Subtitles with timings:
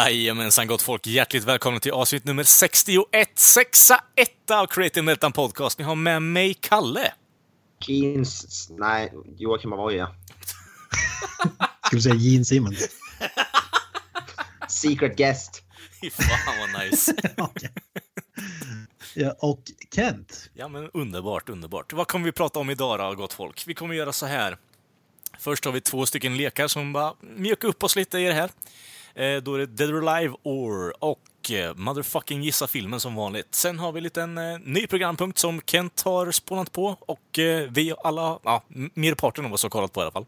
[0.00, 5.78] Jajamensan gott folk, hjärtligt välkomna till avsnitt nummer 61, sexa etta av Creative Meltdown Podcast.
[5.78, 7.12] Ni har med mig Kalle.
[7.86, 8.68] Jeans...
[8.70, 10.14] Nej, Joakim Avoya.
[11.86, 12.88] Ska du säga Gene Simmons?
[14.68, 15.62] Secret guest.
[16.12, 17.14] Fan vad nice.
[17.36, 17.70] Okej.
[19.14, 19.62] ja, och
[19.94, 20.50] Kent.
[20.54, 21.92] Ja men underbart, underbart.
[21.92, 23.64] Vad kommer vi prata om idag då, gott folk?
[23.66, 24.58] Vi kommer göra så här.
[25.38, 28.50] Först har vi två stycken lekar som bara mjukar upp oss lite i det här.
[29.14, 33.54] Eh, då är det Dead or Alive or och eh, Motherfucking Gissa Filmen som vanligt.
[33.54, 37.68] Sen har vi en liten eh, ny programpunkt som Kent har spånat på och eh,
[37.70, 38.62] vi alla, ja,
[38.94, 40.26] merparten av oss har kollat på i alla fall.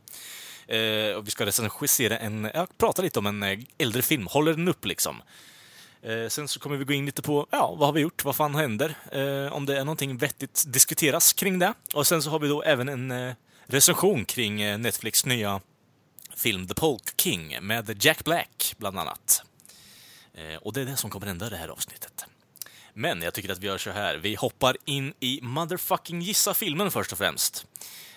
[0.67, 4.53] Eh, och vi ska recensera en, ja, prata lite om en eh, äldre film, håller
[4.53, 5.23] den upp liksom.
[6.03, 8.25] Eh, sen så kommer vi gå in lite på, ja, vad har vi gjort?
[8.25, 8.95] Vad fan händer?
[9.13, 11.75] Eh, om det är någonting vettigt diskuteras kring det.
[11.95, 13.35] Och sen så har vi då även en eh,
[13.67, 15.61] recension kring eh, Netflix nya
[16.37, 19.43] film The Polk King med Jack Black, bland annat.
[20.35, 22.25] Eh, och det är det som kommer hända i det här avsnittet.
[22.95, 24.17] Men jag tycker att vi gör så här.
[24.17, 27.67] Vi hoppar in i motherfucking gissa filmen först och främst.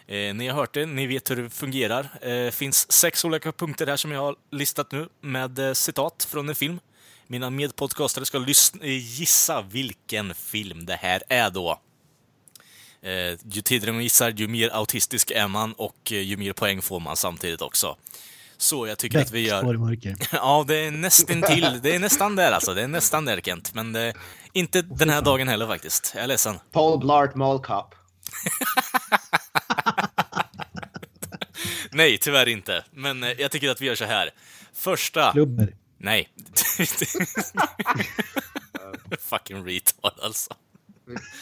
[0.08, 2.10] Eh, ni har hört det, ni vet hur det fungerar.
[2.22, 6.28] Det eh, finns sex olika punkter här som jag har listat nu med eh, citat
[6.30, 6.80] från en film.
[7.28, 11.80] Mina medpodcastare ska lyssna, eh, gissa vilken film det här är då.
[13.06, 16.82] Eh, ju tidigare man gissar, ju mer autistisk är man och eh, ju mer poäng
[16.82, 17.98] får man samtidigt också.
[18.58, 19.64] Så jag tycker att vi gör...
[20.32, 21.80] Ja, det är nästan till.
[21.84, 22.74] Det är nästan där alltså.
[22.74, 23.74] Det är nästan där Kent.
[23.74, 24.14] Men det är
[24.54, 26.12] inte den här dagen heller faktiskt.
[26.16, 26.60] Jag är ledsen.
[26.72, 27.96] Paul Blart Mall Cop.
[31.92, 32.84] Nej, tyvärr inte.
[32.92, 34.30] Men eh, jag tycker att vi gör så här.
[34.74, 35.32] Första...
[35.32, 35.76] Klubber.
[35.98, 36.30] Nej.
[39.20, 40.56] Fucking retard alltså.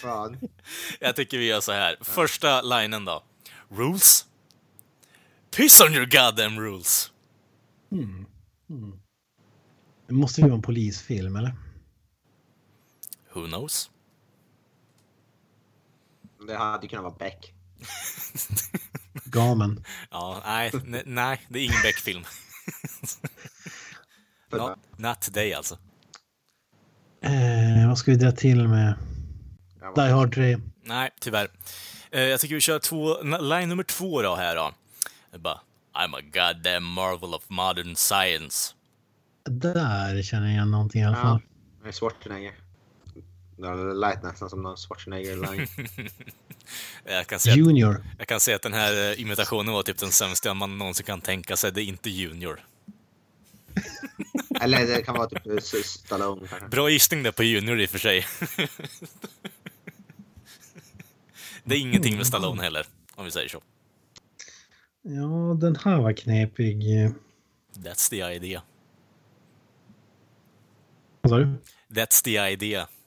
[0.02, 0.38] Fan.
[1.00, 1.98] Jag tycker vi gör så här.
[2.02, 3.24] Första linen då.
[3.70, 4.26] Rules?
[5.56, 7.12] Piss on your goddamn rules.
[10.08, 11.56] Det måste ju vara en polisfilm, eller?
[13.34, 13.92] Who knows?
[16.48, 17.54] Det hade kunnat vara Beck.
[19.26, 19.84] Gamen.
[20.12, 22.24] Ja, nej, ne- nej, det är ingen Beck-film.
[24.52, 25.78] Not, not today alltså.
[27.22, 28.96] Eh, vad ska vi dra till med?
[29.84, 30.58] Ja, Die Hard 3.
[30.84, 31.48] Nej, tyvärr.
[32.12, 34.72] Eh, jag tycker vi kör två, line nummer två då här då.
[35.40, 35.60] Bara,
[35.94, 38.74] I'm a goddamn marvel of modern science.
[39.50, 41.40] Där känner jag igen någonting i alla Ja, fall.
[41.84, 42.54] det är Schwarzenegger.
[43.58, 45.68] Det lät nästan som någon Schwarzenegger-line.
[47.06, 48.04] Jag kan, säga att, Junior.
[48.18, 51.22] jag kan säga att den här eh, imitationen var typ den sämsta man någonsin kan
[51.22, 51.72] tänka sig.
[51.72, 52.60] Det är inte Junior.
[54.62, 56.48] Eller det kan vara typ Stallone.
[56.72, 58.26] Bra gissning där på Junior i och för sig.
[61.64, 62.86] det är ingenting med Stallone heller,
[63.16, 63.62] om vi säger så.
[65.02, 66.84] Ja, den här var knepig.
[67.76, 68.62] That's the idea.
[71.22, 71.58] Vad sa du?
[71.90, 72.88] That's the idea.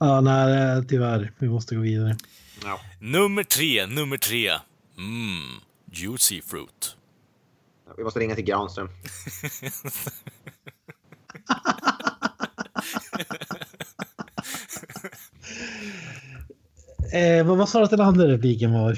[0.00, 1.32] Ja, nej, tyvärr.
[1.38, 2.16] Vi måste gå vidare.
[2.62, 2.80] Ja.
[3.00, 4.50] Nummer tre, nummer tre.
[4.98, 5.60] Mm,
[5.92, 6.96] juicy fruit.
[7.96, 8.88] Vi måste ringa till Granström.
[17.12, 18.92] Eh, vad, sa du att den andra repliken var?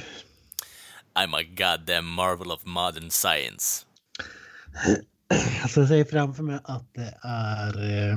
[1.14, 3.84] I'm a goddamn marvel of modern science.
[5.62, 8.16] Alltså jag ser framför mig att det är eh,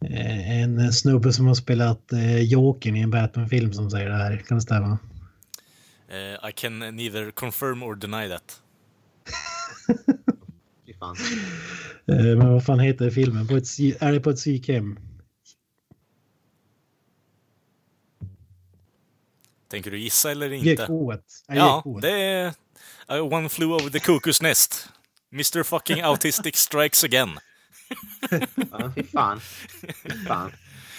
[0.00, 4.36] eh, en snubbe som har spelat eh, Jokern i en Batman-film som säger det här.
[4.36, 4.98] Kan det stämma?
[6.08, 8.60] Eh, I can neither confirm or deny that.
[11.04, 11.16] Fan.
[12.06, 13.46] Eh, men vad fan heter filmen?
[13.48, 13.66] På ett,
[14.00, 14.98] är det på ett psykhem?
[19.70, 20.86] Tänker du gissa eller inte?
[20.86, 21.20] GK1.
[21.48, 22.00] Nej, Ja, GK1.
[22.00, 22.46] det är
[23.18, 24.88] uh, One Flew Over the Cuckoo's Nest.
[25.32, 27.38] Mr fucking Autistic Strikes Again.
[28.70, 29.40] Ja, fy fan.
[30.02, 30.52] Fy fan.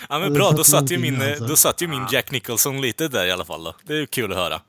[0.09, 1.47] Ja men bra, då satt, ju min, eh, alltså.
[1.47, 3.75] då satt ju min Jack Nicholson lite där i alla fall då.
[3.83, 4.61] Det är ju kul att höra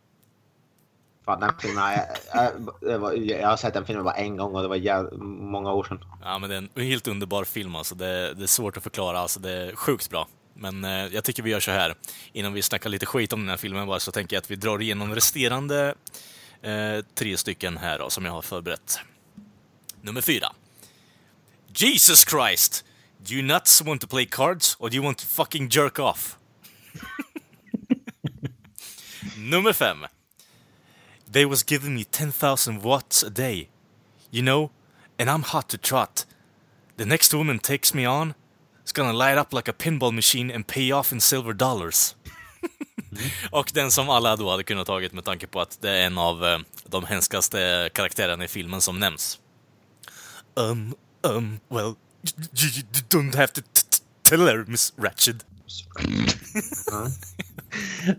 [1.26, 2.52] fan den filmen, jag, jag,
[2.93, 5.73] jag, var- jag har sett den filmen bara en gång och det var jäv, många
[5.73, 6.00] år sedan.
[6.23, 7.94] Ja men det är en helt underbar film alltså.
[7.94, 9.40] Det, det är svårt att förklara alltså.
[9.40, 10.28] Det är sjukt bra.
[10.55, 11.94] Men eh, jag tycker vi gör så här,
[12.32, 14.56] innan vi snackar lite skit om den här filmen bara, så tänker jag att vi
[14.56, 15.94] drar igenom resterande
[16.62, 18.99] eh, tre stycken här då, som jag har förberett.
[20.00, 20.52] Nummer fyra.
[21.75, 22.84] Jesus Christ!
[23.19, 26.38] Do you nuts want to play cards or do you want to fucking jerk off?
[29.37, 29.99] Nummer fem.
[31.37, 33.69] They was giving me 10,000 watts a day.
[34.31, 34.71] You know,
[35.19, 36.25] and I'm hot to trot.
[36.97, 38.35] The next woman takes me on,
[38.87, 42.17] is gonna light up like a pinball machine and pay off in silver dollars.
[43.50, 46.19] Och den som alla då hade kunnat tagit med tanke på att det är en
[46.19, 49.41] av eh, de hemskaste karaktärerna i filmen som nämns.
[50.55, 51.97] Um, um, well,
[52.55, 53.61] you, you don't have to
[54.23, 55.44] tell her, Miss Ratched.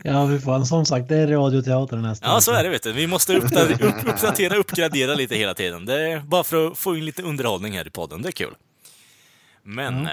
[0.03, 0.25] Ja.
[0.25, 2.31] Vi får som sagt, det är radioteater nästan.
[2.31, 2.94] Ja, så är det vet du.
[2.94, 5.85] Vi måste uppdatera, upp, uppdatera uppgradera lite hela tiden.
[5.85, 8.21] Det är bara för att få in lite underhållning här i podden.
[8.21, 8.55] Det är kul.
[9.63, 10.09] Men eh,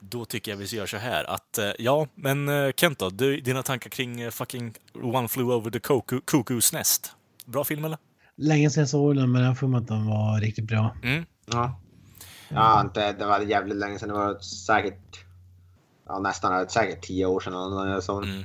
[0.00, 3.40] då tycker jag vi gör så här att, eh, ja, men eh, Kent då, du,
[3.40, 7.12] dina tankar kring eh, fucking One Flew Over the Cuckoo- Cuckoo's Nest?
[7.46, 7.98] Bra film eller?
[8.36, 10.96] Länge sedan jag såg den, men jag får mig att den var riktigt bra.
[11.02, 11.24] Mm.
[11.46, 11.80] Ja.
[12.48, 14.08] Ja, inte, det var jävligt länge sedan.
[14.08, 15.25] Det var säkert...
[16.06, 18.26] Ja, nästan säkert tio år sedan eller sånt.
[18.26, 18.44] Mm.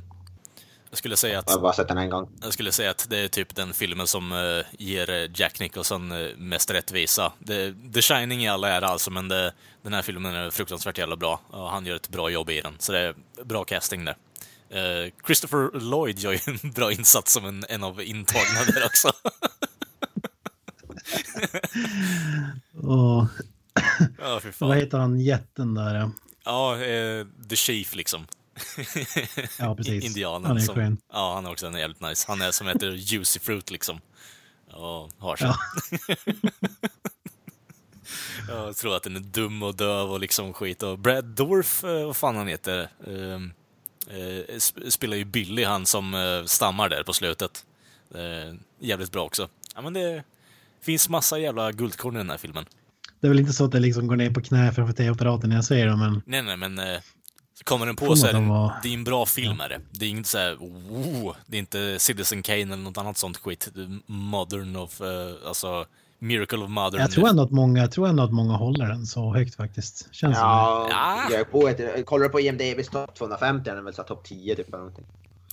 [0.90, 2.28] Jag skulle säga att Jag har bara sett den en gång.
[2.42, 4.38] Jag skulle säga att det är typ den filmen som eh,
[4.78, 7.32] ger eh, Jack Nicholson eh, mest rättvisa.
[7.38, 11.16] Det, The Shining i all ära alltså, men det, den här filmen är fruktansvärt jävla
[11.16, 11.40] bra.
[11.50, 13.14] Och han gör ett bra jobb i den, så det är
[13.44, 14.16] bra casting där.
[14.68, 19.08] Eh, Christopher Lloyd gör ju en bra insats som en, en av intagna där också.
[22.82, 23.26] Och
[24.18, 26.10] ja, fy vad heter han, jätten där?
[26.44, 28.26] Ja, eh, The Chief liksom.
[29.58, 30.04] Ja, precis.
[30.04, 30.46] Indianen.
[30.46, 30.98] Han är som, skön.
[31.12, 32.24] Ja, han är också en jävligt nice.
[32.28, 34.00] Han är som heter Juicy Fruit liksom.
[34.70, 35.46] Och har sig.
[35.48, 36.16] Ja.
[38.48, 40.82] Ja, jag tror att den är dum och döv och liksom skit.
[40.82, 43.52] Och Brad Dorf, eh, vad fan han heter, ehm,
[44.08, 47.64] eh, sp- spelar ju Billy, han som eh, stammar där på slutet.
[48.78, 49.48] Jävligt bra också.
[49.74, 50.24] Ja, men det
[50.80, 52.66] finns massa jävla guldkorn i den här filmen.
[53.22, 55.56] Det är väl inte så att det liksom går ner på knä framför tv-apparaten när
[55.56, 57.00] jag ser dem, men Nej, nej, men eh,
[57.58, 59.68] så kommer den på så är man det, vara- det är en bra film är
[59.68, 59.80] det.
[59.90, 63.36] Det är inte så här, oh, det är inte Citizen Kane eller något annat sånt
[63.36, 63.68] skit.
[63.74, 65.06] Det Modern of, eh,
[65.48, 65.84] alltså
[66.18, 67.00] Miracle of Modern.
[67.00, 70.08] jag tror, ändå att många, jag tror ändå att många håller den så högt faktiskt.
[70.14, 70.52] Känns som det.
[70.54, 71.22] Ja, Ja.
[71.30, 74.24] jag är på ett, kollar du på IMDB's topp 250 är den väl så topp
[74.24, 75.04] 10 typ eller någonting.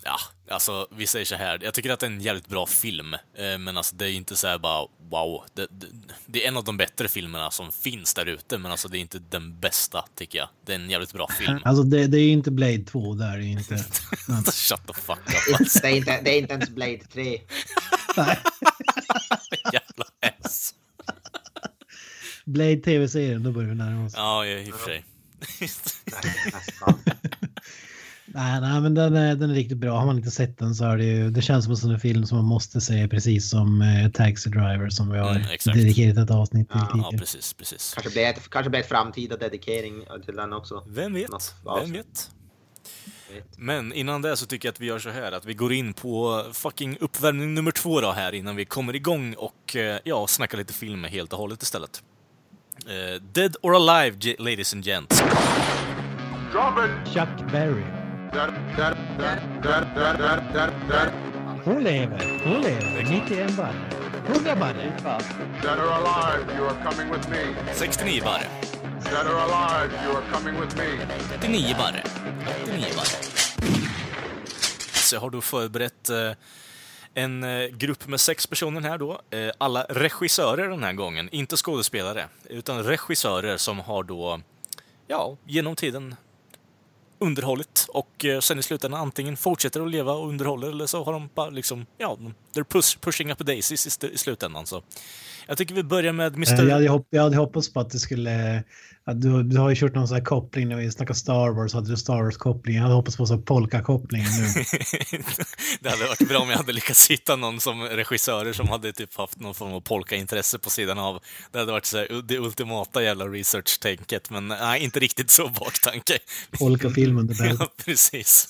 [0.03, 0.17] Ja,
[0.49, 1.59] alltså vi säger så här.
[1.61, 4.35] Jag tycker att det är en jävligt bra film, eh, men alltså det är inte
[4.35, 5.43] så här bara wow.
[5.53, 5.87] Det, det,
[6.25, 8.99] det är en av de bättre filmerna som finns där ute, men alltså det är
[8.99, 10.49] inte den bästa tycker jag.
[10.65, 11.59] Det är en jävligt bra film.
[11.65, 13.75] Alltså det, det är ju inte Blade 2 där, det är inte.
[14.51, 15.79] Shut the fuck up alltså.
[15.81, 17.23] Det är inte, det är inte ens Blade 3.
[19.73, 20.05] Jävla
[20.41, 20.73] ass.
[22.45, 24.13] Blade tv-serien, då börjar vi närma oss.
[24.15, 25.05] Ja, i och för sig.
[28.33, 29.97] Nej, nej, men den är, den är riktigt bra.
[29.99, 32.25] Har man inte sett den så är det ju, det känns som en sån film
[32.25, 35.43] som man måste se precis som eh, Taxi Driver som vi har Mm,
[35.73, 37.93] dedikerat ett avsnitt till Ja, Ja, precis, precis.
[37.93, 40.83] Kanske blir ett, kanske blir ett framtida dedikering till den också.
[40.87, 41.29] Vem vet?
[41.83, 42.31] Vem vet?
[43.57, 45.93] Men innan det så tycker jag att vi gör så här att vi går in
[45.93, 50.57] på fucking uppvärmning nummer två då här innan vi kommer igång och eh, ja, snackar
[50.57, 52.03] lite film helt och hållet istället.
[52.87, 55.21] Eh, Dead or Alive, ladies and gents.
[55.21, 57.13] It!
[57.13, 57.98] Chuck Berry.
[61.63, 63.03] Hon lever, hon lever.
[63.03, 63.73] 91 barre.
[64.27, 64.91] 100 barre.
[65.61, 67.55] Dead or alive, you are coming with me.
[67.73, 68.47] 69 barre.
[69.03, 70.85] Dead or alive, you are coming with me.
[71.39, 72.03] 89 barre.
[72.63, 73.23] 89 barre.
[74.93, 76.31] Så jag har då förberett eh,
[77.13, 79.21] en eh, grupp med sex personer här då.
[79.29, 84.41] Eh, alla regissörer den här gången, inte skådespelare, utan regissörer som har då,
[85.07, 86.15] ja, genom tiden
[87.19, 91.13] underhållit och eh, sen i slutändan antingen fortsätter att leva och underhåller eller så har
[91.13, 92.17] de bara liksom, ja,
[92.53, 94.65] they're push, pushing up daisies i, i slutändan.
[94.65, 94.83] Så
[95.49, 96.63] jag tycker vi börjar med Eh, Mr.
[96.63, 98.63] Jag hade, hopp, jag hade hoppats på att det skulle...
[99.05, 101.73] Att du, du har ju kört någon sån här koppling när vi snackar Star Wars.
[101.73, 102.75] Hade du Star Wars-koppling?
[102.75, 104.45] Jag hade hoppats på så här polka-kopplingen nu.
[105.81, 109.17] det hade varit bra om jag hade lyckats hitta någon som regissörer som hade typ
[109.17, 111.19] haft någon form av polka-intresse på sidan av.
[111.51, 116.19] Det hade varit så här, det ultimata jävla research-tänket, men nej, inte riktigt så baktanke.
[116.59, 117.55] Polka-filmen, det där.
[117.59, 118.47] Ja, precis.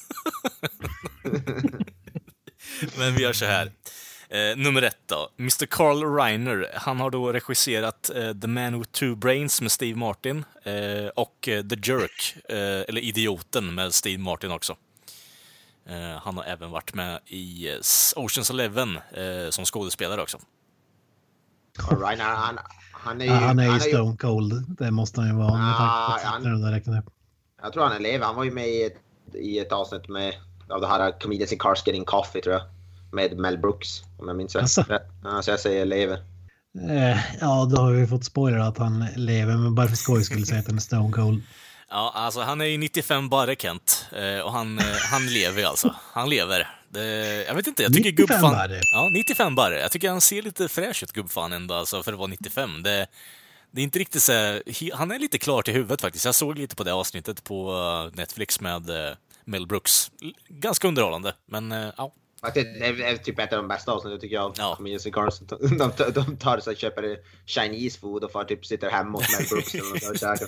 [2.98, 3.72] men vi gör så här.
[4.32, 5.30] Eh, nummer ett då.
[5.40, 5.66] Mr.
[5.66, 6.72] Carl Reiner.
[6.76, 11.48] Han har då regisserat eh, The Man with Two Brains med Steve Martin eh, och
[11.48, 14.76] eh, The Jerk, eh, eller Idioten med Steve Martin också.
[15.90, 17.76] Eh, han har även varit med i eh,
[18.16, 20.38] Oceans Eleven eh, som skådespelare också.
[21.92, 22.60] Och Ryan, han,
[22.92, 23.32] han är ju...
[23.32, 24.66] Ja, han är ju Stone Cold.
[24.78, 25.54] Det måste han ju vara.
[25.54, 26.74] Ah, han-.
[27.62, 28.22] Jag tror han är elev.
[28.22, 28.98] Han var ju med i ett
[29.34, 30.34] i ett avsnitt med
[30.70, 32.64] av det här Comedians in Cars Getting Coffee tror jag.
[33.12, 34.88] Med Mel Brooks om jag minns rätt.
[35.24, 36.20] Ja, så jag säger lever.
[36.90, 40.46] Eh, ja, då har vi fått spoiler att han lever, men bara för skojs skull
[40.46, 41.44] säga att han är stone cold.
[41.92, 44.06] Ja, alltså han är ju 95 barre Kent.
[44.12, 45.96] Eh, och han, eh, han lever alltså.
[46.14, 46.68] Han lever.
[46.90, 48.52] Det, jag vet inte, jag tycker 95 gubbfan...
[48.52, 48.82] barre?
[48.92, 49.80] Ja, 95 barre.
[49.80, 52.84] Jag tycker han ser lite fräsch ut, gubbfan ändå, alltså, för att vara 95.
[52.84, 53.08] Det,
[53.72, 56.26] det är inte riktigt så här, Han är lite klar till huvudet faktiskt.
[56.26, 60.12] Jag såg lite på det avsnittet på eh, Netflix med eh, Mel Brooks.
[60.48, 62.14] Ganska underhållande, men eh, ja.
[62.42, 64.76] Det är, det är typ ett av de bästa avsnitten tycker jag Ja.
[64.76, 65.40] Comedians in Cars.
[65.40, 69.48] De, de, tar sig och köper Chinese food och får typ sitter hemma hos Mel
[69.50, 69.74] Brooks
[70.10, 70.48] och käkar.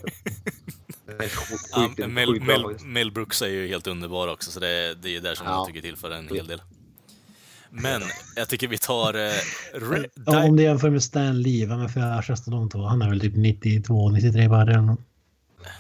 [1.72, 2.08] Ja
[2.86, 5.54] Mel, Brooks är ju helt underbar också, så det, det är där som Ja.
[5.54, 6.62] jag tycker tillför en hel del.
[7.70, 8.02] Men
[8.36, 9.14] jag tycker vi tar...
[9.14, 9.32] Eh,
[10.26, 12.80] Ja, om det jämför med Stan Lee, vem är fräschast av de två?
[12.82, 15.00] Han är väl typ 92, 93 barre eller något.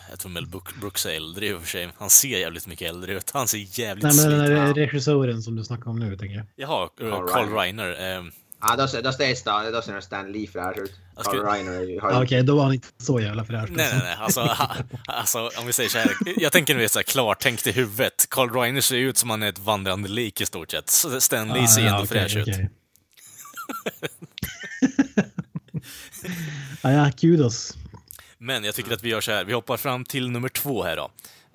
[0.09, 1.89] Jag tror Mel Brook- Brooks är äldre i och för sig.
[1.97, 3.31] Han ser jävligt mycket äldre ut.
[3.33, 6.45] Han ser jävligt Nej, men den där regissören som du snackar om nu, tänker jag.
[6.55, 7.87] Jaha, uh, Carl Carl Reiner.
[7.91, 8.17] Reiner.
[8.19, 8.23] Eh,
[8.63, 10.91] Ja, då, ser- då ser Stan, då ser Stan Lee fräsch ut.
[11.15, 12.23] Carl skulle- Reiner är ju- har.
[12.23, 13.69] Okej, då var han inte så jävla fräsch.
[13.69, 14.15] nej, nej, nej.
[14.19, 14.75] Alltså, ha,
[15.07, 16.11] alltså, om vi säger så här.
[16.37, 18.27] Jag tänker nu så här klartänkt i huvudet.
[18.29, 20.89] Carl Reiner ser ut som han är ett vandrande lik i stort sett.
[21.23, 22.47] Stan Lee ser ändå fräsch ut.
[26.81, 27.77] ja, kudos.
[28.43, 29.45] Men jag tycker att vi gör så här.
[29.45, 31.11] Vi hoppar fram till nummer två här då.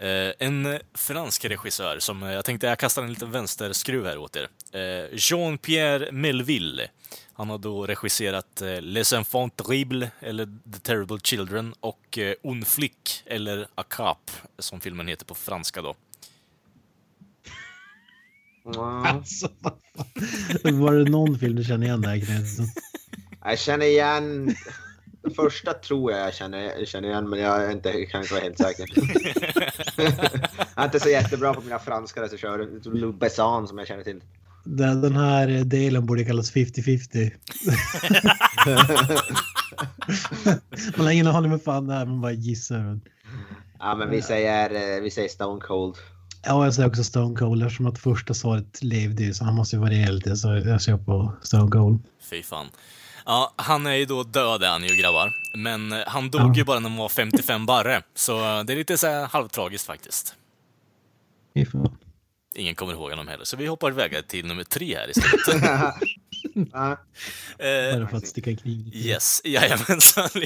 [0.06, 4.36] Eh, en fransk regissör som, eh, jag tänkte jag kastar en liten vänsterskruv här åt
[4.36, 4.48] er.
[4.72, 6.88] Eh, Jean-Pierre Melville.
[7.32, 12.64] Han har då regisserat eh, Les Enfants Terribles, eller The Terrible Children, och eh, Un
[12.64, 15.94] Flic, eller A Cap, som filmen heter på franska då.
[19.04, 19.48] Alltså.
[20.62, 22.22] Var det någon film du känner igen där?
[23.44, 24.56] Jag känner igen...
[25.26, 28.44] Den första tror jag jag känner, känner igen, men jag är inte, kan inte vara
[28.44, 28.86] helt säker.
[30.74, 32.94] jag är inte så jättebra på mina franska regissörer.
[32.94, 34.20] Luc Besson som jag känner till.
[34.64, 37.32] Den, den här delen borde kallas 50-50.
[40.96, 43.00] Man har ingen aning med fan det är, man bara gissar.
[43.78, 45.96] Ja, men vi säger, eh, vi säger Stone Cold.
[46.44, 49.76] Ja, jag säger också Stone Cold eftersom att första svaret levde ju, så han måste
[49.76, 50.36] ju variera lite.
[50.36, 52.02] Så jag kör på Stone Cold.
[52.30, 52.66] Fy fan.
[53.26, 55.32] Ja, han är ju då död är han ju grabbar.
[55.54, 58.02] Men eh, han dog ju bara när han var 55 barre.
[58.14, 60.34] Så eh, det är lite så halvtragiskt faktiskt.
[62.54, 63.44] Ingen kommer ihåg honom heller.
[63.44, 65.62] Så vi hoppar iväg till nummer tre här istället.
[66.72, 66.90] Ja.
[67.58, 68.94] eh, Bara för att sticka krig.
[68.96, 70.28] yes, jajamensan.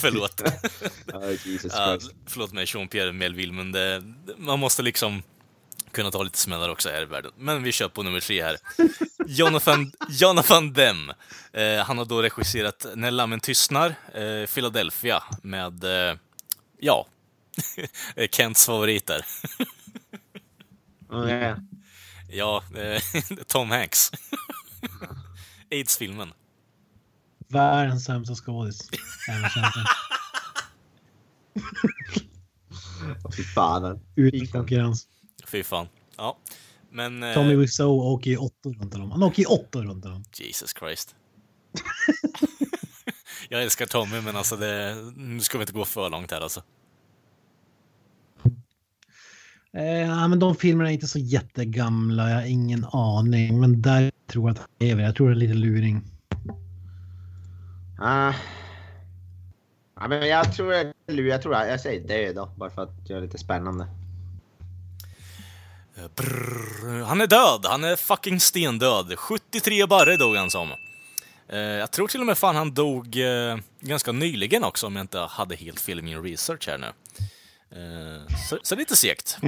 [0.00, 0.42] förlåt.
[1.12, 4.02] Ja, Jesus Ja, förlåt mig, Jean-Pierre Melville, men det,
[4.36, 5.22] man måste liksom
[5.90, 7.32] kunna ta lite smällar också här i världen.
[7.36, 8.56] Men vi kör på nummer tre här.
[9.26, 11.14] Jonathan, Jonathan Demme.
[11.52, 16.16] Eh, han har då regisserat När lammen tystnar, eh, Philadelphia, med, eh,
[16.78, 17.06] ja,
[18.30, 19.26] Kents favoriter.
[21.10, 21.56] Ja.
[22.28, 23.02] ja, eh,
[23.46, 24.10] Tom Hanks.
[25.70, 26.32] Aids-filmen.
[27.48, 28.90] Världens sämsta skådis.
[33.36, 34.00] Fy fan.
[34.16, 35.06] Utan konkurrens.
[35.48, 35.88] Fy fan.
[36.16, 36.38] Ja.
[36.90, 37.22] Men...
[37.22, 39.10] eh, Tommy Wiseau åker ju åttor runt honom.
[39.10, 40.24] Han åker ju åttor runt honom.
[40.38, 41.16] Jesus Christ.
[43.48, 46.62] jag älskar Tommy, men alltså det, nu ska vi inte gå för långt här alltså.
[49.72, 52.30] Eh, men de filmerna är inte så jättegamla.
[52.30, 53.60] Jag har ingen aning.
[53.60, 55.02] Men där tror jag att han lever.
[55.02, 56.02] Jag tror det är lite luring.
[58.00, 58.32] Ah.
[60.00, 60.74] Ja, men jag tror,
[61.06, 63.86] jag tror jag säger död då, bara för att göra det lite spännande.
[66.16, 67.60] Brrr, han är död!
[67.64, 69.18] Han är fucking stendöd.
[69.18, 70.68] 73 barre dog han som.
[71.48, 75.02] Eh, jag tror till och med fan han dog eh, ganska nyligen också, om jag
[75.02, 76.86] inte hade helt fel i min research här nu.
[77.70, 79.38] Eh, så, så lite segt.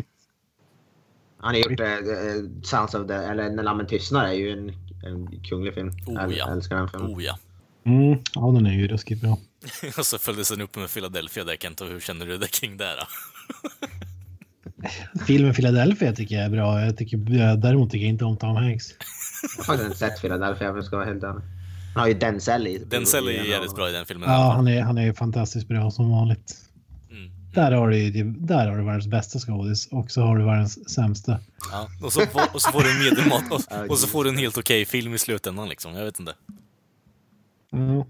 [1.43, 4.69] Han har gjort eh, eh, Sounds of the, eller När lammen tystnar är ju en,
[5.05, 5.89] en kunglig film.
[6.07, 6.53] Oh, jag ja.
[6.53, 7.15] älskar den filmen.
[7.15, 7.39] Oh ja.
[7.85, 9.39] Mm, ja, den är ju ruskigt bra.
[9.99, 12.77] Och så följdes den upp med Philadelphia där Kent, och hur känner du dig kring
[12.77, 13.07] det då?
[15.27, 16.85] Filmen Philadelphia tycker jag är bra.
[16.85, 17.17] Jag tycker,
[17.57, 18.87] däremot tycker jag inte om Tom Hanks.
[19.43, 21.43] Jag har faktiskt inte sett Philadelphia jag ska vara helt ärlig.
[21.95, 22.79] Han har ju Denzel i.
[22.79, 24.31] Denzel är ju jävligt bra i den filmen.
[24.31, 26.57] Ja, han är, han är ju fantastiskt bra som vanligt.
[27.11, 27.31] Mm.
[27.55, 31.39] Där har du där har du världens bästa skådis och så har du världens sämsta.
[31.73, 34.31] Ja, och, så får, och så får du en medelmått och, och så får du
[34.31, 35.95] en helt okej film i slutändan liksom.
[35.95, 36.35] Jag vet inte.
[37.71, 38.07] Ja,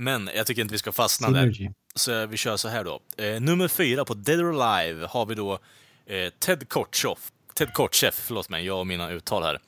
[0.00, 1.40] Men jag tycker inte vi ska fastna där.
[1.40, 1.70] synergy.
[1.94, 3.00] Så vi kör så här då.
[3.16, 5.58] Eh, nummer fyra på Dead or Alive har vi då
[6.06, 7.32] eh, Ted Kotcheff.
[7.54, 9.60] Ted Kotcheff, förlåt mig, jag och mina uttal här.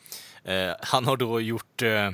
[0.44, 2.10] Eh, han har då gjort eh,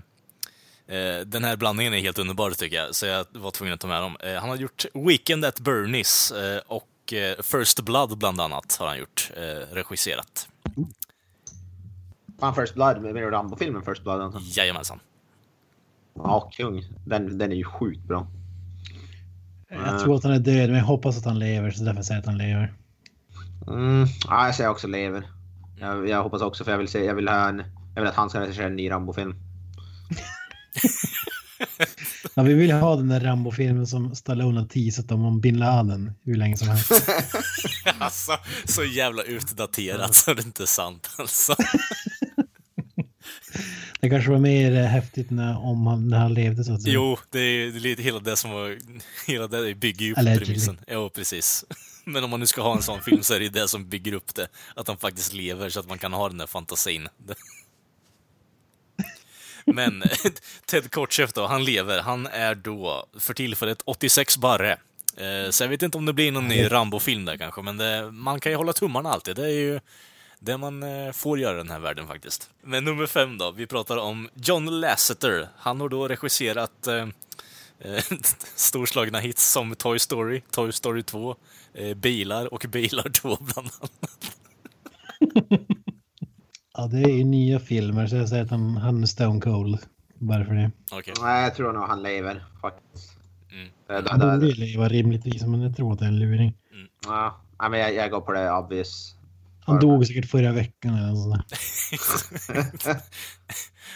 [0.91, 3.89] Eh, Den här blandningen är helt underbar tycker jag, så jag var tvungen att ta
[3.89, 4.17] med dem.
[4.21, 8.87] Eh, Han har gjort Weekend at Bernies eh, och eh, First Blood bland annat har
[8.87, 9.43] han gjort, eh,
[9.75, 10.49] regisserat.
[12.41, 14.21] Fan, First Blood, menar du Rambo-filmen First Blood?
[14.21, 14.41] Alltså?
[14.61, 15.01] Jajamensan.
[16.19, 16.83] Ja, kung.
[17.05, 18.27] Den, den är ju sjukt bra.
[19.71, 22.17] Jag tror att han är död, men jag hoppas att han lever, så därför säger
[22.17, 22.73] jag att han lever.
[23.67, 25.27] Mm, ja, jag säger också lever.
[25.81, 27.63] Jag, jag hoppas också, för jag vill, se, jag vill, ha en,
[27.95, 29.35] jag vill att han ska regissera en ny Rambo-film.
[32.35, 36.13] Ja, vi vill ha den där Rambo-filmen som Stallone har teasat om, om bin Laden
[36.25, 36.93] hur länge som helst.
[37.99, 38.33] Alltså,
[38.65, 41.55] så jävla utdaterat så det är inte sant alltså.
[44.01, 46.95] Det kanske var mer eh, häftigt när, om han, när han levde så att säga.
[46.95, 48.79] Jo, det är, det är lite hela det som var...
[49.27, 50.47] Hela det bygger ju upp Allegedly.
[50.47, 50.79] premissen.
[50.87, 51.65] Jo, precis.
[52.05, 53.89] Men om man nu ska ha en sån film så är det ju det som
[53.89, 54.49] bygger upp det.
[54.77, 57.09] Att han faktiskt lever så att man kan ha den där fantasin.
[59.65, 60.03] Men
[60.67, 62.01] Ted Kotcheff då, han lever.
[62.01, 64.73] Han är då för tillfället 86 barre.
[65.17, 68.11] Eh, Så jag vet inte om det blir någon ny Rambo-film där kanske, men det,
[68.11, 69.37] man kan ju hålla tummarna alltid.
[69.37, 69.81] Det är ju
[70.41, 72.51] det man eh, får göra i den här världen faktiskt.
[72.63, 75.49] Men nummer fem då, vi pratar om John Lasseter.
[75.57, 77.09] Han har då regisserat eh,
[77.79, 78.03] eh,
[78.55, 81.37] storslagna hits som Toy Story, Toy Story 2,
[81.75, 84.37] eh, Bilar och Bilar 2 bland annat.
[86.81, 89.79] Ja, det är ju nya filmer, så jag säger att han, han är Stone Cold.
[90.15, 90.71] Bara för det.
[90.93, 91.15] Okej.
[91.23, 93.17] Nej, jag tror nog han lever faktiskt.
[93.53, 93.69] Mm.
[93.87, 96.55] Det, det, Han borde ju leva rimligtvis, men jag tror att det är en luring.
[97.07, 99.18] ja, nej, men jag, jag går på det obvious.
[99.69, 102.97] Han dog säkert förra veckan eller nåt sånt där.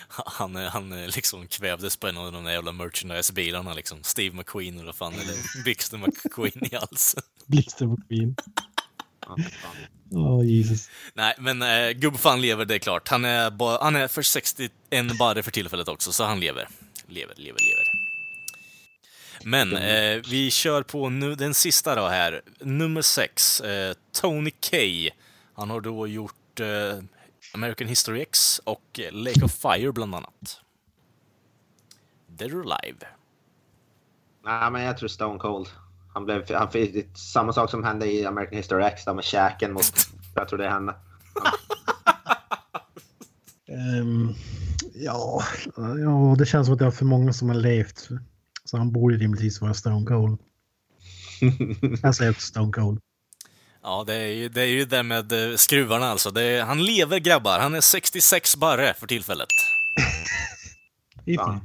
[0.09, 3.99] Han, han eh, liksom kvävdes på en av de där jävla merchandise-bilarna liksom.
[4.03, 7.23] Steve McQueen eller fan, eller Bixter McQueen i halsen.
[7.47, 8.37] Blixt på Queen.
[9.21, 9.77] Ja, fan.
[10.11, 10.89] Åh, Jesus.
[11.15, 13.09] Nej, men eh, gubbfan lever, det är klart.
[13.09, 14.71] Han är, han är för 61
[15.19, 16.69] barre för tillfället också, så han lever.
[17.09, 17.85] Lever, lever, lever.
[19.45, 22.43] Men eh, vi kör på nu, den sista då här.
[22.61, 25.11] Nummer sex, eh, Tony Kay.
[25.55, 27.05] Han har då gjort eh,
[27.55, 30.61] American History X och Lake of Fire bland annat.
[32.27, 33.07] Dead or Alive.
[34.45, 35.69] Nej, men jag tror Stone Cold.
[36.15, 39.73] Han blev, han fick samma sak som hände i American History X där med käken
[39.73, 39.93] mot...
[40.35, 40.95] Jag tror det hände.
[43.69, 44.35] Ehm,
[44.95, 45.43] ja,
[45.77, 48.09] ja, det känns som att det är för många som har levt.
[48.65, 50.39] Så han borde rimligtvis vara Stone Cold.
[52.03, 53.01] Jag säger Stone Cold.
[53.83, 56.31] Ja, det är ju det, är ju det med eh, skruvarna alltså.
[56.31, 57.59] Det är, han lever grabbar.
[57.59, 59.49] Han är 66 barre för tillfället.
[61.37, 61.61] Fan.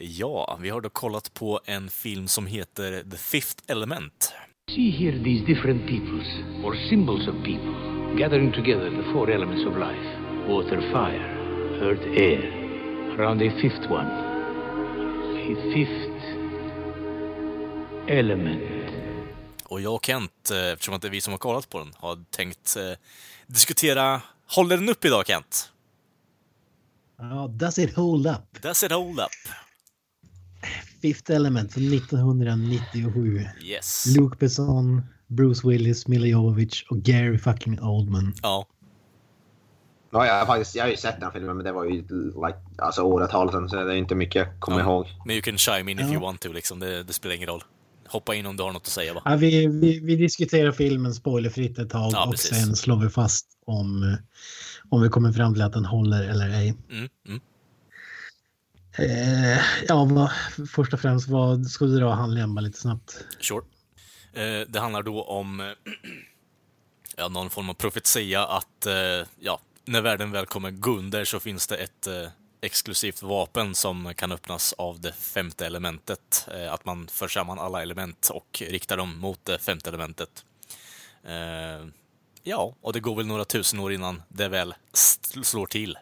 [0.00, 4.32] Ja, vi har då kollat på en film som heter The Fifth Element.
[4.70, 6.26] See here these different peoples,
[6.64, 7.74] or symbols of people,
[8.18, 11.24] gathering together the four elements of life water, fire,
[11.82, 14.06] earth, air, around a fifth one.
[14.06, 16.24] A fifth
[18.08, 18.83] element.
[19.64, 21.92] Och jag och Kent, eh, eftersom att det är vi som har kollat på den,
[21.96, 22.82] har tänkt eh,
[23.46, 25.70] diskutera Håller den upp idag Kent?
[27.18, 28.62] Ja, does it hold up?
[28.62, 29.30] Does it hold up?
[31.02, 33.46] Fifth Element från 1997.
[33.62, 34.06] Yes.
[34.16, 38.34] Luke Besson, Bruce Willis, Mila Jovovich och Gary fucking Oldman.
[38.42, 38.66] Ja.
[40.10, 42.58] Ja, jag, har faktiskt, jag har ju sett den filmen, men det var ju like,
[42.78, 44.84] alltså, åratal sedan, så det är inte mycket jag kommer Ja.
[44.84, 45.06] ihåg.
[45.26, 46.12] Men you can chime in if Ja.
[46.12, 46.78] you want to, liksom.
[46.80, 47.62] Det, det spelar ingen roll.
[48.14, 49.22] Hoppa in om du har något att säga, va?
[49.24, 52.50] Ja, vi, vi, vi diskuterar filmen spoilerfritt ett tag Ja, och precis.
[52.50, 54.16] sen slår vi fast om,
[54.88, 56.74] om vi kommer fram till att den håller eller ej.
[56.90, 57.40] Mm, mm.
[58.98, 60.30] Eh, ja, vad,
[60.68, 63.24] först och främst, vad ska du dra handlingen bara lite snabbt?
[63.40, 63.64] Sure.
[64.32, 65.74] Eh, det handlar då om
[67.16, 71.40] ja, någon form av profetia att eh, ja, när världen väl kommer gå under så
[71.40, 72.28] finns det ett eh,
[72.64, 76.48] exklusivt vapen som kan öppnas av det femte elementet.
[76.54, 80.44] Eh, att man för samman alla element och riktar dem mot det femte elementet.
[81.24, 81.86] Eh,
[82.42, 84.74] ja, och det går väl några tusen år innan det väl
[85.42, 85.98] slår till.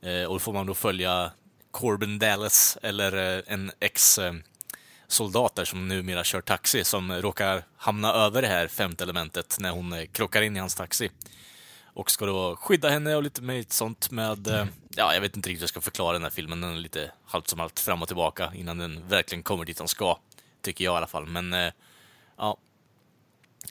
[0.00, 1.32] Eh, och då får man då följa
[1.70, 8.68] Corbin Dallas eller en ex-soldat som numera kör taxi som råkar hamna över det här
[8.68, 11.10] femte elementet när hon krockar in i hans taxi.
[11.94, 14.46] Och ska då skydda henne och lite med sånt med...
[14.46, 16.60] eh, Ja, jag vet inte riktigt hur jag ska förklara den här filmen.
[16.60, 19.88] Den är lite halvt som allt fram och tillbaka innan den verkligen kommer dit den
[19.88, 20.18] ska.
[20.62, 21.26] Tycker jag i alla fall.
[21.26, 21.72] Men eh,
[22.36, 22.56] ja,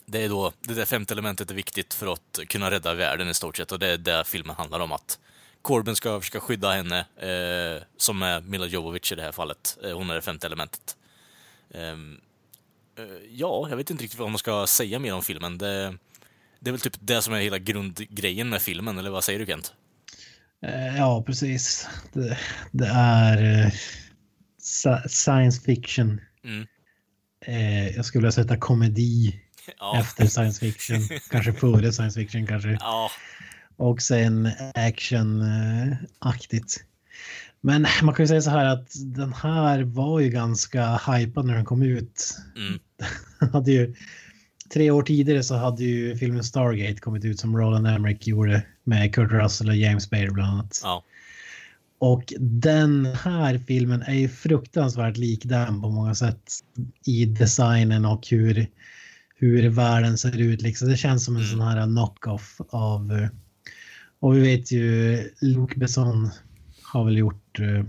[0.05, 3.33] det är då, det där femte elementet är viktigt för att kunna rädda världen i
[3.33, 4.91] stort sett och det är det filmen handlar om.
[4.91, 5.19] Att
[5.61, 9.77] Corbyn ska försöka skydda henne, eh, som är Mila Jovovich i det här fallet.
[9.83, 10.97] Eh, hon är det femte elementet.
[11.73, 12.21] Ehm,
[12.97, 15.57] eh, ja, jag vet inte riktigt vad man ska säga mer om filmen.
[15.57, 15.97] Det,
[16.63, 19.45] det är väl typ det som är hela grundgrejen med filmen, eller vad säger du
[19.45, 19.73] Kent?
[20.65, 21.87] Eh, Ja, precis.
[22.13, 22.37] Det,
[22.71, 23.71] det är eh,
[24.61, 26.21] sci- science fiction.
[26.43, 26.67] Mm.
[27.45, 29.41] Eh, jag skulle vilja sätta komedi
[29.79, 29.99] Ja.
[29.99, 31.09] efter science fiction.
[31.29, 32.77] kanske före science fiction kanske.
[32.79, 33.11] Ja.
[33.77, 36.83] Och sen action-aktigt.
[37.61, 41.55] Men man kan ju säga så här att den här var ju ganska hypad när
[41.55, 42.37] den kom ut.
[42.55, 42.79] Mm.
[43.53, 43.95] Hade ju,
[44.73, 49.15] tre år tidigare så hade ju filmen Stargate kommit ut som Roland Emmerich gjorde med
[49.15, 50.81] Kurt Russell och James Spader bland annat.
[50.83, 51.03] Ja.
[51.99, 56.51] Och den här filmen är ju fruktansvärt lik den på många sätt
[57.05, 58.67] i designen och hur,
[59.35, 60.61] hur världen ser ut.
[60.61, 60.89] Liksom.
[60.89, 61.51] Det känns som en Mm.
[61.51, 63.11] sån här knock-off av...
[63.11, 63.27] eh,
[64.19, 66.29] Och vi vet ju Luc Besson
[66.83, 67.79] har väl gjort eh,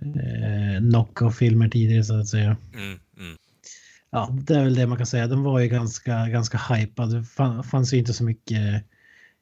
[0.00, 2.56] eh, knock-off-filmer tidigare så att säga.
[2.74, 2.98] Mm.
[4.10, 5.26] Ja, det är väl det man kan säga.
[5.26, 7.14] Den var ju ganska, ganska hypad.
[7.14, 7.24] Det
[7.70, 8.84] fanns ju inte så mycket...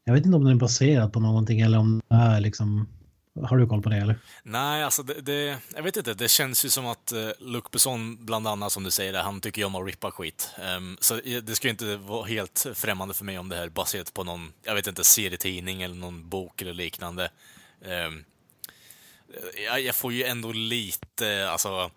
[0.05, 2.89] Jag vet inte om den är baserad på någonting eller om det är liksom...
[3.43, 4.19] Har du koll på det eller?
[4.43, 6.15] Nej, alltså det, det, jag vet inte.
[6.15, 9.41] Det känns ju som att uh, Luc Besson, bland annat som du säger, det, han
[9.41, 10.51] tycker ju om att rippa skit.
[10.77, 13.69] Um, så det ska ju inte vara helt främmande för mig om det här är
[13.69, 17.31] baserat på någon, jag vet inte, serietidning eller någon bok eller liknande.
[18.09, 18.25] Um,
[19.65, 21.91] jag, jag får ju ändå lite, alltså,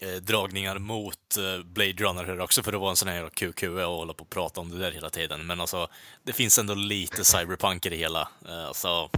[0.00, 3.62] eh, dragningar mot eh, Blade Runner här också, för det var en sån här QQ
[3.62, 5.46] och hålla på och prata om det där hela tiden.
[5.46, 5.88] Men alltså,
[6.22, 8.28] det finns ändå lite cyberpunk i det hela.
[8.48, 9.10] Eh, alltså,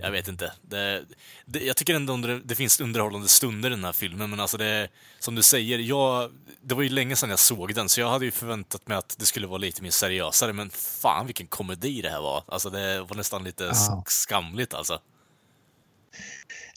[0.00, 0.52] jag vet inte.
[0.62, 1.04] Det,
[1.46, 4.56] det, jag tycker ändå under, det finns underhållande stunder i den här filmen, men alltså
[4.56, 6.30] det, som du säger, jag,
[6.62, 9.16] det var ju länge sedan jag såg den, så jag hade ju förväntat mig att
[9.18, 12.44] det skulle vara lite mer seriösare, men fan vilken komedi det här var.
[12.48, 14.04] Alltså det var nästan lite Ja.
[14.06, 15.00] skamligt alltså.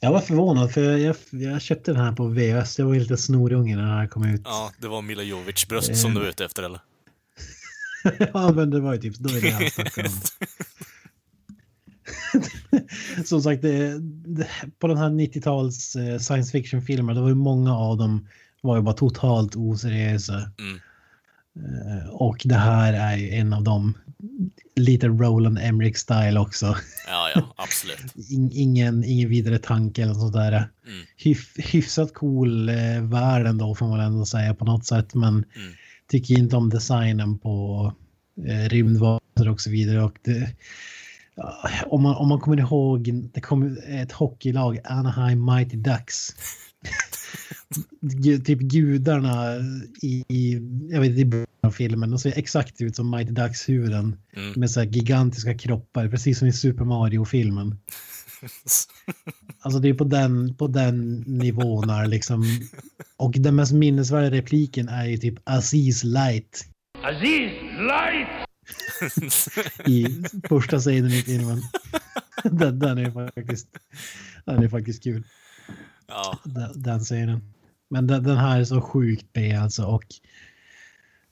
[0.05, 2.79] Jag var förvånad för jag, jag köpte den här på VHS.
[2.79, 4.41] Jag var lite snorunge när den här kom ut.
[4.43, 6.79] Ja, det var Mila Jovic bröst som du var ute efter, eller?
[8.33, 10.11] ja, men det var ju typ, då är det jag om.
[13.25, 14.47] Som sagt, det, det,
[14.79, 18.27] på den här 90-tals eh, science fiction-filmer, det var ju många av dem
[18.61, 20.51] var ju bara totalt oseriösa.
[20.59, 20.79] Mm.
[21.55, 23.97] Eh, och det här är ju en av dem.
[24.75, 26.65] Lite Roland Emmerich-style också.
[27.07, 28.15] Ja, ja, absolut.
[28.29, 30.51] In, ingen, ingen vidare tanke eller sånt där.
[30.51, 31.05] Mm.
[31.17, 35.13] Hyf, hyfsat cool eh, värld ändå får man ändå säga på något sätt.
[35.13, 35.73] Men Mm.
[36.11, 37.93] tycker inte om designen på
[38.47, 40.03] eh, rymdvaror och så vidare.
[40.03, 40.49] Och det,
[41.87, 46.29] om, man, om man kommer ihåg, det kom ett hockeylag, Anaheim Mighty Ducks.
[48.45, 49.55] Typ gudarna
[50.01, 53.31] i, i, jag vet inte, i början av filmen, de ser exakt ut som Mighty
[53.31, 54.17] Ducks-huvuden.
[54.35, 54.53] Mm.
[54.55, 57.79] Med så här gigantiska kroppar, precis som i Super Mario-filmen.
[59.59, 62.45] Alltså det är på den, på den nivån här liksom.
[63.17, 66.65] Och den mest minnesvärda repliken är ju typ Aziz Light
[67.05, 68.27] Aziz, light!
[69.85, 71.61] i första scenen i filmen.
[72.43, 73.67] Den, den är faktiskt,
[74.45, 75.23] den är faktiskt kul.
[76.07, 77.53] Ja, Den, den scenen.
[77.89, 80.03] Men den, den här är så sjukt B alltså och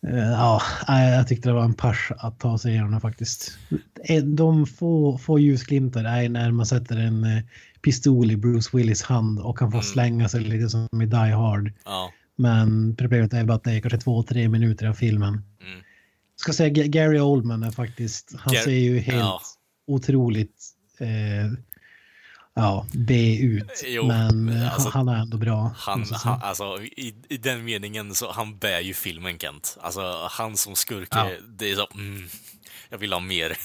[0.08, 3.58] eh, ja, jag tyckte det var en pers att ta sig igenom faktiskt.
[4.04, 7.44] Eh, De få, få ljusglimtar är när man sätter en eh,
[7.82, 9.84] pistol i Bruce Willis hand och han får Mm.
[9.94, 11.72] slänga sig lite som i Die Hard.
[11.86, 12.12] ja.
[12.36, 15.34] Men problemet är bara att det är kanske två, tre minuter av filmen.
[15.34, 15.80] Mm.
[16.36, 19.40] Ska säga Ga- Gary Oldman är faktiskt, han Gar- ser ju helt ja.
[19.88, 20.64] otroligt
[21.00, 21.52] eh,
[22.56, 23.84] ja, B ut.
[23.86, 25.72] Jo, men eh, alltså, han är ändå bra.
[25.78, 29.78] Han, han, alltså, i, I den meningen så han bär ju filmen, Kent.
[29.82, 31.30] Alltså, han som skurk, Ja.
[31.30, 31.88] är- det är så...
[31.94, 32.30] Mm,
[32.90, 33.50] jag vill ha mer.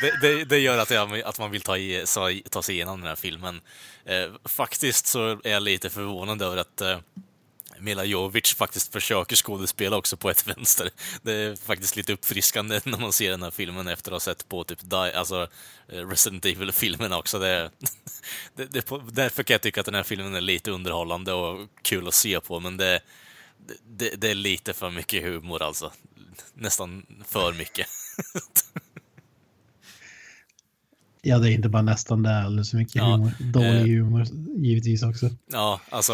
[0.00, 2.04] det, det, det gör att, jag, att man vill ta, i,
[2.50, 3.60] ta sig igenom den här filmen.
[4.04, 6.98] Eh, faktiskt så är jag lite förvånad över att eh,
[7.80, 10.90] Mila Jovic faktiskt försöker skådespela också på ett vänster.
[11.22, 14.48] Det är faktiskt lite uppfriskande när man ser den här filmen efter att ha sett
[14.48, 15.48] på typ Die, alltså
[15.88, 17.38] eh, Resident Evil-filmerna också.
[17.38, 17.70] Det,
[18.54, 22.08] det, det, därför kan jag tycka att den här filmen är lite underhållande och kul
[22.08, 23.00] att se på, men det,
[23.86, 25.92] det, det är lite för mycket humor alltså.
[26.54, 27.86] Nästan för mycket.
[31.22, 33.32] Ja, det är inte bara nästan det, alldeles så mycket Ja, humor.
[33.38, 34.24] Dålig eh, humor
[34.56, 35.30] givetvis också.
[35.52, 36.12] Ja, alltså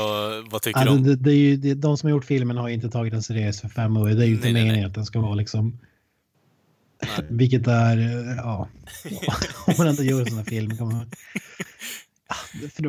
[0.51, 1.03] vad tycker Ja, du om...
[1.03, 3.23] det, det är ju, det, de som har gjort filmen har ju inte tagit den
[3.23, 4.09] seriöst för fem år.
[4.09, 5.79] Det är ju inte meningen att den ska vara liksom...
[7.03, 7.27] Nej.
[7.31, 7.97] Vilket är,
[8.37, 8.69] ja...
[9.67, 11.11] om man ändå gör en sån här film kan man...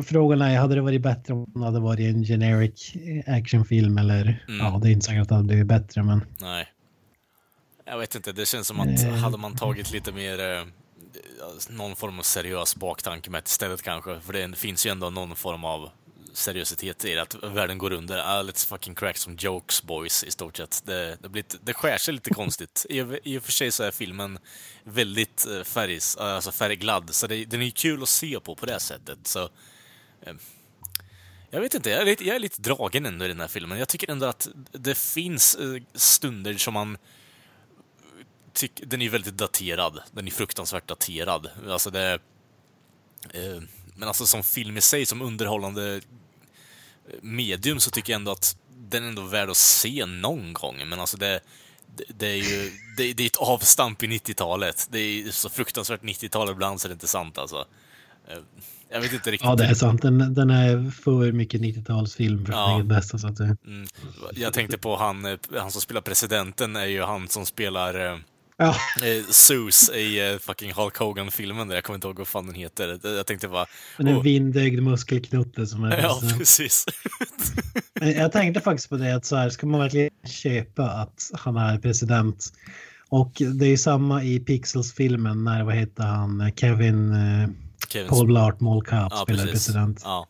[0.04, 2.92] Frågan är, hade det varit bättre om det hade varit en generic
[3.26, 4.44] actionfilm eller...
[4.48, 4.66] Mm.
[4.66, 6.24] Ja, det är inte säkert att det hade blivit bättre, men...
[6.40, 6.66] Nej.
[7.88, 9.14] Jag vet inte, det känns som att Eh.
[9.14, 10.64] hade man tagit lite mer eh,
[11.40, 15.10] Eh, någon form av seriös baktanke med det istället kanske, för det finns ju ändå
[15.10, 15.90] någon form av
[16.36, 18.18] seriositet i det, att världen går under.
[18.18, 20.82] Ah, let's fucking crack some jokes boys, i stort sett.
[20.84, 22.86] Det, det, blir, det skär sig lite konstigt.
[22.88, 24.38] I, I och för sig så är filmen
[24.84, 28.54] väldigt eh, färgs, eh, alltså färgglad, så det, den är ju kul att se på
[28.54, 29.26] på det sättet.
[29.26, 29.42] Så,
[30.22, 30.34] eh,
[31.50, 33.78] jag vet inte, jag är, lite, jag är lite dragen ändå i den här filmen.
[33.78, 36.98] Jag tycker ändå att det finns eh, stunder som man
[38.56, 40.00] tyck, den är väldigt daterad.
[40.12, 41.48] Den är fruktansvärt daterad.
[41.68, 42.12] Alltså det...
[43.30, 43.62] Eh,
[43.96, 46.00] men alltså som film i sig, som underhållande
[47.22, 48.56] medium, så tycker jag ändå att
[48.90, 50.88] den är ändå värd att se någon gång.
[50.88, 51.40] Men alltså det...
[51.96, 54.88] Det, det är ju det, det är ett avstamp i 90-talet.
[54.90, 57.64] Det är så fruktansvärt 90-tal ibland så det är inte sant alltså.
[58.28, 58.38] Eh,
[58.90, 59.46] Jag vet inte riktigt.
[59.48, 60.02] Ja, det är sant.
[60.02, 62.66] Den, den är för mycket 90-talsfilm för Ja.
[62.68, 63.18] sitt eget bästa.
[63.18, 63.86] Så att, det- Mm.
[64.34, 68.18] Jag tänkte på han, eh, han som spelar presidenten är ju han som spelar eh,
[68.56, 71.74] ja, eh, Zeus i eh, fucking Hulk Hogan-filmen där.
[71.74, 73.00] Jag kommer inte ihåg vad fan den heter.
[73.02, 73.66] Jag tänkte bara...
[73.98, 76.38] men en åh, vindögd muskelknutte som är ja, president.
[76.38, 76.84] precis.
[78.00, 81.78] Jag tänkte faktiskt på det att så här, ska man verkligen köpa att han är
[81.78, 82.52] president?
[83.08, 87.48] Och det är ju samma i Pixels-filmen när, vad heter han, Kevin eh,
[87.88, 89.52] Kevin Paul Blart Mall Cop ja, spelar precis.
[89.52, 90.00] president.
[90.04, 90.28] Ja.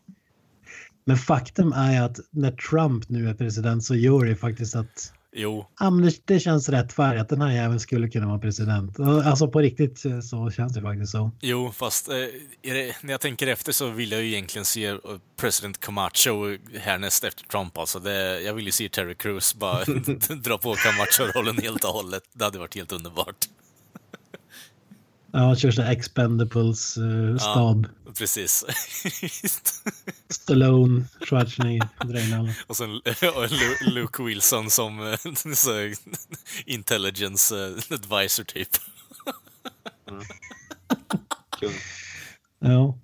[1.05, 5.67] Men faktum är att när Trump nu är president så gör det faktiskt att Jo,
[5.81, 9.01] ja, men det, det känns rätt färg att den här jäveln skulle kunna vara president.
[9.01, 11.31] Alltså på riktigt eh, så känns det faktiskt så.
[11.41, 12.15] jo, fast eh,
[12.63, 14.99] det, när jag tänker efter så vill jag ju egentligen se eh,
[15.37, 17.79] president Camacho härnäst efter Trump.
[17.79, 19.85] Alltså det, jag vill ju se Terry Crews bara
[20.45, 22.23] dra på Camacho-rollen helt och hållet.
[22.33, 23.49] Det hade varit helt underbart.
[25.37, 27.87] Ja, kör så här Expendables uh, stab.
[28.19, 28.65] Precis.
[30.29, 32.53] Stallone, Schwarzenegger, drar in alla.
[32.67, 35.71] Och sen och Lu- Luke Wilson som eh, så,
[36.67, 38.69] intelligence eh, advisor typ.
[41.61, 41.73] Kung.
[42.59, 42.99] Ja.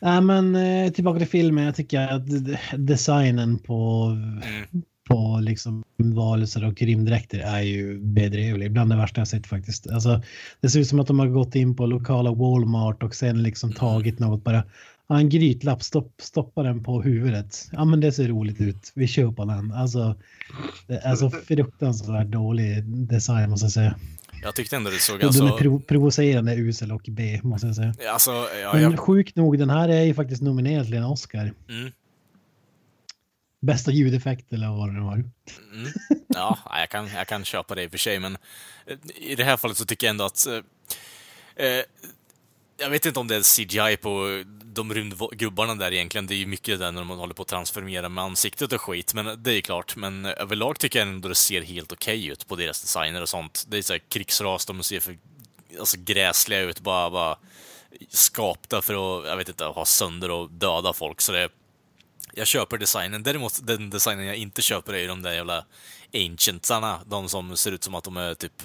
[0.00, 1.64] Nej, men tillbaka till filmen.
[1.64, 2.22] Jag tycker att
[2.76, 4.12] designen på,
[5.06, 8.72] på liksom varelser och rymddräkter är ju bedrövlig.
[8.72, 9.90] Bland det värsta jag sett faktiskt.
[9.90, 10.22] Alltså,
[10.60, 13.72] det ser ut som att de har gått in på lokala Walmart och sen liksom
[13.72, 14.64] tagit något bara.
[15.08, 17.68] Ja, en grytlapp, stopp, stoppa den på huvudet.
[17.72, 18.92] Ja, men det ser roligt ut.
[18.94, 19.72] Vi köper den.
[19.72, 20.14] Alltså,
[20.86, 23.94] det är så fruktansvärt dålig design måste jag säga.
[24.42, 25.44] Jag tyckte ändå det såg Och den alltså...
[25.46, 27.94] är prov provocerande usel och B måste jag säga.
[28.12, 28.30] Alltså,
[28.62, 31.52] ja, Men jag, sjukt nog, den här är ju faktiskt nominerad till en Oscar.
[31.68, 31.92] mm,
[33.60, 35.14] Bästa ljudeffekt eller vad det nu var.
[35.14, 35.92] mm,
[36.28, 38.38] ja, jag kan, jag kan köpa det i och för sig, men
[38.86, 40.46] eh, i det här fallet så tycker jag ändå att...
[40.46, 41.84] Eh, eh
[42.78, 46.26] jag vet inte om det är CGI på de rymdgubbarna där egentligen.
[46.26, 49.14] Det är ju mycket där när man håller på att transformera med ansiktet och skit,
[49.14, 49.96] men det är klart.
[49.96, 53.28] Men eh, överlag tycker jag ändå det ser helt okej ut på deras designer och
[53.28, 53.64] sånt.
[53.68, 55.18] Det är så här krigsras, de ser för
[55.78, 57.38] alltså, gräsliga ut, bara, bara
[58.08, 61.20] skapta för att, jag vet inte, ha sönder och döda folk.
[61.20, 61.48] Så det,
[62.36, 63.22] jag köper designen.
[63.22, 65.64] Däremot den designen jag inte köper är ju de där jävla
[66.14, 67.00] ancientsarna.
[67.06, 68.62] De som ser ut som att de är typ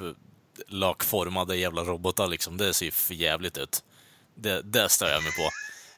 [0.68, 2.58] lakformade jävla robotar liksom.
[2.58, 3.84] Det ser ju för jävligt ut.
[4.36, 5.50] Det, det stör jag mig på.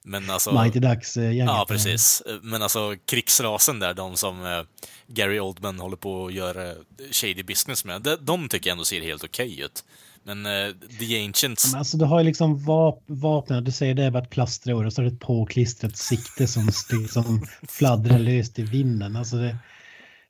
[0.04, 0.62] Men alltså...
[0.62, 1.46] Mighty Ducks-gänget.
[1.46, 2.24] Ja, precis.
[2.42, 4.64] Men alltså krigsrasen där, de som eh,
[5.08, 6.76] Gary Oldman håller på att göra eh,
[7.12, 9.84] shady business med, de, de tycker jag ändå ser helt okej ut.
[10.24, 14.04] Men eh, The Ancients, Men alltså du har ju liksom vap vapnen, du säger det
[14.04, 16.72] är bara ett plaströr och så är det ett påklistrat sikte som,
[17.10, 19.16] som fladdrar löst i vinden.
[19.16, 19.58] Alltså det,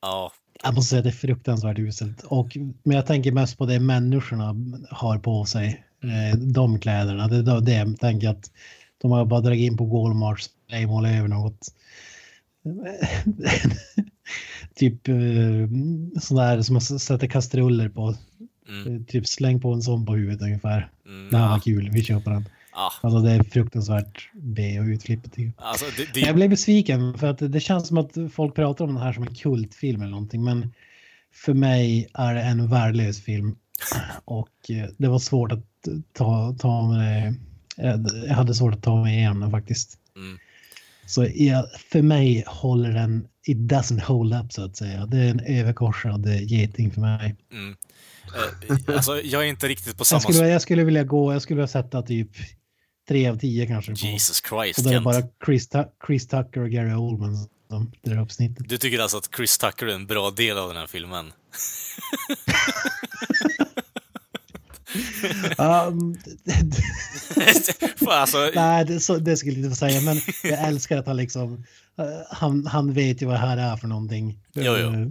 [0.01, 0.31] ja,
[0.63, 2.23] jag måste säga det är fruktansvärt uselt.
[2.23, 4.55] Och, men jag tänker mest på det människorna
[4.89, 7.27] har på sig, eh, de kläderna.
[7.27, 8.51] Det är det jag tänker att
[8.97, 11.67] de har bara dragit in på Walmart, spraymålat över något.
[14.75, 15.15] typ eh,
[16.21, 18.15] sådär som man sätter kastruller på.
[18.69, 20.89] Mm, Eh, Typ släng på en sån på huvudet ungefär.
[21.05, 22.49] mm, Det här var kul, vi köper den.
[22.73, 25.33] ja, Alltså det är fruktansvärt B och utflippat.
[25.33, 25.53] typ.
[25.57, 28.93] alltså det, Jag det, blev besviken för att det känns som att folk pratar om
[28.93, 30.43] den här som en kultfilm eller någonting.
[30.43, 30.73] Men
[31.33, 33.55] för mig är det en värdelös film.
[34.25, 35.63] Och eh, det var svårt att
[36.13, 37.33] ta, ta mig.
[37.77, 37.95] eh,
[38.27, 39.97] Jag hade svårt att ta mig igenom den faktiskt.
[40.15, 40.37] mm,
[41.05, 45.05] Så jag, för mig håller den, it doesn't hold up så att säga.
[45.05, 47.35] Det är en överkorsad eh, geting för mig.
[47.51, 47.75] mm.
[48.35, 50.21] Eh, alltså jag är inte riktigt på samma...
[50.23, 52.29] Jag skulle, jag skulle vilja gå, jag skulle vilja sätta typ
[53.07, 53.91] tre av tio kanske.
[53.91, 53.97] På.
[53.97, 55.03] Jesus Christ, Och då är det Kent.
[55.03, 55.69] bara Chris,
[56.07, 58.69] Chris Tucker och Gary Oldman som drar upp snittet.
[58.69, 61.33] Du tycker alltså att Chris Tucker är en bra del av den här filmen?
[65.57, 66.17] Um,
[67.95, 71.07] Fan, alltså, nej, det, så, det skulle jag inte få säga, men jag älskar att
[71.07, 71.63] han liksom,
[72.29, 74.39] han, han vet ju vad det här är för någonting.
[74.53, 74.93] Jo, jo.
[74.93, 75.07] Eh,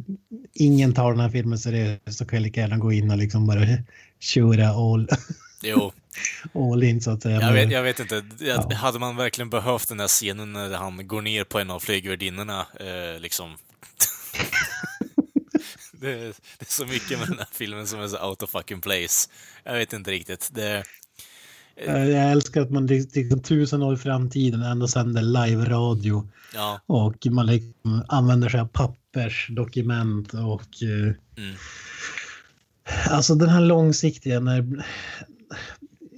[0.52, 3.66] ingen tar den här filmen seriöst, så kan lika gärna gå in och liksom bara
[4.20, 5.08] köra all,
[5.62, 5.92] Jo,
[6.72, 7.40] all in så att säga.
[7.40, 8.24] jag vet, jag vet inte.
[8.38, 8.74] Ja.
[8.74, 12.66] Hade man verkligen behövt den där scenen när han går ner på en av flygvärdinnorna,
[12.80, 13.56] eh, liksom...
[15.92, 16.18] det, är,
[16.58, 19.28] det är så mycket med den här filmen som är så out of fucking place.
[19.64, 20.50] Jag vet inte riktigt.
[20.52, 20.82] Det, Eh,
[21.76, 27.46] Jag älskar att man liksom tusen år i framtiden ändå sänder live-radio ja, och man
[27.46, 31.54] liksom använder sig av pappersdokument och eh, Mm.
[33.10, 34.84] alltså den här långsiktiga när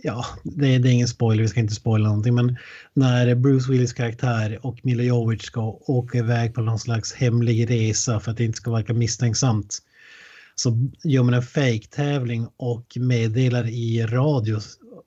[0.02, 2.56] ja, det är, det är ingen spoiler, vi ska inte spoila någonting, men
[2.94, 8.20] när Bruce Willis karaktär och Mila Jovovich ska åka iväg på någon slags hemlig resa
[8.20, 9.78] för att det inte ska verka misstänksamt
[10.54, 14.60] så gör man en fake-tävling och meddelar i radio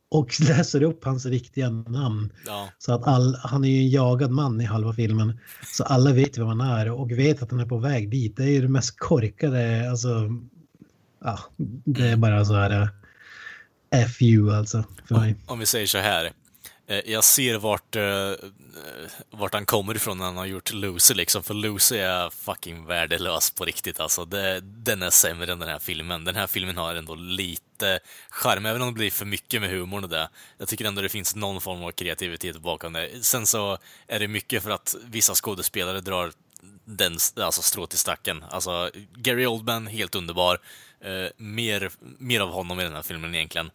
[0.10, 2.34] och läser upp hans riktiga namn.
[2.46, 5.40] ja, Så att all, han är ju en jagad man i halva filmen.
[5.66, 8.38] Så alla vet vem han är och vet att han är på väg dit.
[8.38, 10.30] Det är ju det mest korkade, alltså.
[11.24, 11.40] Ja,
[11.86, 12.90] det är bara så här.
[13.94, 15.32] eh, FU alltså för mig.
[15.48, 16.32] om, om vi säger så här.
[16.88, 18.32] Eh, jag ser vart, eh,
[19.30, 23.52] vart han kommer ifrån när han har gjort Lucy liksom, för Lucy är fucking värdelös
[23.52, 24.26] på riktigt alltså.
[24.26, 26.24] Det, den är sämre än den här filmen.
[26.24, 30.04] Den här filmen har ändå lite charm, även om det blir för mycket med humorn
[30.04, 30.30] och det.
[30.58, 33.10] Jag tycker ändå det finns någon form av kreativitet bakom det.
[33.22, 36.32] Sen så är det mycket för att vissa skådespelare drar
[36.86, 38.44] den, alltså strå till stacken.
[38.50, 40.60] Alltså, Gary Oldman, helt underbar.
[41.02, 43.72] Eh, mer, mer av honom i den här filmen egentligen.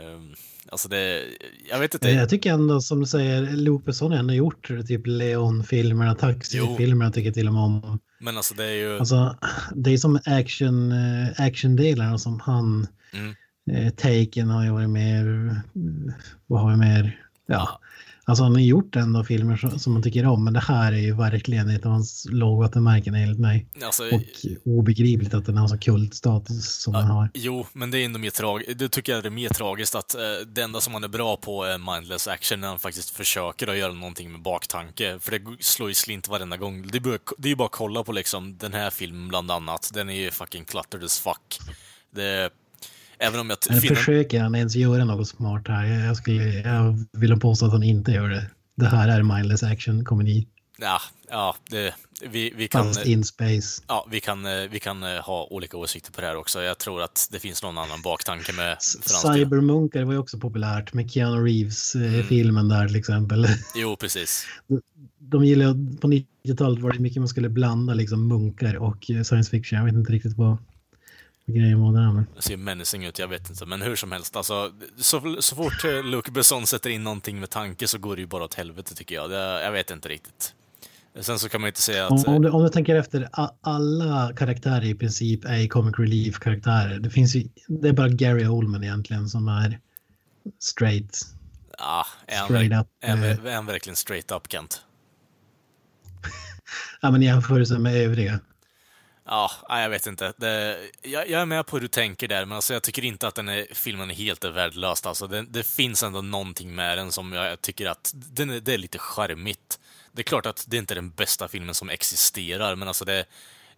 [0.00, 0.34] Um,
[0.68, 1.22] alltså det,
[1.70, 2.10] jag vet inte.
[2.10, 7.26] Jag tycker ändå som du säger, Luc Besson har ändå gjort typ Leon-filmerna, Taxi-filmerna tycker
[7.28, 7.98] jag till och med om.
[8.20, 8.98] Men alltså det är ju...
[8.98, 9.36] Alltså,
[9.74, 13.34] det är som action, eh, actiondelarna som han, Mm.
[13.70, 15.56] eh, Taken har ju varit mer,
[16.46, 17.18] vad har vi mer?
[17.46, 17.80] Ja,
[18.24, 21.14] alltså han har gjort ändå filmer som, man tycker om, men det här är ju
[21.14, 23.66] verkligen ett av hans lågvattenmärken enligt mig.
[23.84, 24.22] Alltså, Och
[24.64, 27.30] obegripligt att den har så kultstatus som den har.
[27.34, 28.78] Jo, men det är ändå mer tragiskt.
[28.78, 31.64] Det tycker jag är mer tragiskt att eh, det enda som han är bra på
[31.64, 35.18] är mindless action när han faktiskt försöker att göra någonting med baktanke.
[35.20, 36.86] För det slår ju slint varenda gång.
[36.92, 39.90] Det bara, det är ju bara att kolla på liksom den här filmen bland annat.
[39.94, 41.58] Den är ju fucking cluttered as fuck.
[42.14, 42.50] Det,
[43.22, 43.94] även om jag Men finner...
[43.94, 45.86] försöker han ens göra något smart här?
[45.86, 48.50] Jag, skulle, jag vill påstå att han inte gör det.
[48.76, 50.46] Det här är mindless action komedi.
[50.78, 51.94] Ja, ja det,
[52.30, 52.84] vi, vi kan...
[52.84, 53.82] Fast in space.
[53.88, 56.62] Ja, vi kan, eh, vi kan eh, ha olika åsikter på det här också.
[56.62, 58.76] Jag tror att det finns någon annan baktanke med.
[58.82, 61.44] Cybermunkar var ju också populärt med Keanu Mm.
[61.44, 63.46] Reeves-filmen där till exempel.
[63.74, 64.46] Jo, precis.
[65.18, 69.50] De gillade, på 90-talet var det mycket man skulle blanda liksom munkar och eh, science
[69.50, 69.78] fiction.
[69.78, 70.56] Jag vet inte riktigt vad,
[71.46, 72.12] vad grejen var där.
[72.12, 72.26] Men...
[72.36, 73.66] Det ser menacing ut, jag vet inte.
[73.66, 77.50] Men hur som helst, alltså, så, så fort eh, Luc Besson sätter in någonting med
[77.50, 79.30] tanke så går det ju bara åt helvete tycker jag.
[79.30, 80.54] Det, jag vet inte riktigt.
[81.20, 82.28] Sen så kan man ju inte säga Om, att...
[82.28, 83.28] om, du, om du tänker efter,
[83.60, 86.98] alla karaktärer i princip är comic relief-karaktärer.
[86.98, 89.80] Det finns ju, det är bara Gary Oldman egentligen som är
[90.58, 91.18] straight.
[91.78, 93.44] Ja, är han, straight up, är, han- eh.
[93.44, 94.82] är han verkligen straight up, Kent?
[97.00, 98.40] Ja, men i jämförelse med övriga.
[99.24, 100.32] Ja, jag vet inte.
[100.36, 103.28] Det, jag, jag är med på hur du tänker där, men alltså, jag tycker inte
[103.28, 105.06] att den är, filmen är helt värdelös.
[105.06, 108.74] Alltså, det, det finns ändå någonting med den som jag tycker att den är, det
[108.74, 109.80] är lite charmigt.
[110.12, 113.24] Det är klart att det inte är den bästa filmen som existerar, men alltså det...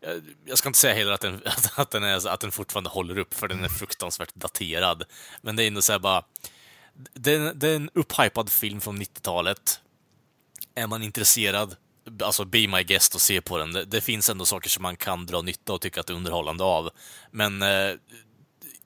[0.00, 2.90] jag- Jag ska inte säga heller att den, att, att, den är, att den fortfarande
[2.90, 5.04] håller upp, för den är fruktansvärt daterad.
[5.42, 6.24] Men det är ändå så här bara...
[7.14, 9.80] Det är, det är en upphypad film från 90-talet.
[10.74, 11.76] Är man intresserad,
[12.22, 13.72] alltså be my guest och se på den.
[13.72, 16.16] Det, det finns ändå saker som man kan dra nytta och tycka att det är
[16.16, 16.90] underhållande av.
[17.30, 17.92] Men eh,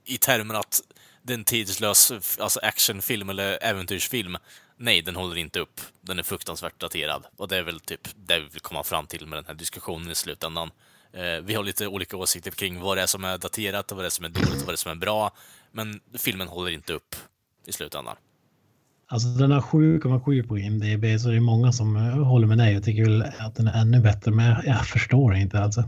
[0.05, 0.81] i termer att
[1.23, 4.37] det är en tidslös alltså actionfilm eller äventyrsfilm,
[4.77, 5.81] nej, den håller inte upp.
[6.01, 7.27] Den är fruktansvärt daterad.
[7.37, 10.11] Och det är väl typ det vi vill komma fram till med den här diskussionen
[10.11, 10.71] i slutändan.
[11.12, 14.05] Eh, vi har lite olika åsikter kring vad det är som är daterat och vad
[14.05, 15.37] det är som är dåligt och vad det är som är bra.
[15.73, 17.17] Men filmen håller inte upp
[17.67, 18.17] i slutändan.
[19.11, 22.77] Alltså den har 7,7 på IMDB så det är många som eh, håller med dig
[22.77, 24.31] och tycker väl att den är ännu bättre.
[24.31, 25.85] Men jag, förstår inte alltså.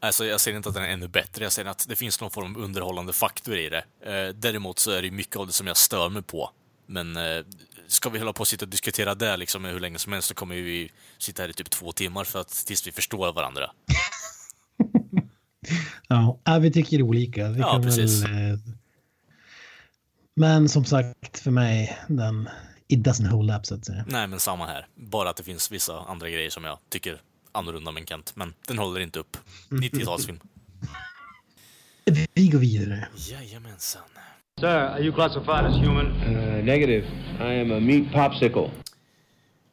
[0.00, 2.30] Alltså, jag säger inte att den är ännu bättre, jag säger att det finns någon
[2.30, 3.84] form av underhållande faktor i det.
[4.06, 6.50] Eh, däremot så är det mycket av det som jag stör mig på.
[6.86, 7.44] Men eh,
[7.86, 10.34] ska vi hålla på och sitta och diskutera det liksom hur länge som helst så
[10.34, 13.70] kommer vi sitta här i typ två timmar för att, tills vi förstår varandra.
[16.08, 17.48] Ja, äh, vi tycker olika.
[17.48, 18.24] Vi Ja, precis.
[18.24, 18.58] Väl, eh,
[20.34, 22.48] men som sagt för mig, den
[22.88, 24.04] it doesn't hold up så att säga.
[24.08, 24.86] Nej, men samma här.
[24.94, 27.20] Bara att det finns vissa andra grejer som jag tycker
[27.52, 28.32] annorlunda med Kent.
[28.36, 29.36] Men den håller inte upp.
[29.68, 30.40] 90-talsfilm.
[32.34, 33.08] Vi går vidare.
[33.16, 34.02] Jajamensan.
[34.60, 36.06] Sir, are you classified as human?
[36.06, 37.06] Uh, negative.
[37.40, 38.70] I am a meat popsicle.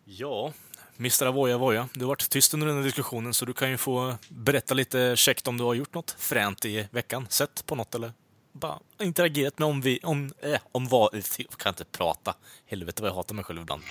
[0.05, 0.53] Ja,
[0.97, 1.25] Mr.
[1.25, 4.15] Avoya Voya, du har varit tyst under den här diskussionen så du kan ju få
[4.29, 7.27] berätta lite käckt om du har gjort något fränt i veckan.
[7.29, 8.13] Sett på något eller
[8.51, 12.35] bara interagerat med om vi, om, äh, om vad, jag kan inte prata.
[12.65, 13.81] Helvete vad jag hatar mig själv ibland.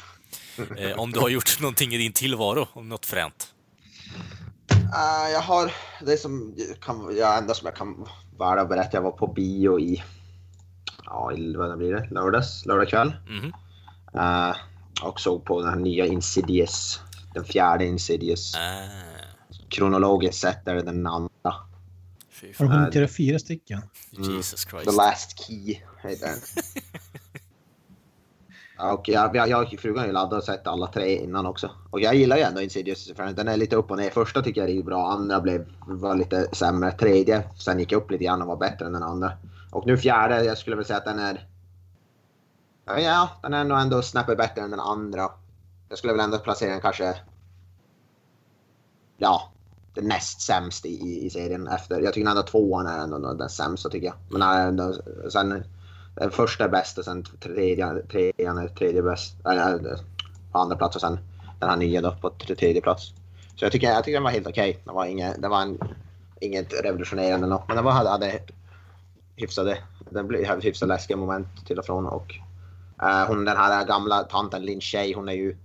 [0.79, 3.55] Eh, om du har gjort någonting i din tillvaro, om något fränt.
[4.73, 5.73] Uh, jag har
[6.07, 8.07] det som kan, ja, enda som jag kan
[8.37, 8.97] vara berätta.
[8.97, 10.03] Jag var på bio i,
[11.05, 13.13] ja, i, vad blir det, lördags, lördag kväll.
[13.29, 13.53] Mhm.
[14.15, 14.57] Eh,
[15.03, 17.01] och såg på den här nya Insidious,
[17.35, 18.55] den fjärde Insidious.
[18.55, 18.89] Ah,
[19.69, 21.55] Kronologiskt sett är det den andra.
[22.41, 23.83] Fy Har du hunnit göra fyra stycken?
[24.11, 24.97] Jesus The Christ.
[24.97, 26.39] Last Key heter den.
[28.81, 31.47] Ja, Och jag, jag, jag och frugan har ju laddat och sett alla tre innan
[31.47, 31.71] också.
[31.91, 34.11] Och jag gillar ju ändå Insidious för den är lite upp och ner.
[34.11, 36.93] Första tycker jag är bra, andra blev, var lite sämre.
[36.93, 39.33] Tredje, sen gick jag upp lite grann och var bättre än den andra.
[39.71, 41.49] Och nu fjärde, jag skulle väl säga att den är...
[42.85, 45.31] Ja, Ja, den är nog ändå snäppet bättre än den andra.
[45.89, 47.15] Jag skulle väl ändå placera den kanske...
[49.17, 49.53] Ja,
[49.95, 52.01] det näst sämst i, i, serien efter.
[52.01, 54.17] Jag tycker ändå tvåan är ändå den sämsta tycker jag.
[54.29, 54.95] Men ändå,
[55.33, 55.65] sen
[56.15, 59.47] den första är bäst och sen tredje, trean är tredje bäst.
[59.47, 59.99] Eller,
[60.53, 61.19] på andra plats och sen
[61.61, 63.13] den här nya då på tredje plats.
[63.57, 64.79] Så jag tycker, jag tycker den var helt okej.
[64.85, 65.79] Det var, inget, det var en,
[66.41, 68.41] inget revolutionerande något, men den var, hade, hade
[69.37, 69.79] hyfsade,
[70.11, 72.07] den blev, hade hyfsat läskiga moment till och från.
[72.07, 72.35] Och,
[73.03, 75.57] eh, hon, den här gamla tanten Lin Shay, hon är ju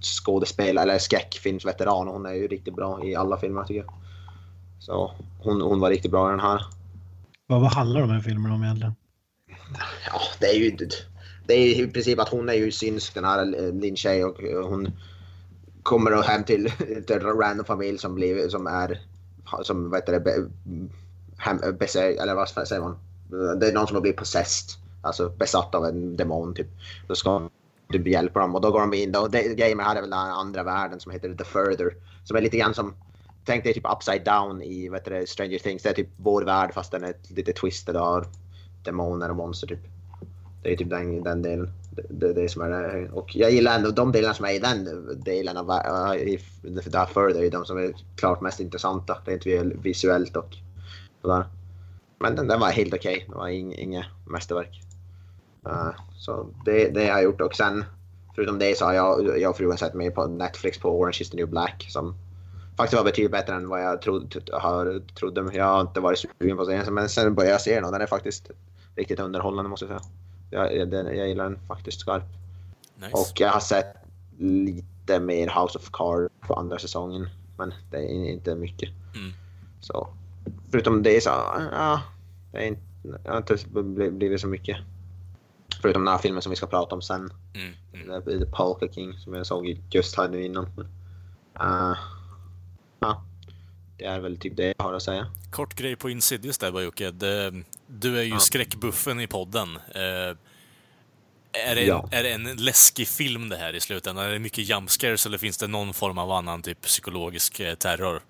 [0.00, 3.94] skådespelare eller skräckfilmsveteran och hon är ju riktigt bra i alla filmer tycker jag.
[4.80, 5.12] Så
[5.42, 6.62] hon, hon var riktigt bra i den här.
[7.46, 8.94] Vad, vad handlar de här filmerna om egentligen?
[10.06, 10.76] Ja, det är ju
[11.46, 14.92] det är i princip att hon är ju synsk den här Lin Shay och hon
[15.82, 16.70] kommer hem till,
[17.06, 19.00] till en random familj som blir som är
[19.62, 20.48] som vad heter det,
[21.36, 22.98] hem, besä, eller vad säger man?
[23.60, 26.66] Det är någon som har blivit possessed, alltså besatt av en demon typ.
[27.08, 27.48] Då ska
[27.88, 29.26] du hjälper dem och då går de in då.
[29.26, 31.96] Det, grejen med det här är väl den här andra världen som heter The Further
[32.24, 32.94] som är lite grann som
[33.46, 35.82] Tänk dig typ upside down i vad heter det, Stranger Things.
[35.82, 38.26] Det är typ vår värld fast den är lite twisted och har
[38.84, 39.78] demoner och monster typ.
[40.62, 41.70] Det är typ den, den delen.
[41.90, 43.10] Det, det, det som är det.
[43.10, 44.84] Och jag gillar ändå de delarna som är i den
[45.24, 49.18] delen av uh, i i Dark Further är de som är klart mest intressanta.
[49.24, 49.46] Rent
[49.84, 50.56] visuellt och
[51.22, 51.44] sådär.
[52.18, 53.24] Men den, den var helt okej.
[53.28, 54.85] Det var inget mästerverk.
[55.66, 57.84] Eh, så det, det har jag gjort och sen
[58.34, 61.30] förutom det så har jag, jag och frugan sett med på Netflix på Orange is
[61.30, 62.14] the new black som
[62.76, 64.40] faktiskt var betydligt bättre än vad jag trodde.
[64.52, 65.50] Har, trodde.
[65.56, 68.00] Jag har inte varit sugen på serien men sen började jag se den och den
[68.00, 68.50] är faktiskt
[68.96, 70.10] riktigt underhållande måste jag säga.
[70.50, 72.26] Jag, den- jag gillar den faktiskt skarpt.
[72.96, 73.12] Nice.
[73.12, 73.86] Och jag har sett
[74.38, 77.28] lite mer House of Cards på andra säsongen.
[77.58, 78.88] Men det är inte mycket.
[79.14, 79.32] Mm.
[79.80, 80.08] Så
[80.70, 81.30] förutom det så,
[81.72, 82.02] ja.
[82.52, 82.82] Det är inte,
[83.24, 84.76] jag har inte bl- blivit så mycket.
[85.82, 87.30] Förutom den här filmen som vi ska prata om sen.
[87.54, 87.74] Mm,
[88.10, 88.22] mm.
[88.24, 90.64] The, Polka King som jag såg just här nu innan.
[91.60, 91.96] Uh,
[93.00, 93.22] ja,
[93.98, 95.26] det är väl typ det jag har att säga.
[95.50, 97.10] Kort grej på Insidious där bara Jocke.
[97.86, 98.38] Du är ju Ja.
[98.38, 99.76] skräckbuffen i podden.
[99.76, 100.36] Eh,
[101.68, 102.08] Är det, Ja.
[102.12, 104.24] är det en läskig film det här i slutändan?
[104.24, 108.22] Är det mycket jumpscares eller finns det någon form av annan typ psykologisk eh, terror?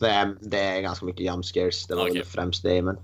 [0.00, 1.86] Det är, det är ganska mycket jump scares.
[1.86, 2.14] Det var Okej.
[2.18, 2.96] väl främst det, men...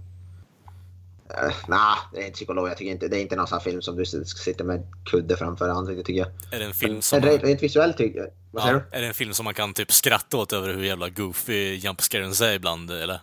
[1.68, 2.68] Nej, det är inte psykolog.
[2.68, 5.68] Jag tycker inte, det är inte någon sån film som du sitter med kudde framför
[5.68, 6.28] ansiktet tycker jag.
[6.52, 7.20] Är det en film som...
[7.20, 8.28] rent, rent visuellt tycker jag...
[8.52, 8.96] Vad säger Ja, du?
[8.96, 12.30] är det en film som man kan typ skratta åt över hur jävla goofy jumpscaren
[12.30, 13.20] är ibland, eller?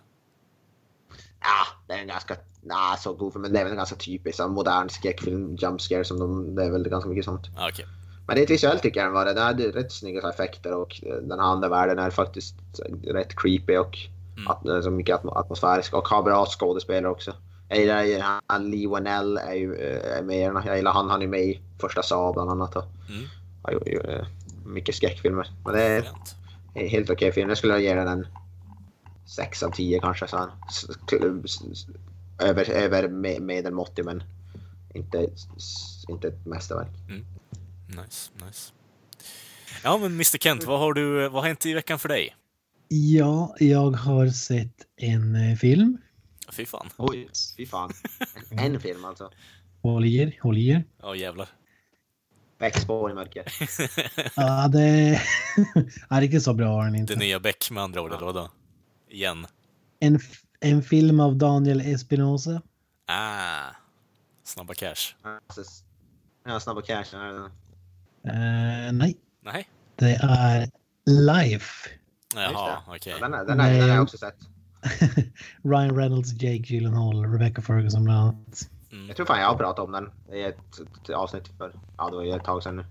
[1.42, 2.36] Ja, det är en ganska...
[2.62, 6.06] Nej, så god men det är väl en ganska typisk sån modern skräckfilm, jump scare
[6.06, 6.56] som de...
[6.56, 7.48] Det är väl ganska mycket sånt.
[7.58, 7.86] Ja, Okej.
[8.28, 9.34] Men rent visuellt tycker jag den var det.
[9.34, 12.56] Den hade rätt snygga effekter och eh, den här andra världen är faktiskt
[13.04, 13.98] rätt creepy och
[14.38, 14.48] Mm.
[14.48, 17.34] at, så mycket atmo- atmosfärisk och har bra skådespelare också.
[17.70, 20.62] Jag gillar ju han Lee Wanell är ju eh, är med.
[20.66, 23.24] Jag gillar han, han är med i första Saab bland annat och Mm.
[23.64, 24.28] har gjort ju, eh,
[24.66, 25.52] mycket skräckfilmer.
[25.66, 26.36] Men det är Fränt.
[26.74, 27.50] en helt okej film.
[27.50, 28.28] Jag skulle ge den en
[29.26, 30.28] 6 av 10 kanske.
[30.28, 30.50] Så
[32.40, 34.24] över, över me- medelmåttig men
[34.94, 35.28] inte,
[36.10, 36.88] inte ett mästerverk.
[37.88, 38.72] Nice, nice.
[39.84, 42.36] Ja, men Mr Kent, vad har du, vad har hänt i veckan för dig?
[42.88, 45.98] Ja, jag har sett en eh, film.
[46.52, 46.90] Fy fan.
[46.98, 47.92] Oj, fy fan.
[48.52, 49.32] En, en film alltså.
[49.82, 50.84] Håll i er, håll i er.
[51.02, 51.50] Ja, jävlar.
[52.60, 53.44] Växtspår i mörker.
[54.36, 54.80] Ja, det
[56.10, 57.14] är riktigt så bra var den inte.
[57.14, 58.50] Det nya Beck med andra ord, eller vadå?
[59.10, 59.48] Igen.
[60.00, 60.20] En,
[60.60, 62.62] en film av Daniel Espinosa.
[63.08, 63.70] Ah.
[64.44, 65.16] Snabba cash.
[66.46, 67.06] Ja, Snabba Cash.
[67.14, 67.50] ja.
[68.32, 69.70] Eh, nej, Nej.
[69.96, 70.70] det är
[71.06, 71.90] Life.
[72.36, 73.16] Jaha, okej.
[73.22, 74.36] Ja, den, den, är- den har jag också sett.
[75.64, 78.70] Ryan Reynolds, Jake Gyllenhaal, Rebecca Ferguson bland annat.
[78.92, 79.08] Mm.
[79.08, 80.58] Jag tror fan jag har pratat om den i ett,
[81.04, 82.86] ett avsnitt för, ja det var ju ett tag sedan nu.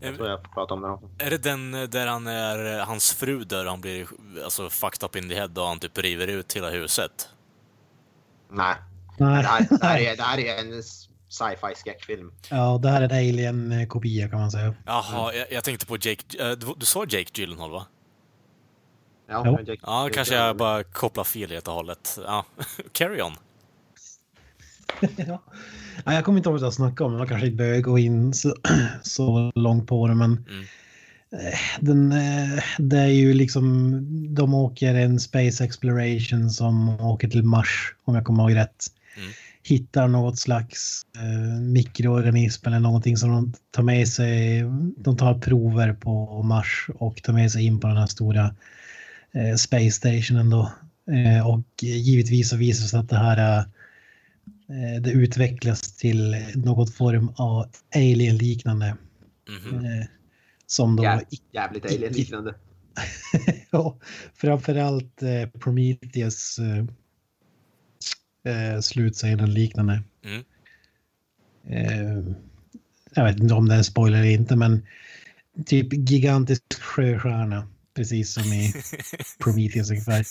[0.00, 1.08] Jag tror jag pratade om den också.
[1.18, 4.06] Är det den där han är, hans fru dör, han blir
[4.44, 7.28] alltså fucked up in the head och han typ river ut hela huset?
[8.50, 8.74] Nej.
[9.18, 9.42] Nej.
[9.42, 10.82] Det här, det, här är, det här är en
[11.28, 12.32] sci-fi skräckfilm.
[12.50, 14.74] Ja, det här är en alien-kopia kan man säga.
[14.86, 16.50] Jaha, jag, jag tänkte på Jake...
[16.50, 17.86] eh, du, du sa Jake Gyllenhaal, va?
[19.30, 22.18] Ja, Jack- Ja, Jack kanske jag bara kopplar fel helt och hållet.
[22.26, 22.46] Ja,
[22.92, 23.32] carry on.
[25.16, 25.42] ja.
[26.04, 28.34] Ja, jag kommer inte ihåg vad jag snackade om, jag kanske inte behöver gå in
[28.34, 28.54] så,
[29.02, 31.46] så långt på det, men Mm.
[31.46, 34.00] eh, den, eh, det är ju liksom,
[34.34, 38.86] de åker en space exploration som åker till Mars, om jag kommer ihåg rätt.
[39.16, 39.30] Mm.
[39.62, 44.62] Hittar något slags eh, mikroorganism eller någonting som de tar med sig.
[44.96, 48.54] De tar prover på Mars och tar med sig in på den här stora
[49.34, 50.72] eh, space stationen då.
[51.12, 53.64] Eh, och givetvis så visar det sig att det här är
[54.70, 58.96] Eh, det utvecklas till något form av alien-liknande.
[59.48, 59.84] Mhm.
[59.84, 60.06] eh,
[60.66, 62.54] Som då Jä- jävligt alien-liknande.
[63.70, 63.98] ja,
[64.34, 66.84] framförallt eh, Prometheus eh,
[68.54, 70.02] eh, slutscenen liknande.
[70.24, 70.44] Mm.
[71.66, 72.34] Eh,
[73.14, 74.86] jag vet inte om det är en spoiler eller inte, men
[75.66, 77.68] typ gigantisk sjöstjärna.
[77.94, 78.72] Precis som i
[79.38, 80.26] Prometheus ungefär.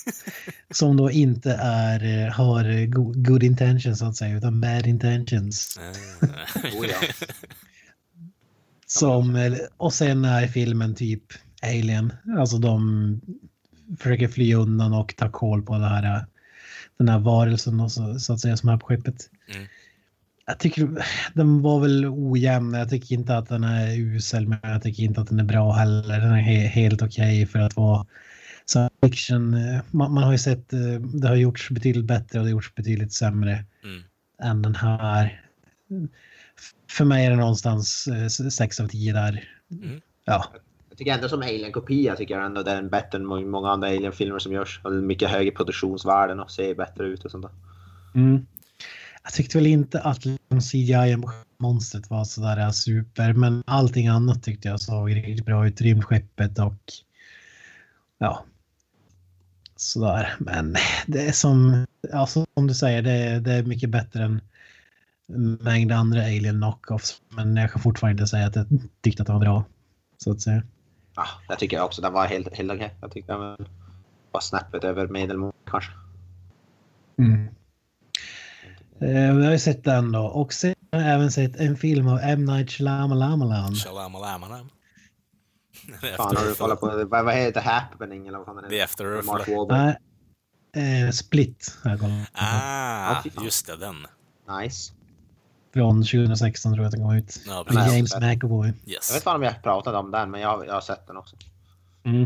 [0.74, 5.80] Som då inte är, eh, har go- good intentions så att säga, utan bad intentions.
[5.82, 6.86] Eh, Oh.
[8.88, 11.24] Som, eh, och sen är filmen typ
[11.62, 12.14] Alien.
[12.38, 13.22] Alltså de
[14.00, 16.26] försöker fly undan och ta koll på det här,
[16.98, 19.30] den här varelsen och så, så att säga som är på skeppet.
[19.56, 19.68] Mm.
[20.50, 22.74] Jag tycker den var väl ojämn.
[22.74, 25.72] Jag tycker inte att den är usel, men jag tycker inte att den är bra
[25.72, 26.20] heller.
[26.20, 28.06] Den är he helt okej för att vara
[28.66, 29.54] science fiction.
[29.54, 30.80] Eh, Man, man har ju sett, eh,
[31.14, 34.02] det har gjorts betydligt bättre och det har gjorts betydligt sämre Mm.
[34.44, 35.42] än den här.
[36.92, 38.08] För mig är det någonstans
[38.52, 39.44] 6 av 10 där.
[39.72, 40.02] Mm.
[40.26, 40.46] Ja,
[40.90, 43.88] Jag tycker ändå som Alien-kopia tycker jag ändå den är bättre än må- många andra
[43.88, 44.82] Alien-filmer som görs.
[44.84, 47.52] Och mycket högre produktionsvärden och ser bättre ut och sånt där.
[48.22, 48.46] Mm.
[49.30, 54.82] Jag tyckte väl inte att liksom CGI-monstret var sådär super, men allting annat tyckte jag
[54.82, 55.82] såg riktigt bra ut.
[55.82, 56.84] Rymdskeppet och
[58.18, 58.46] ja,
[59.76, 60.36] sådär.
[60.40, 60.76] Men
[61.08, 64.42] det är som, ja, som du säger, det är, det är mycket bättre än
[65.62, 67.22] mängd andra alien knockoffs.
[67.30, 68.68] Men jag kan fortfarande inte säga att jag
[69.02, 69.64] tyckte att det var bra,
[70.18, 70.64] så att säga.
[71.16, 72.96] Ja, jag tycker också den var helt, helt okej.
[73.02, 73.68] Jag tyckte den
[74.32, 75.92] var snäppet över medelmål kanske.
[77.18, 77.50] Mm.
[79.02, 82.08] Eh, vi har ju sett den då och sen har jag även sett en film
[82.08, 82.46] av M.
[82.46, 83.76] Night Shyamalan.
[83.76, 84.70] Shalamalamanam.
[86.18, 88.86] Fan, har du kollat på vad, vad heter Happening eller vad fan den The heter?
[88.86, 89.26] After Earth.
[89.26, 89.58] Mark eller?
[89.58, 89.96] Wahlberg.
[90.76, 92.28] Nej, eh, Split har jag kollat.
[92.34, 93.96] Ah, Ja, just det, den.
[94.62, 94.94] Nice.
[95.74, 97.42] Från 2016 tror jag att den kom ut.
[97.48, 97.88] Ja, Med.
[97.96, 98.68] James McAvoy.
[98.68, 99.12] Jag Yes.
[99.12, 101.36] vet inte om jag pratade om den, men jag, jag har sett den också.
[102.06, 102.22] Mm.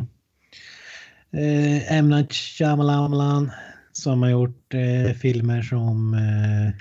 [1.33, 2.09] Eh, M.
[2.09, 3.51] Night Shyamalan
[3.93, 6.73] som har gjort eh, filmer som eh,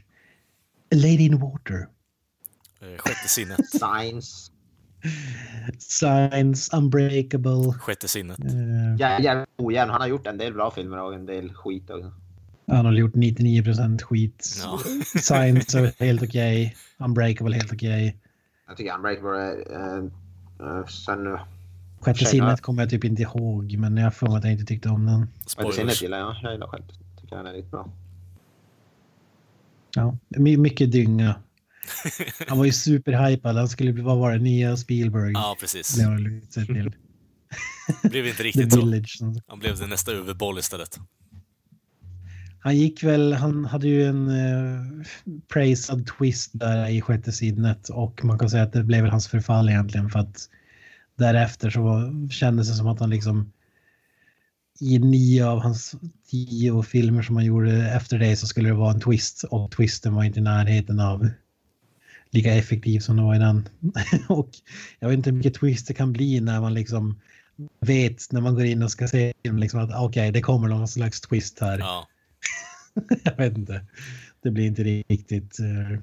[0.98, 1.86] Lady in Water,
[2.82, 3.60] Eh, Sjätte sinnet.
[3.70, 4.50] Science.
[5.78, 7.72] Science, Unbreakable.
[7.78, 8.38] Sjätte sinnet.
[8.38, 8.44] Eh,
[8.98, 9.90] Jä- Jävligt ojämn.
[9.90, 12.12] Han har gjort en del bra filmer och en del skit också.
[12.66, 14.46] han har gjort 99 skit.
[14.62, 14.78] Ja.
[15.20, 16.76] Science är helt okej.
[16.98, 18.16] Unbreakable helt okej.
[18.68, 19.98] Jag tycker Unbreakable är...
[19.98, 20.04] Äh,
[20.78, 21.38] äh, sen...
[22.00, 25.06] Sjätte sinnet kommer jag typ inte ihåg, men jag får att jag inte tyckte om
[25.06, 25.20] den.
[25.20, 26.02] Sjätte sinnet Spoilers.
[26.02, 26.36] gillar jag.
[26.42, 26.84] Jag gillar själv.
[27.32, 27.92] Tycker den är riktigt bra.
[29.94, 31.34] Ja, my- mycket dynga.
[32.48, 33.56] Han var ju superhypad.
[33.56, 35.32] Han skulle bli, vad var det, nya Spielberg.
[35.32, 35.94] Ja, precis.
[35.94, 36.92] Blev han till.
[38.10, 39.34] Blev inte The riktigt så.
[39.46, 40.98] Han blev det nästa överboll istället.
[42.60, 45.04] Han gick väl, han hade ju en uh,
[45.52, 49.28] praisad twist där i sjätte sinnet och man kan säga att det blev väl hans
[49.28, 50.48] förfall egentligen för att
[51.18, 53.52] därefter så kändes det som att han liksom
[54.80, 55.94] i nio av hans
[56.30, 60.14] tio filmer som han gjorde efter det så skulle det vara en twist och twisten
[60.14, 61.28] var inte i närheten av
[62.30, 63.68] lika effektiv som det var i den.
[64.28, 64.50] och
[64.98, 67.20] jag vet inte hur mycket twist det kan bli när man liksom
[67.80, 71.20] vet när man går in och ska se liksom att okej, det kommer någon slags
[71.20, 71.78] twist här.
[71.78, 72.08] Ja.
[73.22, 73.86] jag vet inte.
[74.42, 75.56] Det blir inte riktigt...
[75.58, 76.02] Det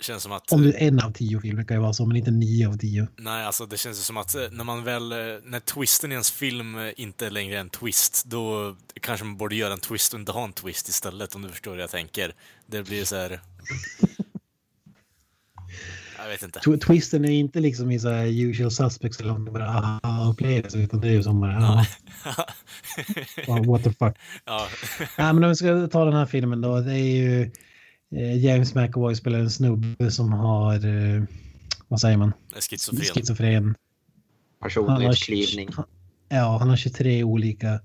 [0.00, 0.52] känns som att...
[0.52, 3.08] om du en av tio filmer kan ju vara så, men inte nio av tio.
[3.16, 5.12] Nej, alltså det känns ju som att eh, när man väl...
[5.12, 9.36] eh, När twisten i ens film eh, inte är längre en twist, då kanske man
[9.36, 11.90] borde göra en twist och inte ha en twist istället, om du förstår vad jag
[11.90, 12.34] tänker.
[12.66, 13.40] Det blir så här...
[16.18, 16.58] Jag vet inte.
[16.58, 20.78] Tw- Twisten är inte liksom i så här usual suspects eller om det bara aha-upplevelse,
[20.78, 21.86] utan det är ju som bara
[23.46, 24.16] ja, what the fuck.
[24.44, 24.68] ja.
[25.18, 27.48] Nej, men om vi ska ta den här filmen då, det är ju eh,
[28.40, 31.22] James McAvoy spelar en snubbe som har, eh,
[31.88, 32.32] vad säger man,
[32.70, 33.04] Schizofren.
[33.14, 33.74] schizofren.
[34.62, 35.68] Personlighetsklyvning.
[36.28, 37.80] ja, han har 23 olika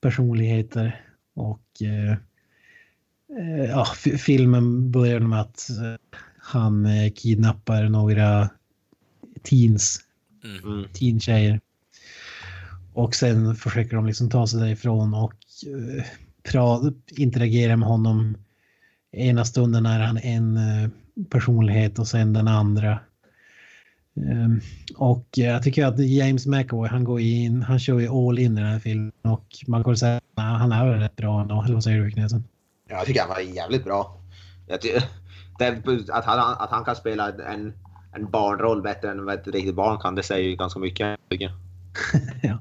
[0.00, 2.12] personligheter och eh,
[3.38, 3.84] eh, ja,
[4.18, 8.50] filmen börjar med att eh, han eh, kidnappar några
[9.42, 10.00] teens,
[10.64, 10.84] Mm.
[10.92, 11.60] teentjejer.
[12.92, 15.34] Och sen försöker de liksom ta sig därifrån och
[15.66, 18.36] eh, interagera med honom.
[19.12, 20.90] Ena stunden är han en eh,
[21.30, 23.00] personlighet och sen den andra.
[24.16, 24.60] Ehm,
[24.96, 28.60] och jag tycker att James McAvoy, han går in, han kör ju all in i
[28.60, 31.62] den här filmen och man kan säga att han är väl rätt bra ändå.
[31.62, 32.44] Eller vad säger du Knesen?
[32.88, 34.20] Ja, Jag tycker han var jävligt bra.
[36.12, 37.72] Att, han, att han kan spela en,
[38.16, 41.18] en barnroll bättre än vad ett riktigt barn kan, det säger ju ganska mycket.
[42.42, 42.58] Ja.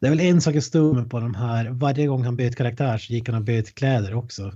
[0.00, 1.70] Det är väl en sak jag stod med på de här.
[1.70, 4.52] Varje gång han byter karaktär så gick han och bytte kläder också.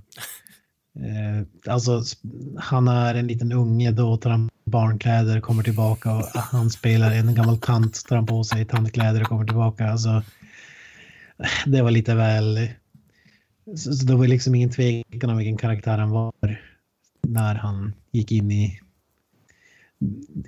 [1.01, 2.03] Eh, alltså,
[2.59, 7.35] han är en liten unge, då tar han barnkläder, kommer tillbaka och han spelar en
[7.35, 9.87] gammal tant, tar han på sig tantkläder och kommer tillbaka.
[9.87, 10.23] Alltså,
[11.67, 12.69] det var lite väl...
[13.77, 16.33] Så, så det var liksom ingen tvekan om vilken karaktär han var
[17.23, 18.81] när han gick in i,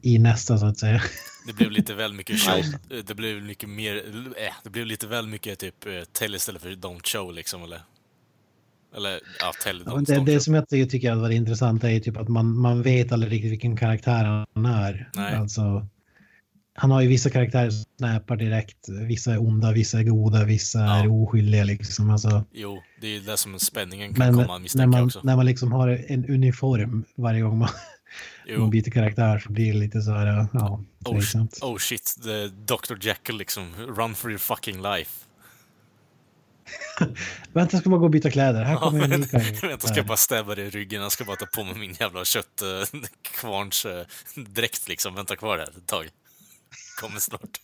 [0.03, 1.03] i nästa så att säga.
[1.47, 2.65] Det blev lite väl mycket show.
[2.91, 3.03] Nej.
[3.03, 3.97] Det blev mycket mer...
[4.37, 7.81] Äh, det blev lite väl mycket typ eh, tell istället för don't show liksom, eller?
[8.97, 12.29] Eller, ja, tell, Ja, det, det som jag tycker, hade varit intressant är typ att
[12.29, 14.25] man, man vet aldrig riktigt vilken karaktär
[14.55, 15.11] han är.
[15.15, 15.35] Nej.
[15.35, 15.87] Alltså,
[16.75, 18.89] han har ju vissa karaktärer som snappar direkt.
[18.89, 20.97] Vissa är onda, vissa är goda, vissa Ja.
[21.05, 22.11] är oskyldiga liksom.
[22.11, 25.21] Alltså, Jo, det är ju det som spänningen kan men komma när misstänka man, också.
[25.23, 27.69] när man liksom har en uniform varje gång man,
[28.59, 31.19] man byter karaktär så blir det lite så här, ja, Oh,
[31.63, 33.07] oh shit, the Dr.
[33.07, 33.65] Jekyll liksom.
[33.97, 35.11] Run for your fucking life.
[37.53, 38.63] Vänta, jag ska bara gå och byta kläder.
[38.65, 39.27] Här Ja, kommer en men, ny
[39.63, 41.03] vänta, ska jag bara stäbba dig i ryggen.
[41.03, 44.07] Jag ska bara ta på mig min jävla köttkvarns äh,
[44.47, 45.15] dräkt liksom.
[45.15, 46.05] Vänta kvar där ett tag.
[47.01, 47.61] Kommer snart.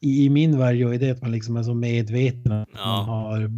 [0.00, 2.78] I, I min värld gör det att man liksom är så medveten att Ja.
[2.96, 3.50] man har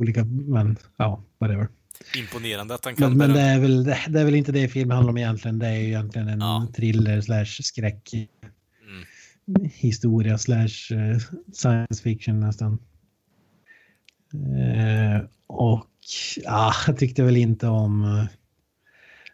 [0.00, 1.68] olika, men ja, whatever.
[2.16, 4.68] Imponerande att han kan Men, men det, är väl, det, det är väl inte det
[4.68, 5.58] filmen handlar om egentligen.
[5.58, 6.68] Det är ju egentligen en Ja.
[6.76, 8.10] thriller slash skräck
[9.46, 9.70] Mm.
[9.74, 11.18] historia slash eh,
[11.52, 12.78] science fiction nästan.
[14.34, 15.86] Eh, och
[16.44, 18.24] ja, jag tyckte väl inte om eh,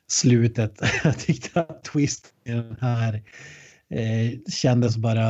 [0.06, 0.80] slutet.
[1.04, 3.22] jag tyckte att twist i den här
[3.88, 5.24] eh, kändes bara...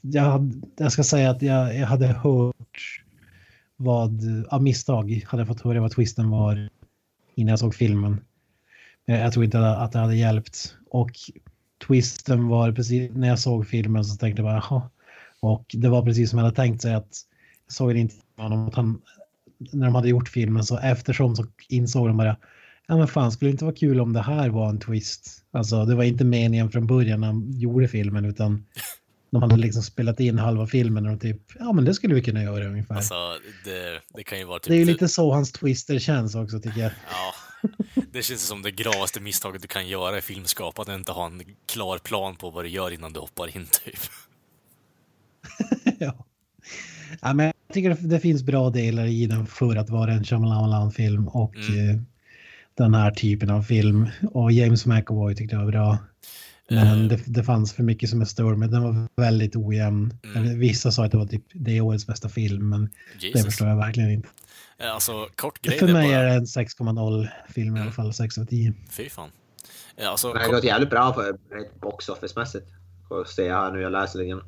[0.00, 3.02] Jag, jag ska säga att jag, jag hade hört
[3.76, 6.68] vad, av misstag hade jag fått höra vad twisten var
[7.34, 8.20] innan jag såg filmen.
[9.04, 10.76] Jag tror inte att det hade hjälpt.
[10.90, 11.10] Och
[11.86, 14.90] twisten var precis när jag såg filmen så tänkte jag bara jaha.
[15.40, 17.24] Och det var precis som jag hade tänkt sig att
[17.74, 19.00] såg en intervju med honom att han
[19.58, 22.36] när de hade gjort filmen så eftersom så insåg de bara
[22.86, 25.44] ja men fan skulle det inte vara kul om det här var en twist.
[25.50, 28.66] Alltså det var inte meningen från början när de gjorde filmen utan
[29.30, 32.22] de hade liksom spelat in halva filmen och de typ ja men det skulle vi
[32.22, 32.94] kunna göra ungefär.
[32.94, 33.14] Alltså,
[33.64, 34.68] det, det kan ju vara typ...
[34.68, 36.92] det är ju lite så hans twister känns också tycker jag.
[37.10, 37.34] Ja,
[38.12, 41.42] det känns som det gravaste misstaget du kan göra i filmskap, att inte ha en
[41.66, 44.00] klar plan på vad du gör innan du hoppar in, typ.
[45.98, 46.26] ja.
[47.22, 50.24] Ja, men jag tycker det- det finns bra delar i den för att vara en
[50.24, 51.90] Shyamalan-film och Mm.
[51.90, 51.96] eh,
[52.74, 54.08] den här typen av film.
[54.32, 55.98] Och James McAvoy tyckte jag var bra.
[56.70, 57.08] Men Eh.
[57.08, 60.18] det, det fanns för mycket som är större, men den var väldigt ojämn.
[60.36, 60.58] Mm.
[60.58, 62.90] Vissa sa att det var typ det årets bästa film, men
[63.20, 63.44] det Jesus.
[63.44, 64.28] förstår jag verkligen inte.
[64.78, 66.16] Eh, Alltså, kort grej För mig bara.
[66.20, 68.72] är det en 6,0 film i alla fall, 6 av 10.
[68.90, 69.28] Fy fan.
[70.08, 70.52] Alltså, Men det kort...
[70.54, 72.66] låter jävligt bra på rent box office-mässigt.
[73.08, 74.42] Får se här nu, jag läser lite grann.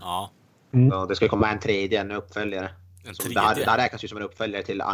[0.00, 0.30] Ja,
[0.72, 2.70] Så Det ska komma en tredje, en uppföljare.
[3.04, 3.64] en Så det, här, tredje.
[3.64, 4.86] det här räknas ju som en uppföljare till, äh,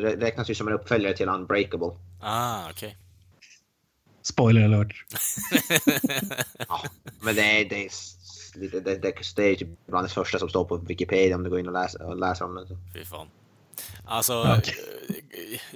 [0.00, 1.90] räknas ju som en uppföljare till Unbreakable.
[2.20, 2.96] Ah, okej.
[4.22, 5.04] Spoiler alert.
[6.68, 6.82] Ja,
[7.20, 7.90] men det är, det är,
[8.54, 11.50] lite, det, det, det är typ bland det första som står på Wikipedia om du
[11.50, 12.66] går in och läser, och läser om det.
[12.94, 13.28] Fy fan.
[14.04, 14.74] Alltså, Okej.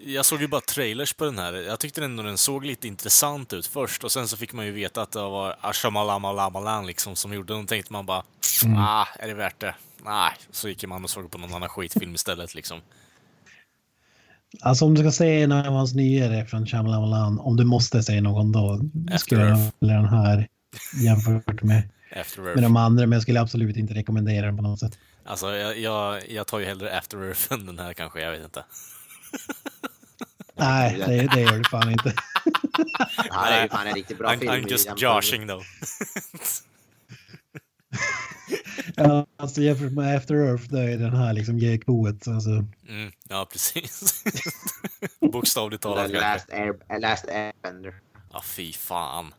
[0.02, 1.52] eh, jag såg ju bara trailers på den här.
[1.52, 4.72] Jag tyckte ändå den såg lite intressant ut först och sen så fick man ju
[4.72, 7.60] veta att det var Ashamalamalan liksom som gjorde den.
[7.62, 8.22] Då tänkte man bara,
[8.64, 8.78] Mm.
[8.78, 9.74] ah, är det värt det?
[10.04, 12.80] Nej, så gick man och såg på någon annan skitfilm istället liksom.
[14.60, 18.20] Alltså om du ska säga en av hans nyare från Shyamalan, om du måste säga
[18.20, 18.80] någon då
[19.18, 20.48] skulle jag välja den här
[21.02, 21.82] jämfört med,
[22.16, 22.62] After med Earth.
[22.62, 24.98] de andra, men jag skulle absolut inte rekommendera den på något sätt.
[25.24, 28.44] Alltså, jag, jag, jag tar ju hellre After Earth än den här kanske, jag vet
[28.44, 28.64] inte.
[30.54, 32.14] Nej, det, det gör du fan inte.
[33.24, 34.52] Det här är ju fan en riktigt bra I'm, film.
[34.52, 35.62] I'm just joshing though.
[38.96, 42.28] Ja, alltså jämfört med After Earth, då är den här liksom gekboet.
[42.28, 42.50] Alltså,
[42.88, 44.24] Mm, ja, precis.
[45.32, 46.20] Bokstavligt talat kanske.
[46.20, 47.94] Last, Air, Last Airbender.
[48.32, 49.34] Ja, fy fan.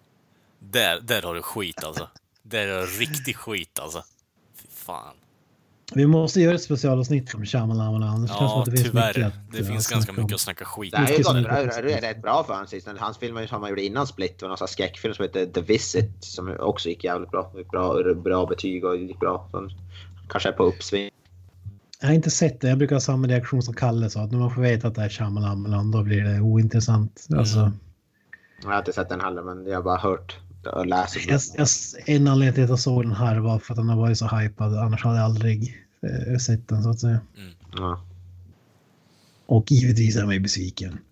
[0.60, 2.10] Där, där har du skit alltså.
[2.44, 4.04] Har du riktig skit alltså.
[4.56, 5.16] Fy fan.
[5.94, 8.04] Vi måste göra ett specialavsnitt om Shyamalan.
[8.04, 9.08] Annars känns det Ja, att det finns tyvärr.
[9.08, 10.18] mycket att, Det eh, finns ganska om.
[10.18, 12.70] mycket att snacka skit Det är ju gått bra, det är rätt bra för hans
[12.70, 12.88] sist.
[12.98, 16.56] Hans filmer som han gjorde innan Split var någon skräckfilm som heter The Visit som
[16.60, 17.52] också gick jävligt bra.
[17.72, 19.48] Bra, bra betyg och gick bra.
[19.52, 19.70] Så
[20.30, 21.10] kanske är på uppsving.
[22.00, 22.70] Jag har inte sett det.
[22.70, 24.22] Jag brukar ha samma reaktion som Kalle sa.
[24.22, 27.26] Att när man får veta att det är Shyamalan då blir det ointressant.
[27.30, 27.40] Mm.
[27.40, 27.72] Alltså,
[28.62, 31.16] Jag har inte sett den heller men jag har bara hört och läst.
[31.16, 31.68] om jag, jag,
[32.06, 34.28] en anledning till att jag såg den här var för att den har varit så
[34.28, 34.78] hypad.
[34.78, 37.20] Annars hade jag aldrig eh, sett den så att säga.
[37.76, 38.06] Ja.
[39.46, 41.00] Och givetvis är jag mig besviken.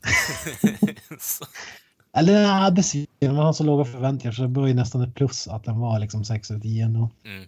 [2.14, 3.36] Eller ja, besviken.
[3.36, 6.00] Man har så låga förväntningar så det var ju nästan ett plus att den var
[6.00, 7.10] liksom 6 av 10 ändå.
[7.26, 7.47] Mm.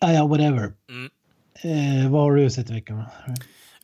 [0.00, 0.72] Ja, ja, whatever.
[0.88, 1.10] Mm.
[1.62, 3.02] Eh, vad har du sett i veckan?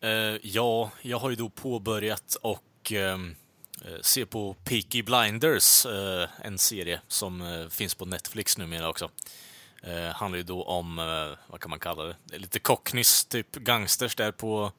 [0.02, 3.18] Eh, ja, jag har ju då påbörjat och eh,
[3.84, 9.10] Eh, se på Peaky Blinders, eh, en serie som eh, finns på Netflix numera också.
[9.82, 14.16] Eh, handlar ju då om, eh, vad kan man kalla det, lite cockneys, typ gangsters
[14.16, 14.72] där på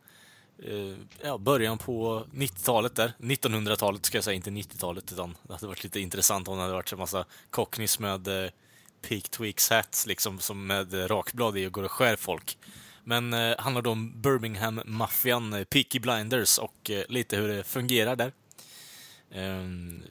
[0.64, 3.14] eh, ja, början på 90-talet där.
[3.18, 6.74] 1900-talet ska jag säga, inte 90-talet, utan det hade varit lite intressant om det hade
[6.74, 8.52] varit en massa cockneys med eh,
[9.10, 12.58] Peak Tweaks hats, liksom som med eh, rakblad i och går och skär folk.
[13.04, 18.16] Men eh, handlar då om Birmingham-maffian, eh, Peaky Blinders och eh, lite hur det fungerar
[18.16, 18.32] där.
[19.34, 20.04] Ehm,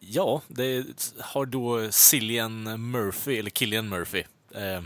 [0.00, 0.84] ja, det
[1.20, 4.24] har då Cillian Murphy, eller Killian Murphy.
[4.54, 4.82] Eh,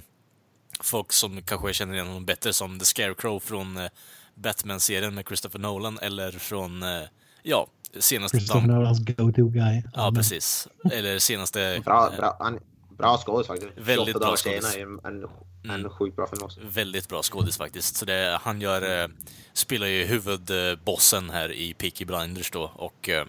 [0.81, 3.91] folk som kanske känner igen honom bättre som The Scarecrow från eh,
[4.35, 7.03] Batman-serien med Christopher Nolan eller från, eh,
[7.43, 7.67] ja,
[7.99, 8.39] senaste...
[8.39, 9.83] Christopher Nolans go-to guy.
[9.95, 10.69] ja, precis.
[10.93, 11.83] Eller senaste...
[11.85, 12.61] Bra, eh, bra, han,
[12.99, 13.73] bra skådis faktiskt.
[13.77, 14.77] Väldigt 28 bra skådis.
[14.77, 15.31] En, en, en
[15.65, 15.91] Mm.
[15.91, 16.61] sjukt bra film också.
[16.65, 17.97] Väldigt bra skådis faktiskt.
[17.97, 19.09] Så det, han gör, eh,
[19.53, 23.25] spelar ju huvudbossen här i Peaky Blinders då och eh,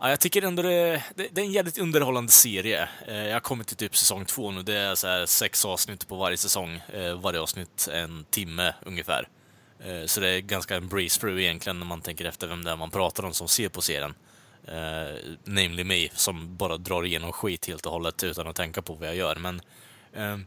[0.00, 2.88] ja, jag tycker ändå det, det, det är en jävligt underhållande serie.
[3.06, 4.62] Eh, jag har kommit till typ säsong två nu.
[4.62, 6.80] Det är så här sex avsnitt på varje säsong.
[6.92, 9.28] Eh, varje avsnitt en timme ungefär.
[9.80, 12.70] Eh, så det är ganska en breeze through egentligen när man tänker efter vem det
[12.70, 14.14] är man pratar om som ser på serien.
[14.68, 18.94] Eh, namely me, som bara drar igenom skit helt och hållet utan att tänka på
[18.94, 19.36] vad jag gör.
[19.36, 19.60] Men
[20.12, 20.38] eh,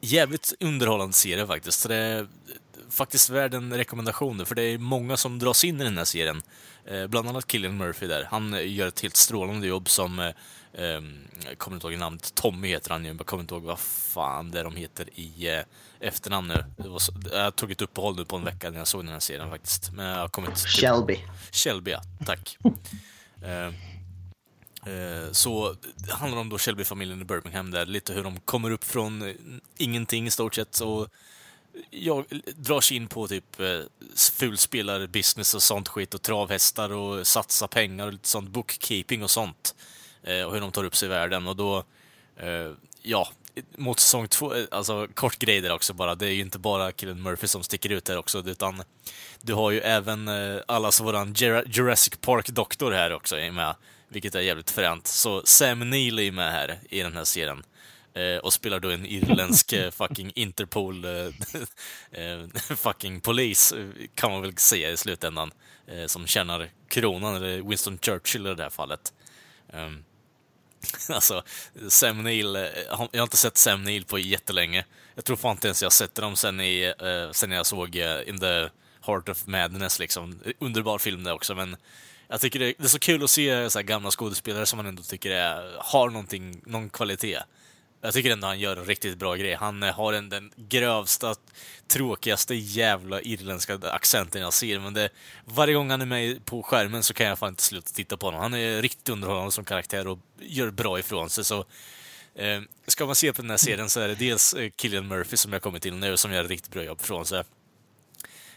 [0.00, 1.80] jävligt underhållande serie faktiskt.
[1.80, 2.26] Så det
[2.90, 6.42] faktiskt värd en rekommendation, för det är många som dras in i den här serien.
[6.86, 8.28] Eh, bland annat Killian Murphy där.
[8.30, 10.30] Han eh, gör ett helt strålande jobb som, eh,
[11.44, 14.50] jag kommer inte ihåg namnet, Tommy heter han ju, jag kommer inte ihåg vad fan
[14.50, 15.62] det är de heter i eh,
[16.00, 16.64] efternamn nu.
[16.98, 19.50] Så, jag tog ett uppehåll nu på en vecka när jag såg den här serien
[19.50, 19.92] faktiskt.
[19.92, 20.50] Men jag har kommit...
[20.50, 21.18] typ- Shelby.
[21.52, 22.02] Shelby, ja.
[22.26, 22.58] Tack.
[23.42, 23.66] Eh,
[24.94, 28.84] eh, så det handlar om då Shelby-familjen i Birmingham där, lite hur de kommer upp
[28.84, 29.34] från eh,
[29.76, 31.08] ingenting i stort sett och
[31.90, 32.24] jag
[32.56, 33.80] drar sig in på typ eh,
[34.16, 39.74] fulspelarbusiness och sånt skit och travhästar och satsa pengar och lite sånt, bookkeeping och sånt.
[40.22, 41.84] Eh, och hur de tar upp sig i världen och då,
[42.36, 42.72] eh,
[43.02, 43.28] ja,
[43.76, 47.22] mot säsong två, alltså kort grej där också bara, det är ju inte bara killen
[47.22, 48.82] Murphy som sticker ut här också, utan
[49.40, 50.30] du har ju även
[50.66, 51.34] allas våran
[51.66, 53.74] Jurassic Park-doktor här också med,
[54.08, 55.06] vilket är jävligt fränt.
[55.06, 57.64] Så Sam Neill är med här i den här serien.
[58.14, 61.10] Eh, och spelar då en irländsk eh, fucking Interpol eh,
[62.10, 62.46] eh,
[62.76, 63.74] fucking polis,
[64.14, 65.50] kan man väl säga i slutändan.
[65.86, 69.12] Eh, som tjänar kronan, eller Winston Churchill i det här fallet.
[69.72, 70.04] Ehm,
[71.08, 71.42] alltså,
[71.88, 74.84] Sam Neill, eh, jag har inte sett Sam Neill på jättelänge.
[75.14, 77.96] Jag tror fan inte ens jag har sett dem sen, i, eh, sen jag såg
[78.26, 78.68] In the
[79.00, 80.40] Heart of Madness liksom.
[80.58, 81.76] Underbar film det också, men
[82.28, 85.02] jag tycker det, är så kul att se så här gamla skådespelare som man ändå
[85.02, 87.38] tycker är, har någonting, någon kvalitet.
[88.04, 89.54] Jag tycker ändå han gör en riktigt bra grej.
[89.54, 91.34] Han eh, har den, den grövsta,
[91.88, 95.08] tråkigaste jävla irländska accenten jag ser, men det,
[95.44, 98.26] varje gång han är med på skärmen så kan jag fan inte sluta titta på
[98.26, 98.40] honom.
[98.40, 101.64] Han är riktigt underhållande som karaktär och gör bra ifrån sig, så
[102.34, 105.36] eh, ska man se på den här serien så är det dels eh, Killian Murphy
[105.36, 107.42] som jag kommit till nu, som gör ett riktigt bra jobb från sig.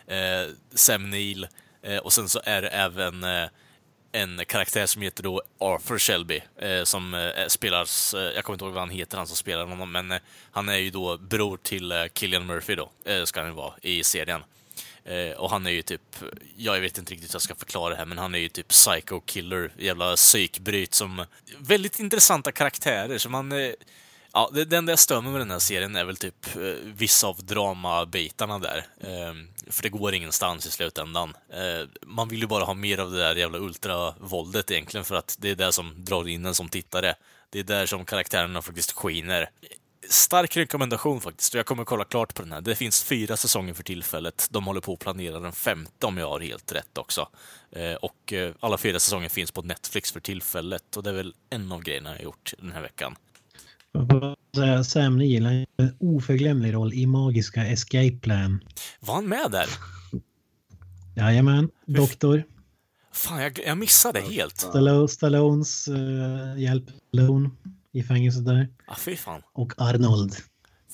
[0.08, 1.48] Eh, Sam Neill,
[1.84, 3.50] eh, och sen så är det även eh,
[4.18, 8.65] en karaktär som heter då Arthur Shelby, eh, som eh, spelas, eh, jag kommer inte
[8.65, 10.20] ihåg vad han heter, han som spelar honom, men eh,
[10.51, 13.74] han är ju då bror till eh, Killian Murphy då, eh, ska han ju vara,
[13.82, 14.43] i serien.
[15.05, 16.01] Eh, och han är ju typ,
[16.57, 18.49] ja, jag vet inte riktigt hur jag ska förklara det här, men han är ju
[18.49, 21.26] typ psycho killer, jävla psykbryt som,
[21.57, 23.72] väldigt intressanta karaktärer, så man, eh,
[24.34, 26.62] Ja, det, det enda jag stör mig med den här serien är väl typ eh,
[26.84, 28.78] vissa av dramabitarna där.
[29.00, 29.34] Eh,
[29.70, 31.34] för det går ingenstans i slutändan.
[31.54, 35.36] Eh, man vill ju bara ha mer av det där jävla ultravåldet egentligen, för att
[35.40, 37.16] det är det som drar in en som tittare.
[37.50, 39.50] Det är där som karaktärerna faktiskt skiner.
[40.10, 42.62] Stark rekommendation faktiskt, och jag kommer kolla klart på den här.
[42.62, 44.48] Det finns fyra säsonger för tillfället.
[44.52, 47.30] De håller på att planera den femte om jag har helt rätt också.
[47.72, 51.34] Eh, och eh, alla fyra säsonger finns på Netflix för tillfället, och det är väl
[51.50, 53.16] en av grejerna jag har gjort den här veckan.
[53.16, 53.77] Vad får jag säga?
[54.86, 55.66] Sam Neill en
[56.00, 58.64] oförglömlig roll i magiska Escape Plan.
[59.00, 59.68] Var han med där?
[61.16, 62.44] Jajamän, doktor.
[63.14, 64.58] Fan, jag, jag missade helt.
[64.58, 66.84] Stallone, Stallones uh, hjälp
[67.14, 67.50] Stallone
[67.94, 68.68] i fängelset där.
[68.88, 69.42] Ah, fy fan.
[69.54, 70.36] Och Arnold.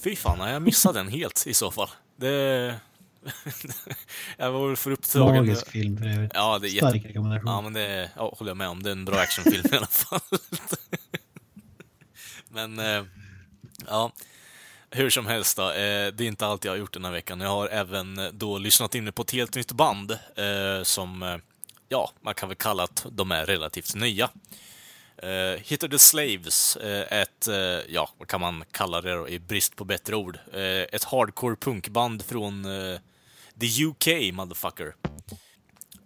[0.04, 1.89] Fy fan, jag missade den helt i så fall.
[2.16, 2.76] Det...
[4.38, 5.46] jag var väl för upptagen.
[5.46, 6.32] Magisk film för övrigt.
[6.34, 7.08] Ja, det är Stark jätte...
[7.08, 7.52] rekommendation.
[7.52, 8.84] Ja, men det ja, håller jag med om.
[8.84, 10.20] Det är en bra actionfilm i alla fall.
[12.54, 13.04] men, eh,
[13.88, 14.12] ja.
[14.89, 17.41] Hur som helst då, eh, det är inte allt jag har gjort den här veckan.
[17.41, 21.38] Jag har även eh, då lyssnat in på ett helt nytt band eh, som, eh,
[21.89, 24.30] ja, man kan väl kalla att de är relativt nya.
[25.18, 27.56] Eh, uh, Hitter the Slaves, eh, ett, eh,
[27.93, 30.39] ja, vad kan man kalla det då, i brist på bättre ord?
[30.54, 32.99] Eh, ett hardcore punkband från eh,
[33.60, 34.95] the UK, motherfucker.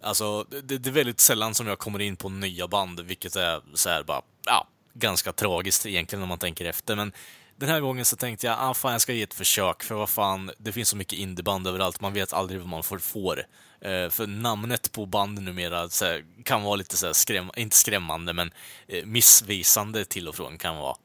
[0.02, 3.62] Alltså, det, det är väldigt sällan som jag kommer in på nya band, vilket är
[3.74, 4.68] så här bara, ja,
[4.98, 6.96] ganska tragiskt egentligen om man tänker efter.
[6.96, 7.12] Men
[7.56, 10.08] den här gången så tänkte jag, ah, fan jag ska ge ett försök, för vad
[10.08, 12.98] fan, det finns så mycket indieband överallt, man vet aldrig vad man får.
[12.98, 13.38] får.
[13.80, 17.76] Eh, för namnet på banden numera så här, kan vara lite så här skräm inte
[17.76, 18.50] skrämmande, men
[18.88, 20.96] eh, missvisande till och från kan vara.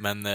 [0.00, 0.32] Men eh,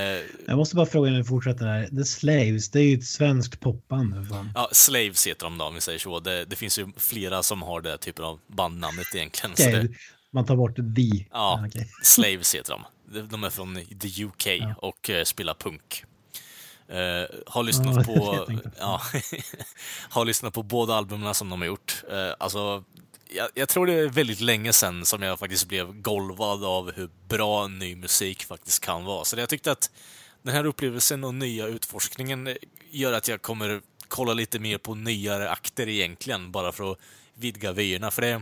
[0.48, 1.88] Jag måste bara fråga när vi fortsätter här.
[1.88, 4.14] The Slaves, det är ju ett svenskt popband.
[4.14, 4.52] för Fan.
[4.56, 6.20] ja, Slaves heter de då, om vi säger så.
[6.20, 9.56] Det, det finns ju flera som har det typen av bandnamnet egentligen.
[9.56, 9.88] Så det,
[10.32, 11.26] Man tar bort the.
[11.32, 11.88] Ja, okej.
[12.04, 12.84] Slaves heter de.
[13.06, 14.48] De- är från the UK
[14.78, 16.04] och eh, spelar punk.
[16.88, 18.48] Eh, har lyssnat Ja, på
[18.80, 19.02] ja,
[20.10, 22.04] har lyssnat på båda albumen som de har gjort.
[22.12, 22.84] Eh, alltså,
[23.30, 27.10] jag, jag tror det är väldigt länge sedan som jag faktiskt blev golvad av hur
[27.28, 29.26] bra ny musik faktiskt kan vara.
[29.26, 29.92] Så jag tyckte att
[30.42, 32.58] den här upplevelsen och nya utforskningen
[32.92, 36.98] gör att jag kommer kolla lite mer på nyare akter egentligen, bara för att
[37.34, 38.12] vidga vyerna.
[38.12, 38.42] För det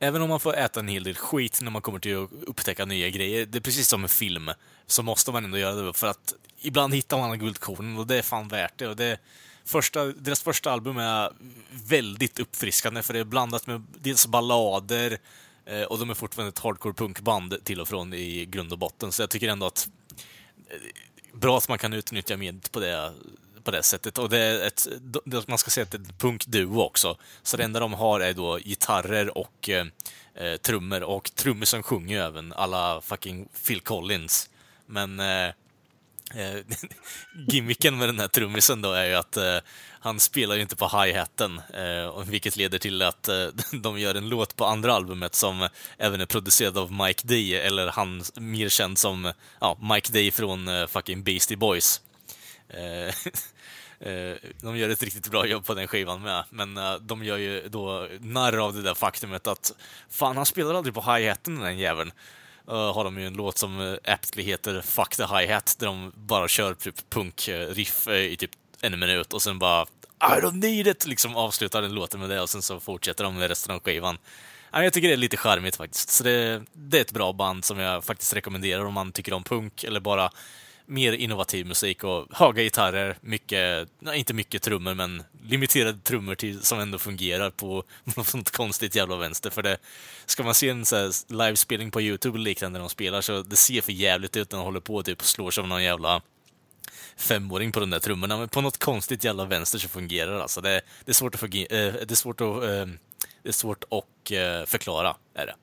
[0.00, 2.84] Även om man får äta en hel del skit när man kommer till att upptäcka
[2.84, 4.50] nya grejer, det är precis som en film,
[4.86, 8.22] så måste man ändå göra det för att ibland hittar man guldkornen och det är
[8.22, 8.88] fan värt det.
[8.88, 9.18] Och det
[9.64, 11.32] första, deras första album är
[11.70, 15.18] väldigt uppfriskande för det är blandat med dels ballader
[15.66, 19.12] eh, och de är fortfarande ett hardcore punkband till och från i grund och botten.
[19.12, 19.88] Så jag tycker ändå att
[20.70, 20.76] eh,
[21.32, 23.12] bra att man kan utnyttja mediet på det,
[23.64, 24.18] på det sättet.
[24.18, 24.86] Och det är ett,
[25.24, 27.16] det- man ska säga att det är ett punkduo också.
[27.42, 29.86] Så det enda de har är då gitarrer och eh,
[30.34, 31.02] eh trummor.
[31.02, 34.50] Och trummisen sjunger ju även alla fucking Phil Collins.
[34.86, 35.46] Men eh,
[36.34, 36.60] eh,
[37.48, 39.58] gimmicken med den här trummisen då är ju att eh,
[40.00, 44.28] han spelar ju inte på hi-haten, eh, vilket leder till att eh, de gör en
[44.28, 48.98] låt på andra albumet som även är producerad av Mike D, eller han mer känd
[48.98, 52.00] som ja, Mike D från eh, fucking Beastie Boys.
[52.68, 53.14] Eh,
[54.08, 57.36] eh, de gör ett riktigt bra jobb på den skivan med, men eh, de gör
[57.36, 59.72] ju då narr av det där faktumet att
[60.10, 62.12] fan, han spelar aldrig på hi-haten den jäveln.
[62.70, 66.48] Uh, har de ju en låt som aptly heter Fuck the hi-hat, där de bara
[66.48, 68.50] kör typ punk-riff i typ
[68.80, 69.86] en minut och sen bara
[70.20, 73.34] I don't need it, liksom avslutar den låten med det och sen så fortsätter de
[73.34, 74.18] med resten av skivan.
[74.72, 76.08] Jag tycker det är lite charmigt faktiskt.
[76.08, 79.44] Så det, det är ett bra band som jag faktiskt rekommenderar om man tycker om
[79.44, 80.30] punk eller bara
[80.88, 86.60] mer innovativ musik och höga gitarrer, mycket, nej, inte mycket trummor, men limiterade trummor till,
[86.60, 89.50] som ändå fungerar på något sånt konstigt jävla vänster.
[89.50, 89.78] För det,
[90.26, 93.42] ska man se en så här livespelning på YouTube eller liknande när de spelar så
[93.42, 95.82] det ser för jävligt ut när de håller på typ och typ slår som någon
[95.82, 96.22] jävla
[97.16, 100.60] femåring på de där trummorna, men på något konstigt jävla vänster så fungerar det alltså.
[100.60, 102.86] Det, det är svårt att, funge- eh, det är svårt att, äh,
[103.42, 105.54] det är svårt att äh, eh, förklara, är det.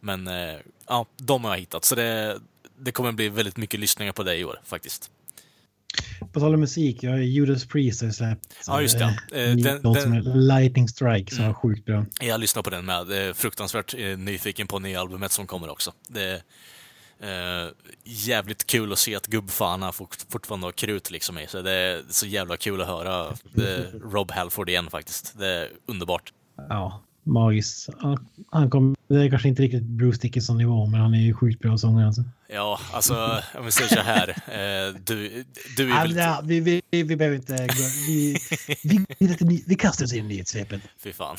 [0.00, 2.40] Men eh, ja, de har jag hittat, så det,
[2.82, 5.10] det kommer bli väldigt mycket lyssningar på det i år faktiskt.
[6.32, 8.54] På tal om musik, jag har Judas Priest har släppt.
[8.66, 9.04] Ja, just det.
[9.32, 11.52] eh, Eh, den- låt den- som heter Lightning Strike som Mm.
[11.52, 12.04] var sjukt bra.
[12.20, 13.10] Jag lyssnar på den med.
[13.10, 15.92] Är fruktansvärt eh, nyfiken på nya albumet som kommer också.
[16.08, 16.22] Det
[17.20, 17.68] är eh,
[18.04, 21.46] jävligt kul att se att gubbfana fort, fortfarande har krut liksom i.
[21.46, 25.38] Så det är så jävla kul att höra är Rob Halford igen faktiskt.
[25.38, 26.32] Det är underbart.
[26.68, 27.88] Ja, magiskt.
[28.50, 31.60] Han kom, det är kanske inte riktigt Bruce Dickinson nivå, men han är ju sjukt
[31.60, 32.24] bra sångare alltså.
[32.54, 34.28] Ja, alltså om vi säger så här.
[34.28, 35.44] Eh, du,
[35.76, 36.16] du är väl...
[36.16, 37.52] ja, vi, vi, vi, behöver inte...
[37.66, 38.36] gå- Vi,
[38.82, 39.06] vi,
[39.40, 40.80] vi, vi kastar oss in i nyhetssvepet.
[40.98, 41.36] Fy fan.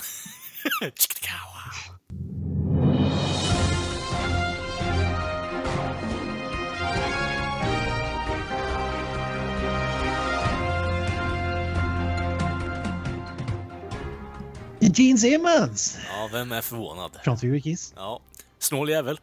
[14.79, 15.97] Gene Simmons!
[16.09, 17.11] Ja, vem är förvånad?
[17.23, 17.93] Från Kiss.
[17.95, 18.21] Ja,
[18.59, 19.19] snål jävel.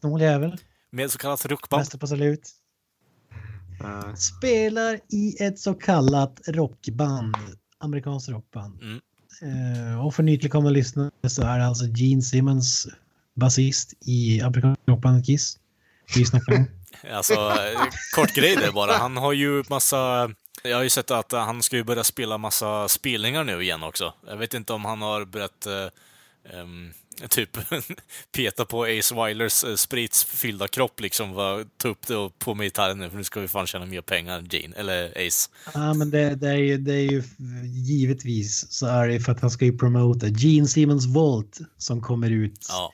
[0.00, 0.56] Snål jävel.
[0.90, 1.80] Med så kallat rockband.
[1.80, 2.50] Mäster på salut.
[4.16, 7.36] Spelar i ett så kallat rockband.
[7.78, 8.82] Amerikanskt rockband.
[8.82, 9.00] Mm.
[9.42, 12.88] Eh, och för nytillkomna lyssnare så är det alltså Gene Simmons
[13.34, 15.58] basist i amerikanska rockbandet Kiss.
[16.48, 16.66] Om.
[17.12, 17.52] Alltså,
[18.14, 18.92] kort grej där bara.
[18.92, 20.30] Han har ju massa...
[20.62, 24.14] Jag har ju sett att han ska ju börja spela massa spelningar nu igen också.
[24.26, 25.66] Jag vet inte om han har börjat
[26.52, 26.92] ehm,
[27.28, 27.58] typ
[28.36, 31.32] peta på Ace Wilers uh, spritsfyllda kropp liksom.
[31.32, 33.86] Va, ta upp det och på med gitarren nu för nu ska vi fan tjäna
[33.86, 35.50] mer pengar än Gene, eller Ace.
[35.74, 37.22] Ja, men det, det, är ju, det är ju
[37.64, 42.30] givetvis så är det för att han ska ju promota Gene Simmons Volt som kommer
[42.30, 42.66] ut.
[42.68, 42.92] Ja.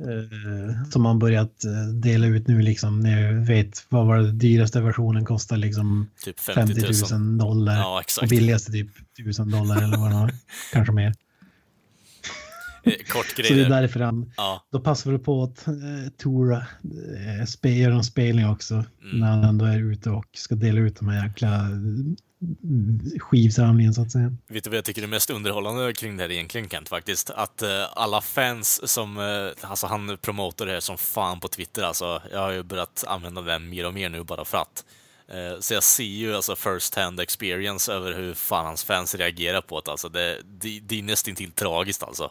[0.00, 3.00] eh, som man börjat eh, dela ut nu liksom.
[3.00, 6.94] Ni vet vad var det dyraste versionen kostar liksom Typ 50 000.
[6.94, 7.76] 50 000 dollar.
[7.76, 10.34] Ja, och billigaste typ 1000 dollar eller vad det var.
[10.72, 11.14] Kanske mer.
[12.92, 13.80] Eh, Kort grej Så det är där.
[13.80, 15.74] därför han, Ja, då passar det på att eh,
[16.18, 16.66] Tora
[17.62, 18.74] eh, gör en spelning också.
[18.74, 19.20] Mm.
[19.20, 24.02] När han ändå är ute och ska dela ut de här jäkla eh, skivsamlingen så
[24.02, 24.36] att säga.
[24.48, 27.30] vet du vad jag tycker är mest underhållande kring det här egentligen Kent faktiskt?
[27.30, 31.82] Att eh, alla fans som, eh, alltså han promotar det här som fan på Twitter
[31.82, 32.22] alltså.
[32.32, 34.84] Jag har ju börjat använda den mer och mer nu bara för att.
[35.28, 39.60] Eh, så jag ser ju alltså first hand experience över hur fan hans fans reagerar
[39.60, 40.08] på det alltså.
[40.08, 42.30] Det, det, det är nästintill tragiskt alltså.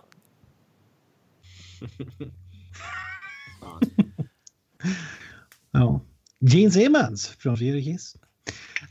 [5.71, 6.01] Ja.
[6.39, 8.15] Gene Simmons från Kiss.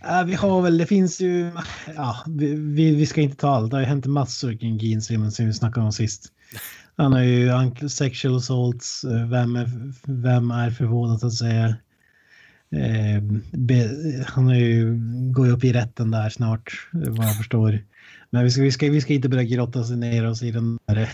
[0.09, 1.53] Äh, vi har väl, det finns ju,
[1.97, 3.71] ja, vi, vi, vi ska inte ta allt.
[3.71, 6.33] Det har ju hänt massor kring Gene Simmons som vi snackade om sist.
[6.97, 11.67] Han har ju sexual assaults, eh, vem är, vem är förvånad att säga.
[12.71, 13.23] Eh,
[13.53, 13.91] be,
[14.27, 14.99] han har ju,
[15.33, 17.85] går ju upp i rätten där snart, vad jag förstår.
[18.31, 20.79] Men vi ska, vi ska, vi ska inte börja grotta sig ner oss i den
[20.87, 21.11] där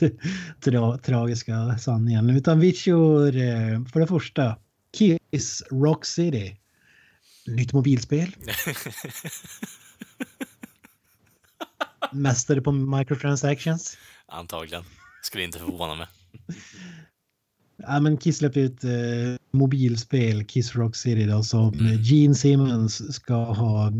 [0.60, 2.30] tra, tragiska sanningen.
[2.30, 4.56] Utan vi kör eh, för det första
[4.92, 6.56] Kiss Rock City.
[7.46, 8.36] Nytt mobilspel.
[12.12, 13.98] Mästare på microtransactions.
[14.26, 14.84] Antagligen.
[15.22, 16.06] Skulle inte förvåna mig.
[17.76, 18.90] Ja, men Kiss släppte ut eh,
[19.50, 21.72] mobilspel, Kiss Rock City, då, som
[22.02, 23.92] Gene Simmons ska ha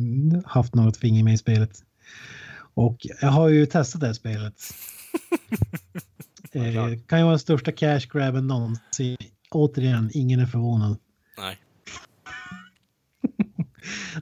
[0.44, 1.82] haft något finger med i spelet.
[2.74, 4.54] Och jag har ju testat det här spelet.
[6.58, 9.16] eh, kan ju vara den största cash grabben någonsin.
[9.50, 10.96] Återigen, ingen är förvånad.
[11.38, 11.58] Nej.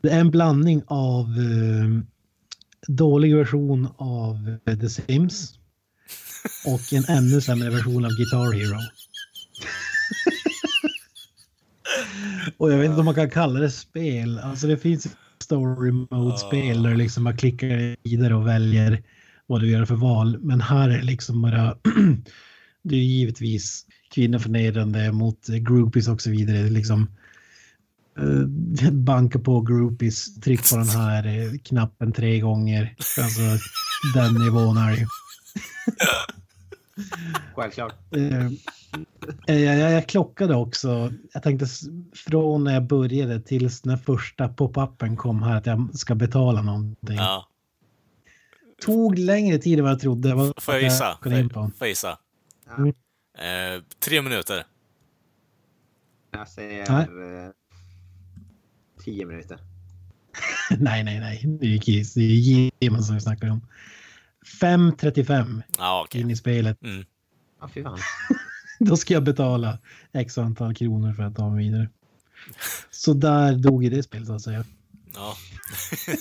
[0.03, 2.03] Det är en blandning av eh,
[2.89, 5.59] dålig version av eh, The Sims
[6.67, 8.81] och en ännu sämre version av Guitar Hero.
[12.57, 14.39] och jag vet inte om man kan kalla det spel.
[14.39, 19.03] Alltså det finns story mode-spel där liksom bara klickar vidare och väljer
[19.47, 20.39] vad du gör för val.
[20.41, 21.77] Men här är liksom bara...
[22.83, 26.59] det är givetvis kvinnoförnedrande mot groupies och så vidare.
[26.59, 27.11] Det är Liksom,
[28.19, 32.95] eh, banka på groupies, tryck på den här eh, knappen tre gånger.
[33.19, 33.41] Alltså
[34.15, 35.07] den nivån är det ju.
[37.55, 37.95] Självklart.
[38.17, 38.47] Eh,
[39.47, 41.13] eh, jag, jag, jag klockade också.
[41.33, 41.67] Jag tänkte
[42.15, 47.17] från när jag började tills när första pop-upen kom här att jag ska betala någonting.
[47.17, 47.49] Ja.
[48.83, 50.35] Tog längre tid än vad jag trodde.
[50.35, 51.19] Vad Får jag gissa?
[51.23, 51.55] Får på?
[51.61, 52.19] får jag gissa?
[52.79, 52.89] Mm.
[53.39, 54.65] Eh, tre minuter.
[56.31, 57.45] Jag säger Nej.
[57.45, 57.51] eh,
[59.05, 59.59] tio minuter.
[60.79, 61.43] nej, nej, nej.
[61.61, 62.15] Det är ju Kiss.
[62.15, 63.67] Det är ju Jimmy som vi snackar om.
[64.61, 66.21] 5.35 Ja, okej.
[66.21, 66.83] in i spelet.
[66.83, 67.05] Mm.
[67.61, 67.99] Ja, fy fan.
[68.79, 69.79] Då ska jag betala
[70.13, 71.89] x antal kronor för att ta mig vidare.
[72.91, 74.65] Så där dog det spelet så att säga.
[75.17, 75.37] Ja.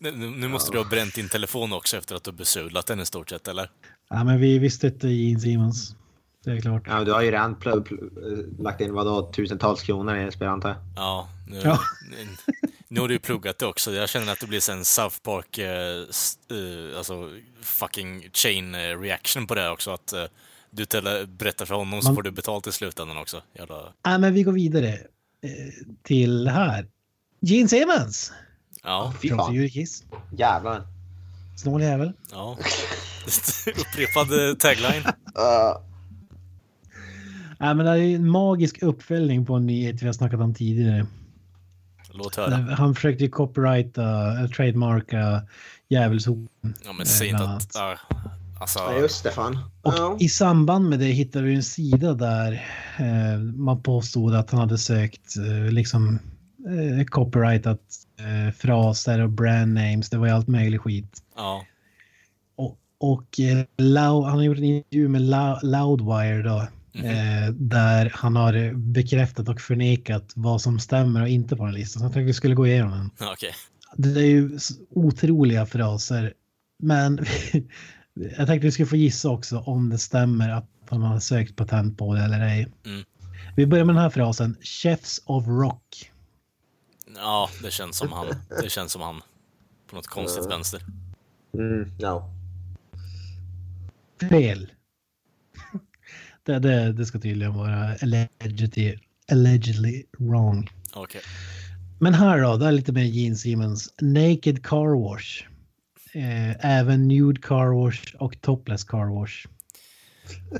[0.00, 3.00] nu, nu nu måste du ha bränt din telefon också efter att du besudlat den
[3.00, 3.70] i stort sett, eller?
[4.10, 5.94] Ja, men vi, vi stötte Gene Simmons.
[6.44, 6.82] Det är klart.
[6.86, 10.68] Ja, du har ju redan pl- pl- lagt in vadå, tusentals kronor i spel antar
[10.68, 10.78] jag.
[10.96, 11.28] Ja.
[11.46, 11.78] Nu, Ja.
[12.10, 12.16] nu,
[12.88, 13.92] nu har du ju pluggat det också.
[13.92, 17.30] Jag känner att det blir en South Park, eh, eh, alltså
[17.62, 19.90] fucking chain eh, reaction på det också.
[19.90, 20.24] Att eh,
[20.70, 20.86] du
[21.26, 23.42] berättar för honom så Man- får du betalt i slutändan också.
[23.58, 23.92] Jävla...
[24.02, 25.50] Ja, men vi går vidare eh,
[26.02, 26.86] till här.
[27.44, 28.32] Gene Simmons.
[28.82, 29.68] Ja, Fy Från fan.
[29.68, 30.04] Kiss.
[30.36, 30.82] Jävlar.
[31.56, 32.12] Snål jävel.
[32.32, 32.58] ja.
[33.66, 35.02] Upprepad tagline.
[35.38, 35.80] Uh,
[37.58, 40.54] Ja, men det är ju en magisk uppföljning på en nyhet vi har snackat om
[40.54, 41.06] tidigare.
[42.12, 42.74] Låt höra.
[42.74, 44.02] Han försökte ju copyrighta,
[44.38, 45.42] eller trademarka
[45.88, 46.74] djävulsorden.
[46.84, 47.70] Ja, men säg inte att...
[47.74, 47.96] ja,
[48.60, 49.58] alltså, ja, just det fan.
[49.82, 50.16] Och Ja.
[50.20, 52.52] i samband med det hittade vi en sida där
[52.98, 56.18] eh, man påstod att han hade sökt eh, liksom
[56.68, 57.80] eh, copyrightat
[58.18, 60.10] eh, fraser och brand names.
[60.10, 61.22] Det var ju allt möjligt skit.
[61.36, 61.64] ja.
[62.56, 66.66] Och, och eh, Lau, han har gjort en intervju med Lou- Loudwire då.
[67.04, 72.00] Eh, där han har bekräftat och förnekat vad som stämmer och inte på den listan.
[72.00, 73.10] Så jag tänkte vi skulle gå igenom den.
[73.32, 73.50] Okej.
[73.96, 74.58] Det är ju
[74.90, 76.32] otroliga fraser.
[76.82, 77.18] Men
[78.14, 81.98] jag tänkte vi skulle få gissa också om det stämmer att han har sökt patent
[81.98, 82.68] på det eller ej.
[82.86, 83.04] Mm.
[83.56, 84.56] Vi börjar med den här frasen.
[84.62, 86.10] Chefs of Rock.
[87.16, 88.26] Ja, det känns som han.
[88.62, 89.22] Det känns som han.
[89.90, 90.82] På något konstigt vänster.
[91.54, 92.30] Mm, no.
[94.28, 94.70] Fel.
[96.42, 98.98] Det, det, det ska tydligen vara allegedly,
[99.32, 100.70] allegedly wrong.
[100.94, 101.20] Okej.
[102.00, 103.94] Men här då, det är lite mer Gene Simmons.
[104.00, 105.44] Naked Car Wash.
[106.12, 109.46] Eh, även Nude Car Wash och Topless Car Wash.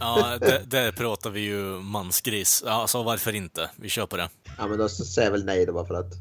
[0.01, 2.63] Ja, det, där pratar vi ju mansgris.
[2.67, 3.71] Ja, Alltså varför inte?
[3.77, 4.29] Vi kör på det.
[4.59, 6.13] Ja, men då säger jag väl nej då bara för att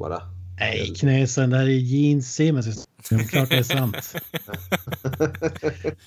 [0.00, 0.22] vara...
[0.60, 2.88] Nej, knäsen, det här är Gene Simmons.
[3.30, 4.14] Klart det är sant.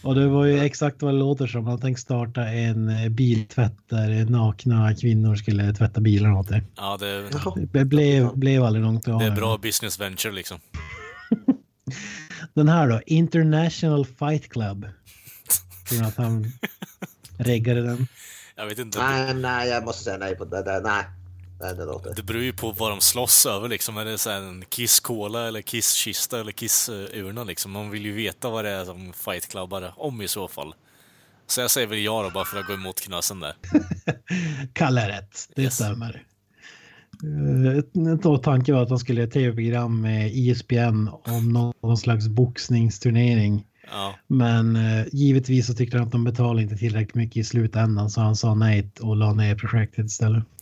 [0.03, 1.67] Och det var ju exakt vad det låter som.
[1.67, 6.63] Han tänkte starta en eh, biltvätt där nakna kvinnor skulle tvätta bilar åt det.
[6.75, 7.29] Ja, det,
[7.71, 10.59] Det blev, blev aldrig långt av det är bra business venture liksom.
[12.53, 14.87] Den här då, International Fight Club.
[15.89, 16.51] Tror att han
[17.37, 18.07] reggade den?
[18.55, 18.99] Jag vet inte.
[18.99, 20.81] Nej, nej, jag måste säga nej på det där.
[20.81, 21.05] Nej,
[21.61, 22.15] nej det låter.
[22.15, 23.97] Det beror ju på vad de slåss över liksom.
[23.97, 27.71] Är det så en Kiss-cola eller Kiss-kista eller Kiss-urna liksom?
[27.71, 30.73] Man vill ju veta vad det är som Fight Clubbare om i så fall.
[31.47, 33.53] Så jag säger väl ja då, bara för att gå emot knösen där.
[34.73, 35.75] Kalle är rätt, det Yes.
[35.75, 36.23] stämmer.
[37.23, 42.27] Uh, då tanken var att han skulle göra tv-program med E ISBN om någon slags
[42.27, 43.65] boxningsturnering.
[43.91, 48.09] Ja, Men eh, givetvis så tyckte han att de betalade inte tillräckligt mycket i slutändan
[48.09, 50.43] så han sa nej och la ner projektet istället.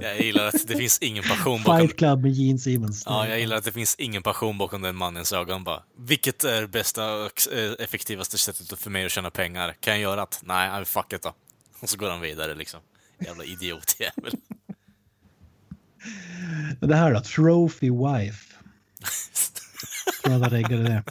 [0.00, 1.80] jag gillar att det finns ingen passion bakom...
[1.80, 3.02] Fight Club med Gene Simmons.
[3.06, 5.82] Ja, jag gillar att det finns ingen passion bakom den mannens ögon bara.
[5.98, 9.76] Vilket är bästa och eh, effektivaste sättet för mig att tjäna pengar?
[9.80, 10.36] Kan jag göra det?
[10.42, 11.34] Nej, fuck it då.
[11.80, 12.80] Och så går han vidare liksom.
[13.20, 14.32] Jävla idiotjävel.
[16.80, 18.54] Det här då, Trophy Wife.
[20.22, 21.02] Tror att han reggade det.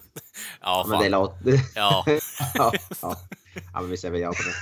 [0.62, 1.12] Ja, Men det fan.
[1.12, 1.60] låter...
[1.76, 2.04] Ja.
[2.54, 3.16] ja, ja.
[3.74, 4.56] ja, men vi säger väl ja på det.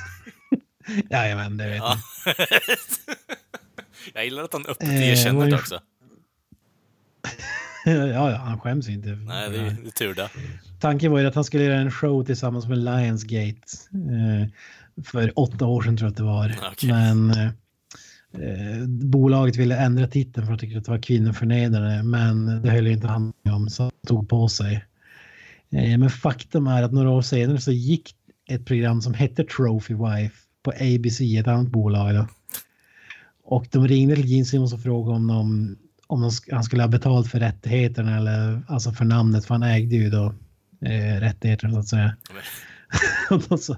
[1.09, 1.97] Jajamän, det vet ja.
[2.25, 2.35] jag.
[4.13, 5.79] Jag gillar att han öppet Eh, erkänner det också.
[7.85, 9.09] ja, ja, han skäms inte.
[9.09, 10.29] Nej, det är, det är tur det.
[10.79, 13.61] Tanken var ju att han skulle göra en show tillsammans med Lionsgate.
[13.93, 14.47] Eh,
[15.03, 16.55] för åtta år sedan tror jag att det var.
[16.71, 16.89] Okej.
[16.89, 22.03] Men eh, bolaget ville ändra titeln för att de tyckte att det var kvinnoförnedrande.
[22.03, 24.85] Men det höll ju inte han med om så han tog på sig.
[25.71, 28.15] Eh, men faktum är att några år senare så gick
[28.49, 32.15] ett program som hette Trophy Wife på ABC, ett annat bolag.
[32.15, 32.27] Då.
[33.49, 35.77] Och de ringde till Gene Simmons och frågade om, de,
[36.07, 39.95] om de, han skulle ha betalt för rättigheterna eller alltså för namnet för han ägde
[39.95, 40.33] ju då
[40.81, 42.15] eh, rättigheterna så att säga.
[43.29, 43.77] Och då, så,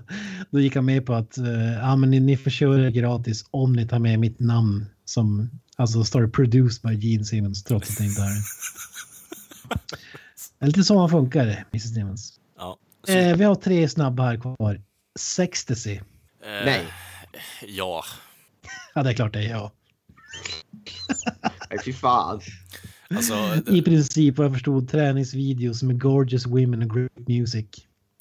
[0.52, 3.74] då gick han med på att eh, ja, men ni, ni får köra gratis om
[3.74, 7.98] ni tar med mitt namn som alltså står det produced by Gene Simmons trots att
[7.98, 8.42] det inte är det.
[10.66, 12.40] Är lite så man funkar, Mrs Simmons.
[12.58, 12.78] Ja.
[13.08, 14.82] Eh, vi har tre snabba här kvar.
[15.20, 15.96] Sextasy.
[15.96, 16.02] eh,
[16.66, 16.86] Nej.
[17.68, 18.04] Ja.
[19.00, 19.72] Ja, det är klart det är ja.
[21.70, 22.42] Nej, fy fan.
[23.10, 23.34] Alltså,
[23.68, 27.66] I princip vad jag förstod träningsvideos med gorgeous women och great music.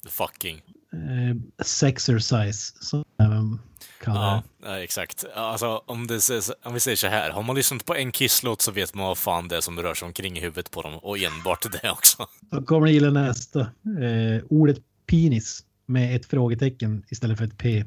[0.09, 0.61] fucking.
[0.93, 3.59] Eh, sexercise som även
[4.03, 4.67] kallar Ja, det.
[4.67, 5.25] ja, exakt.
[5.35, 6.29] Alltså, om, det,
[6.63, 9.17] om vi säger så här, har man lyssnat på en Kiss-låt så vet man vad
[9.17, 10.93] fan det är som rör sig omkring i huvudet på dem.
[10.95, 12.27] Och enbart det också.
[12.51, 13.59] Då kommer ni gilla nästa.
[13.61, 17.85] Eh, ordet penis med ett frågetecken istället för ett P.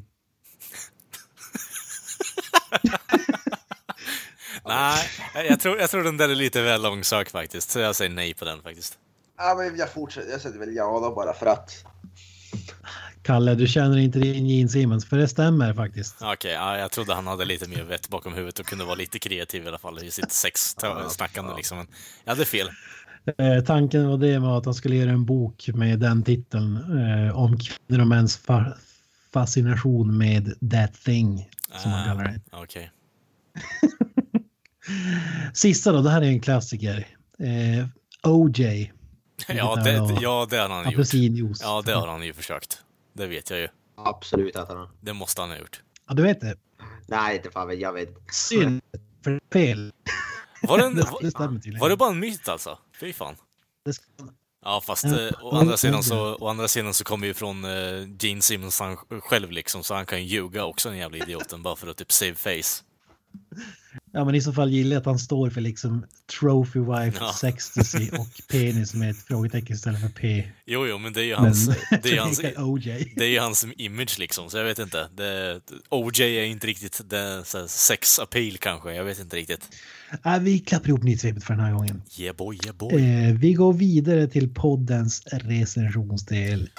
[4.66, 5.08] Nej,
[5.48, 7.70] jag tror, jag tror den där är lite väl långsök faktiskt.
[7.70, 8.98] Så jag säger nej på den faktiskt.
[9.38, 10.30] Ja, men jag fortsätter.
[10.30, 11.84] Jag säger väl ja då bara för att.
[13.22, 16.16] Kalle, du känner inte din Gene Simmons, för det stämmer faktiskt.
[16.22, 19.18] Okej, ja, jag trodde han hade lite mer vett bakom huvudet och kunde vara lite
[19.18, 21.78] kreativ i alla fall i sitt sexsnackande liksom.
[21.78, 21.86] Men
[22.24, 22.70] jag hade fel.
[23.38, 27.38] Eh, tanken var det med att han skulle göra en bok med den titeln eh,
[27.38, 28.72] om kvinnor och mäns fa-
[29.32, 31.48] fascination med that thing,
[31.82, 32.40] som Ah, kallar det.
[32.52, 32.90] Okej.
[35.54, 37.08] Sista då, det här är en klassiker.
[37.38, 37.86] Eh,
[38.22, 38.92] OJ.
[39.48, 40.94] Ja, det, ja, det har han gjort.
[40.94, 41.60] Apelsinjuice.
[41.62, 42.82] Ja, det har han ju försökt.
[43.12, 43.68] Det vet jag ju.
[43.96, 44.88] Absolut att han...
[45.00, 45.82] Det måste han ha gjort.
[46.08, 46.56] Ja, du vet det.
[47.06, 48.08] Nej, inte fan vet jag vet.
[48.32, 48.80] Synd.
[49.24, 49.92] För fel.
[50.62, 52.78] Var det, en, var, var det bara en myt alltså?
[53.00, 53.36] Fy fan.
[53.84, 54.04] Det ska-
[54.64, 57.70] Ja, fast eh, å, andra sidan så, å andra sidan så kommer ju från eh,
[58.20, 61.76] Gene Simmons han själv liksom, så han kan ju ljuga också den jävla idioten bara
[61.76, 62.82] för att typ save face.
[64.12, 66.06] Ja, men i så fall gillar jag att han står för liksom
[66.40, 67.32] trophy wife, Ja.
[67.32, 70.48] sextasy och penis med ett frågetecken istället för P.
[70.66, 71.66] Jo, jo, men det är ju Men hans,
[72.02, 73.12] det är hans, OJ.
[73.16, 75.08] det är ju hans image liksom, så jag vet inte.
[75.16, 79.68] Det, OJ är inte riktigt det, så här, sex appeal kanske, jag vet inte riktigt.
[80.24, 82.02] Äh, vi klappar ihop nyhetssvepet för den här gången.
[82.18, 82.94] Yeah boy, yeah boy.
[82.94, 86.70] Eh, vi går vidare till poddens recensionsdel.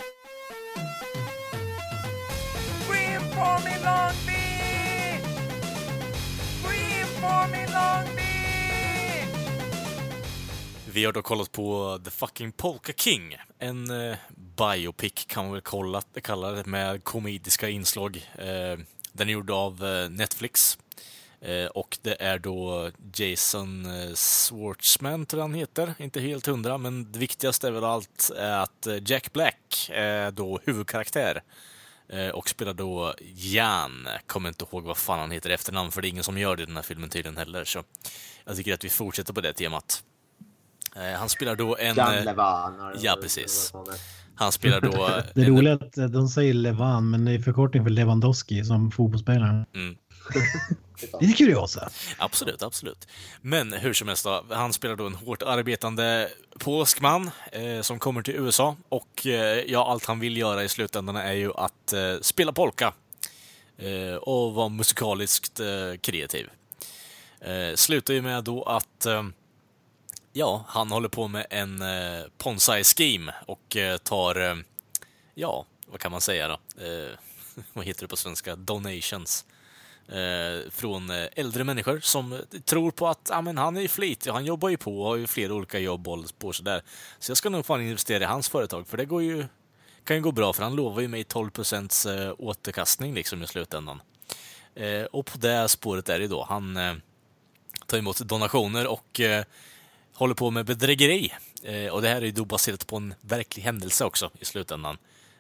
[10.94, 13.38] Vi har då kollat på The fucking Polka King.
[13.60, 14.18] En eh,
[14.58, 18.30] biopic kan man väl kolla, kalla det, med komediska inslag.
[18.36, 18.80] Eh,
[19.12, 20.78] den är gjord av eh, Netflix.
[21.42, 25.94] Eh, och det är då Jason eh, Schwartzman, tror jag han heter.
[26.00, 30.32] Inte helt hundra, men det viktigaste är väl allt är att eh, Jack Black är
[30.32, 31.44] då huvudkaraktär.
[32.10, 34.08] Eh, och spelar då Jan.
[34.28, 36.56] Kommer inte ihåg vad fan han heter i efternamn, för det är ingen som gör
[36.56, 37.64] det i den här filmen tydligen heller.
[37.64, 37.84] Så
[38.46, 40.04] jag tycker att vi fortsätter på det temat.
[40.96, 41.96] Eh, Han spelar då en...
[41.96, 42.94] Jan eh, Levan.
[43.02, 43.74] ja, precis.
[44.36, 44.92] Han spelar då...
[45.36, 48.92] Det är en- roligt att de säger Levan, men det är förkortning för Lewandowski som
[48.92, 49.66] fotbollsspelare.
[49.76, 49.96] Mm.
[51.22, 51.90] Lite kuriosa.
[52.18, 53.08] Absolut, absolut.
[53.42, 58.00] Men hur som helst då, han spelar då en hårt arbetande polsk man eh, som
[58.00, 61.94] kommer till USA och eh, ja, allt han vill göra i slutändan är ju att
[61.94, 62.94] eh, spela polka
[63.78, 66.50] eh, och vara musikaliskt eh, kreativ.
[67.42, 69.24] Eh, slutar ju med då att eh,
[70.34, 74.56] ja, han håller på med en eh, Ponsai scheme och eh, tar, eh,
[75.34, 76.84] ja, vad kan man säga då?
[76.84, 77.18] Eh,
[77.74, 78.56] vad heter det på svenska?
[78.56, 79.46] Donations
[80.08, 83.88] eh, från eh, äldre människor som eh, tror på att ah, men han är ju
[83.88, 86.82] flitig, han jobbar ju på och har ju flera olika jobb och på sådär.
[87.20, 89.46] Så jag ska nog fan investera i hans företag, för det går ju,
[90.04, 93.48] kan ju gå bra, för han lovar ju mig 12 procents eh, återkastning liksom i
[93.48, 94.02] slutändan.
[94.76, 96.46] Eh, och på det spåret är det då.
[96.50, 96.94] Han eh,
[97.86, 99.44] tar emot donationer och eh,
[100.14, 101.34] håller på med bedrägeri.
[101.64, 104.98] Eh, och det här är ju då baserat på en verklig händelse också i slutändan.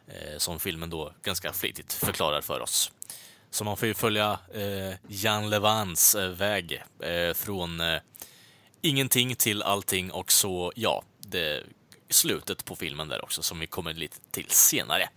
[0.07, 2.91] Eh, som filmen då ganska flitigt förklarar för oss.
[3.53, 8.01] Så man får ju följa eh, Jan Levans eh, väg eh, från eh,
[8.81, 11.63] ingenting till allting och så, ja, det
[12.09, 15.09] slutet på filmen där också som vi kommer lite till senare.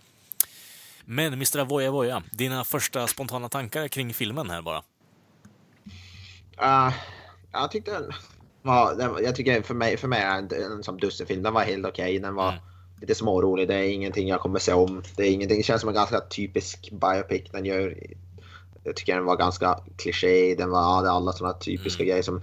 [1.05, 1.59] Men Mr.
[1.59, 4.83] Avoya Voya, dina första spontana tankar kring filmen här bara?
[6.61, 6.93] Uh,
[7.51, 8.11] jag tyckte den
[8.61, 11.43] var, den, jag tycker för mig, för mig är den en som dussinfilm.
[11.43, 12.19] Den var helt okej.
[12.19, 12.63] Den var Mm.
[13.01, 13.67] lite smårolig.
[13.67, 15.03] Det är ingenting jag kommer se om.
[15.15, 15.57] Det är ingenting.
[15.57, 17.51] Det känns som en ganska typisk biopic.
[17.51, 17.97] Den gör,
[18.87, 20.55] jag tycker den var ganska kliché.
[20.55, 22.09] Den var, hade alla sådana typiska Mm.
[22.09, 22.41] grejer som...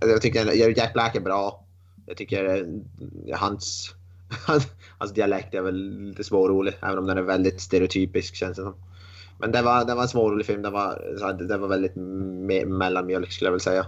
[0.00, 1.64] Jag tycker Jack Black är bra.
[2.06, 3.94] Jag tycker eh, hans,
[4.98, 6.74] hans dialekt är väl lite smårolig.
[6.80, 8.74] Även om den är väldigt stereotypisk känns det som.
[9.38, 10.62] Men det var, det var en smårolig film.
[10.62, 13.86] Det var, det var väldigt me mellanmjölk skulle jag vilja säga.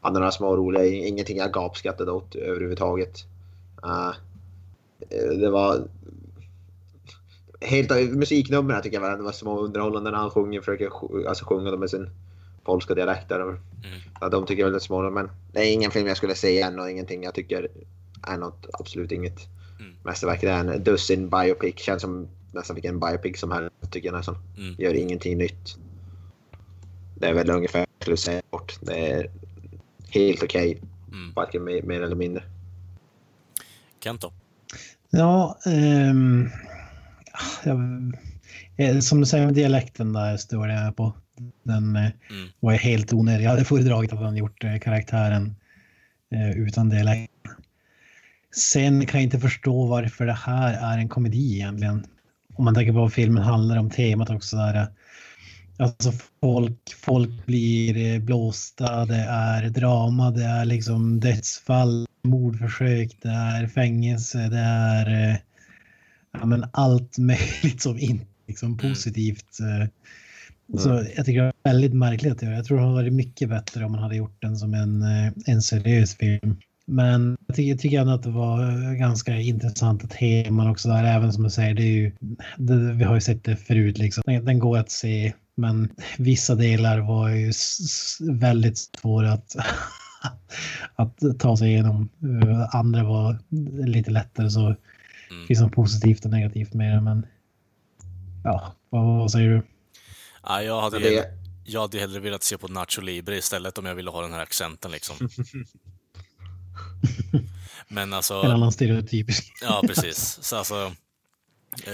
[0.00, 3.24] Hade några små roliga, ingenting jag gapskrattade åt överhuvudtaget.
[3.84, 4.12] Uh,
[5.40, 5.88] det var...
[7.64, 10.90] Helt, musiknumren tycker jag var, det var små underhållande när han sjunger, försöker
[11.28, 12.10] alltså sjunga dem med sin
[12.64, 13.28] polska dialekt.
[13.28, 13.40] Där.
[13.40, 13.56] Mm.
[14.20, 16.48] Ja, de tycker jag är väldigt små, men det är ingen film jag skulle se
[16.50, 17.68] igen och ingenting jag tycker
[18.26, 19.38] är något, absolut inget
[19.80, 19.94] Mm.
[20.04, 20.40] mästerverk.
[20.40, 24.36] Det är en dussin biopic, känns som nästan vilken biopic som helst tycker jag nästan.
[24.58, 24.74] Mm.
[24.78, 25.76] Gör ingenting nytt.
[27.14, 28.78] Det är väl ungefär vad jag skulle säga bort.
[28.80, 29.30] Det är
[30.10, 30.82] helt okej,
[31.12, 31.32] Mm.
[31.34, 32.42] varken mer, mer eller mindre.
[34.00, 34.32] Kent då?
[35.10, 36.48] Ja, ehm,
[37.64, 37.78] jag,
[38.76, 41.14] eh, som du säger med dialekten där står jag på.
[41.62, 42.48] Den eh, Mm.
[42.60, 43.44] var helt onödig.
[43.44, 45.54] Jag hade föredragit att han gjort eh, karaktären
[46.56, 47.32] utan dialekt.
[48.54, 52.06] Sen kan jag inte förstå varför det här är en komedi egentligen.
[52.54, 54.56] Om man tänker på vad filmen handlar om, temat också.
[54.56, 54.86] Där,
[55.78, 63.66] alltså folk, folk blir blåsta, det är drama, det är liksom dödsfall, mordförsök, det är
[63.66, 65.38] fängelse, det är
[66.32, 69.60] ja, men allt möjligt som inte liksom positivt.
[69.60, 69.88] eh.
[70.78, 72.54] Så jag tycker det är väldigt märkligt att göra.
[72.54, 75.32] Jag tror det hade varit mycket bättre om man hade gjort den som en, eh,
[75.46, 76.56] en seriös film.
[76.86, 81.04] Men jag tycker, jag tycker ändå att det var ganska intressanta teman också där.
[81.04, 82.12] Även som du säger, det är ju,
[82.56, 84.22] det, vi har ju sett det förut liksom.
[84.26, 85.88] Den, den går att se, men
[86.18, 87.52] vissa delar var ju
[88.30, 89.56] väldigt svåra att,
[90.96, 92.08] att ta sig igenom.
[92.42, 93.38] Eh, Andra var
[93.86, 94.76] lite lättare så
[95.32, 95.42] Mm.
[95.42, 97.00] det finns något positivt och negativt med det.
[97.00, 97.26] Men
[98.44, 99.62] ja, vad, vad säger du?
[100.42, 103.94] Ja, jag, hade det- jag hade hellre velat se på Nacho Libre istället om jag
[103.94, 105.16] ville ha den här accenten liksom.
[107.88, 109.52] Men alltså, En annan stereotypisk.
[109.62, 110.38] ja precis.
[110.42, 110.92] Så alltså,
[111.86, 111.92] eh,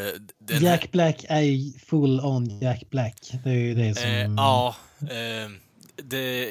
[0.51, 3.31] här- Jack Black är ju full on Jack Black.
[3.45, 4.05] Det är ju det som...
[4.11, 5.51] Eh, ja, eh,
[5.97, 6.51] det,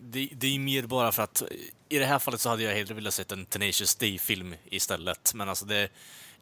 [0.00, 1.42] det, det är mer bara för att
[1.88, 5.32] i det här fallet så hade jag hellre velat sett en Tenacious D-film istället.
[5.34, 5.88] Men alltså det,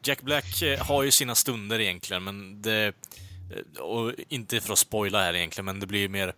[0.06, 2.92] Jack Black eh, har ju sina stunder egentligen, men det,
[3.74, 6.32] eh, och inte för att spoila här egentligen, men det blir mer,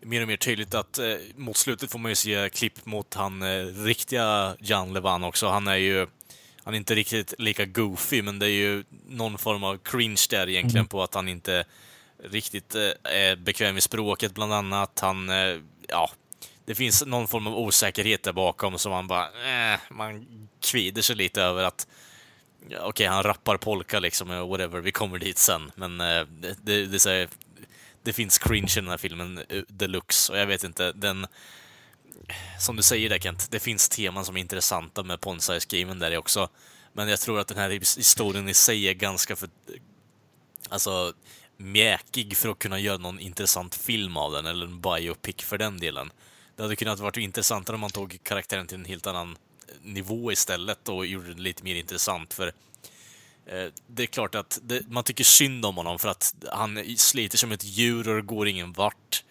[0.00, 3.42] mer och mer tydligt att eh, mot slutet får man ju se klipp mot han
[3.42, 5.48] eh, riktiga Jan Levan också.
[5.48, 6.06] Han är ju
[6.64, 10.48] han är inte riktigt lika goofy, men det är ju någon form av cringe där
[10.48, 11.64] egentligen på att han inte
[12.24, 15.00] riktigt eh, är bekväm i språket bland annat.
[15.00, 15.58] Han, eh,
[15.88, 16.10] ja,
[16.64, 20.26] det finns någon form av osäkerhet där bakom som man bara, eh, man
[20.60, 21.86] kvider sig lite över att
[22.68, 25.72] ja, okej, okay, han rappar polka liksom, eh, whatever, vi kommer dit sen.
[25.74, 27.28] Men eh, det, det, det, det,
[28.02, 31.26] det finns cringe i den här filmen eh, deluxe och jag vet inte, den
[32.58, 36.48] som du säger där Kent, det finns teman som är intressanta med Ponsize-gamen där också.
[36.92, 39.48] Men jag tror att den här historien i sig är ganska för...
[40.68, 41.12] Alltså,
[41.56, 45.78] mjäkig för att kunna göra någon intressant film av den, eller en biopic för den
[45.78, 46.10] delen.
[46.56, 49.36] Det hade kunnat varit intressantare om man tog karaktären till en helt annan
[49.82, 52.46] nivå istället och gjorde det lite mer intressant, för
[53.46, 57.38] eh, det är klart att det, man tycker synd om honom för att han sliter
[57.38, 59.24] som ett djur och det går ingen vart.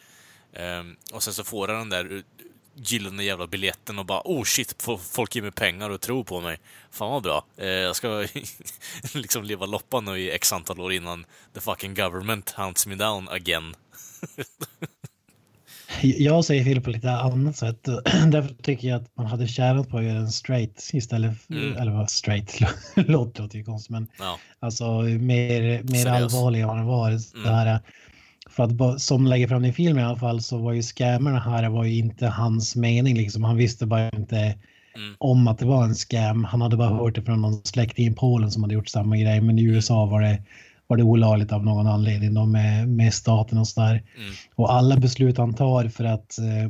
[0.54, 2.24] Um, och sen så får han den där
[2.74, 6.60] gyllene jävla biljetten och bara oh shit, folk ger mig pengar och tror på mig.
[6.92, 7.46] Fan vad bra.
[7.58, 8.28] Eh, jag ska
[9.14, 13.30] liksom leva loppan nu i x antal år innan the fucking government hunts me down
[13.30, 13.76] again.
[16.02, 17.84] jag säger fel på lite annat sätt.
[18.32, 21.78] Därför tycker jag att man hade tjänat på att göra en straight istället för, mm.
[21.78, 22.60] eller vad straight
[22.96, 24.40] låter ju konstigt, men ja.
[24.60, 27.10] alltså mer, mer allvarlig vad den var.
[27.10, 27.22] Mm.
[27.44, 27.80] Det här
[28.50, 31.70] för att som lägger fram i filmen i alla fall så var ju scammerna här
[31.70, 33.44] var ju inte hans mening liksom.
[33.44, 35.16] Han visste bara inte mm.
[35.18, 36.44] om att det var en scam.
[36.44, 39.42] Han hade bara hört det från någon släkting i Polen som hade gjort samma grej.
[39.42, 40.42] Men i USA var det,
[40.90, 44.04] var det olagligt av någon anledning då med, med staten och sådär.
[44.18, 44.32] Mm.
[44.56, 46.64] Och alla beslut han tar för att eh,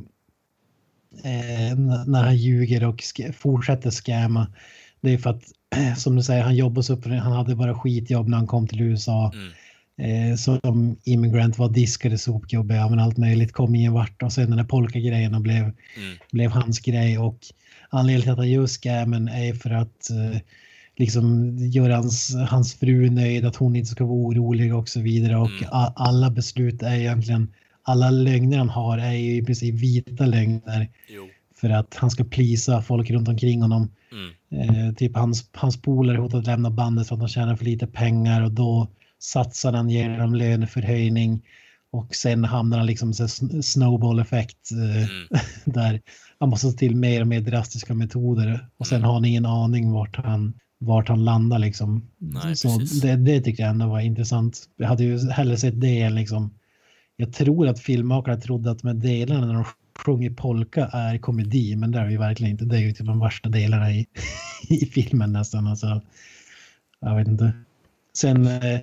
[1.23, 4.47] eh när han ljuger och fortsätter scamma
[5.01, 5.43] det är för att
[5.97, 8.81] som du säger, han jobbar så upp, han hade bara skitjobb när han kom till
[8.81, 9.31] USA.
[9.33, 9.51] Mm
[9.99, 14.49] eh, som immigrant var diskade sopjobb, ja men allt möjligt, kom ingen vart och sen
[14.49, 15.73] den där polka-grejerna blev, mm.
[16.31, 17.39] blev hans grej och
[17.89, 20.39] anledningen till att han gör scammen är för att eh,
[20.99, 25.37] liksom göra hans, hans fru nöjd, att hon inte ska vara orolig och så vidare
[25.37, 25.69] och mm.
[25.71, 27.53] a, alla beslut är egentligen,
[27.83, 30.89] alla lögner han har är ju i princip vita lögner.
[31.09, 31.27] Jo.
[31.55, 33.91] För att han ska plisa folk runt omkring honom.
[34.11, 34.69] Mm.
[34.69, 37.87] Eh, typ hans, hans polare hotar att lämna bandet för att han tjänar för lite
[37.87, 38.87] pengar och då
[39.19, 41.41] satsar han, ger dem löneförhöjning
[41.91, 45.27] och sen hamnar han liksom i snowball-effekt eh, mm.
[45.65, 46.01] där
[46.39, 49.07] han måste ta till mer och mer drastiska metoder och sen mm.
[49.07, 52.09] har han ingen aning vart han, vart han landar liksom.
[52.17, 54.69] Nej, så det, det tyckte jag ändå var intressant.
[54.77, 56.53] Jag hade ju hellre sett det än liksom,
[57.15, 59.65] jag tror att filmmakare trodde att med delarna när de
[60.05, 62.65] sjunger polka är komedi, men det är ju verkligen inte.
[62.65, 64.07] Det är ju typ de värsta delarna i,
[64.69, 65.67] i filmen nästan.
[65.67, 66.01] Alltså,
[66.99, 67.53] jag vet inte.
[68.13, 68.79] Sen eh,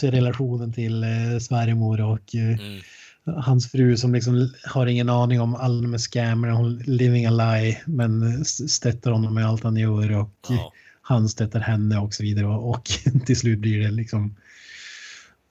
[0.00, 2.82] relationen till eh, svärmor och eh, mm.
[3.24, 7.30] hans fru som liksom har ingen aning om alla de här scammerna, hon living a
[7.30, 10.72] lie, men stöttar honom med allt han gör och ja.
[11.08, 12.84] Han stöttar henne och så vidare och, och
[13.26, 14.36] till slut blir det liksom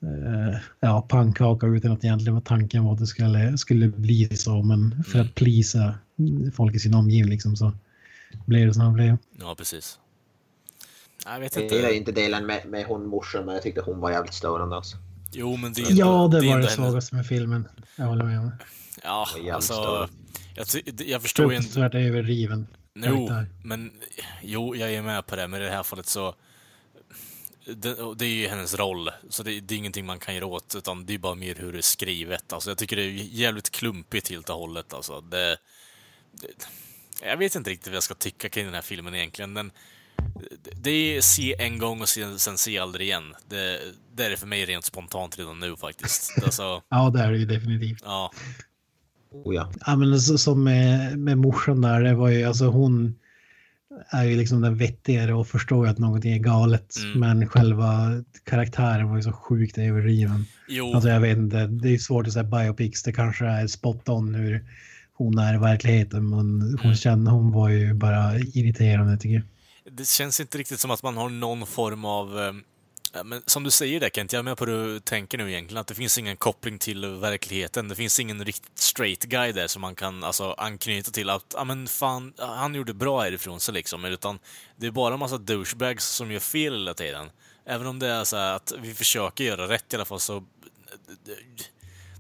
[0.01, 4.61] eh, ja, pannkaka utan att egentligen var tanken var att det skulle, skulle bli så,
[4.61, 5.27] men för mm.
[5.27, 5.95] att plisa
[6.53, 7.71] folk i sin omgivning liksom så
[8.45, 9.17] blev det som det blev.
[9.39, 9.99] Ja, precis.
[11.25, 11.75] Jag vet inte.
[11.75, 14.75] Jag gillar inte delen med, med hon morsan, men jag tyckte hon var jävligt störande
[14.75, 14.97] alltså.
[15.31, 17.67] Jo, men det är Ja, det, det var det svagaste med filmen.
[17.95, 18.51] Jag håller med.
[19.03, 20.07] Ja, alltså...
[20.55, 20.67] Jag,
[21.05, 21.69] jag förstår ju inte...
[21.69, 22.67] Fruktansvärt överdriven.
[23.05, 23.29] Jo,
[23.63, 23.91] men...
[24.41, 26.35] Jo, jag är med på det, men i det här fallet så...
[27.75, 30.75] Det, det, är ju hennes roll, så det, det, är ingenting man kan göra åt,
[30.77, 32.53] utan det är bara mer hur det är skrivet.
[32.53, 34.93] Alltså, jag tycker det är jävligt klumpigt helt och hållet.
[34.93, 35.57] Alltså, det,
[36.31, 36.47] det,
[37.23, 39.53] jag vet inte riktigt vad jag ska tycka kring den här filmen egentligen.
[39.53, 39.71] Den,
[40.75, 43.35] det är se en gång och sen, sen se aldrig igen.
[43.47, 43.81] Det,
[44.15, 46.31] det, är det för mig rent spontant redan nu faktiskt.
[46.43, 48.01] Alltså, ja, det är det ju definitivt.
[48.05, 48.31] Ja.
[49.31, 49.71] Oh, ja.
[49.85, 53.15] ja men så, som med, med morsan där, det var ju alltså hon
[54.09, 56.95] är ju liksom den vettigare och förstår ju att någonting är galet.
[57.03, 57.19] Mm.
[57.19, 60.45] Men själva karaktären var ju så sjukt överdriven.
[60.67, 60.93] Jo.
[60.93, 64.35] Alltså jag vet inte, det är svårt att säga biopics, det kanske är spot on
[64.35, 64.65] hur
[65.13, 66.29] hon är i verkligheten.
[66.29, 66.95] Men hon, mm.
[66.95, 69.43] kände, hon var ju bara irriterande tycker jag
[69.91, 72.39] det känns inte riktigt som att man har någon form av
[73.23, 75.81] men som du säger där Kent, jag är med på hur du tänker nu egentligen,
[75.81, 77.87] att det finns ingen koppling till verkligheten.
[77.87, 81.63] Det finns ingen riktigt straight guy där som man kan alltså, anknyta till att, ah,
[81.63, 84.05] men fan, han gjorde bra härifrån sig liksom.
[84.05, 84.39] Utan
[84.75, 87.29] det är bara en massa douchebags som gör fel hela tiden.
[87.65, 90.43] Även om det är så att vi försöker göra rätt i alla fall så...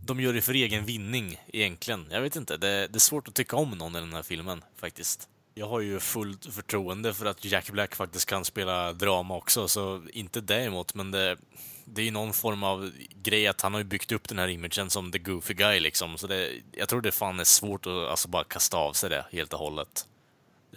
[0.05, 2.07] De gör det för egen vinning egentligen.
[2.11, 4.63] Jag vet inte, det, det är svårt att tycka om någon i den här filmen
[4.77, 5.29] faktiskt.
[5.57, 10.01] Jag har ju fullt förtroende för att Jack Black faktiskt kan spela drama också, så
[10.13, 11.37] inte det men det,
[11.85, 12.91] det är ju någon form av
[13.23, 16.17] grej att han har ju byggt upp den här imagen som the goofy guy liksom,
[16.17, 19.25] så det, jag tror det fan är svårt att alltså bara kasta av sig det
[19.31, 20.07] helt och hållet.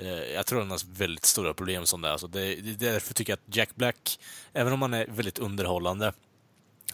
[0.01, 2.13] Eh, jag tror han har väldigt stora problem som det.
[2.13, 4.21] Alltså det, det är därför tycker jag att Jack Black,
[4.53, 6.13] även om han är väldigt underhållande,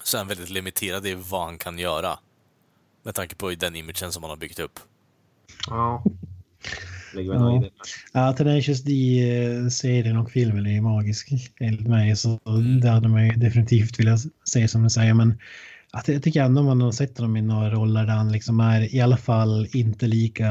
[0.03, 2.19] så är han väldigt limiterad i vad han kan göra.
[3.03, 4.81] Med tanke på den imagen som han har byggt upp.
[5.67, 6.05] Ja.
[7.23, 7.39] Ja.
[7.39, 7.71] nog i det.
[8.13, 11.29] Ja, Tenacious D-serien och filmen är ju magisk
[11.61, 12.17] enligt mig.
[12.17, 12.41] Så
[12.83, 15.15] det hade man ju definitivt velat se som du säger.
[15.15, 15.39] Men
[15.91, 18.95] att jag tycker ändå man har sett honom i några roller där han liksom är
[18.95, 20.51] i alla fall inte lika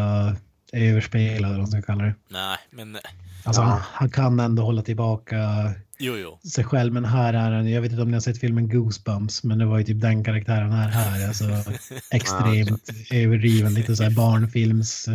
[0.73, 2.15] överspelad, eller vad man ska kalla det.
[2.29, 2.95] Nej, men...
[2.95, 3.01] eh,
[3.43, 3.67] Alltså, Ja.
[3.67, 6.39] han, han kan ändå hålla tillbaka Jo, jo.
[6.49, 6.93] sig själv.
[6.93, 9.65] Men här är han, jag vet inte om ni har sett filmen Goosebumps, men det
[9.65, 10.89] var ju typ den karaktären här.
[10.89, 11.45] här alltså,
[12.11, 15.07] extremt överdriven, lite så här barnfilms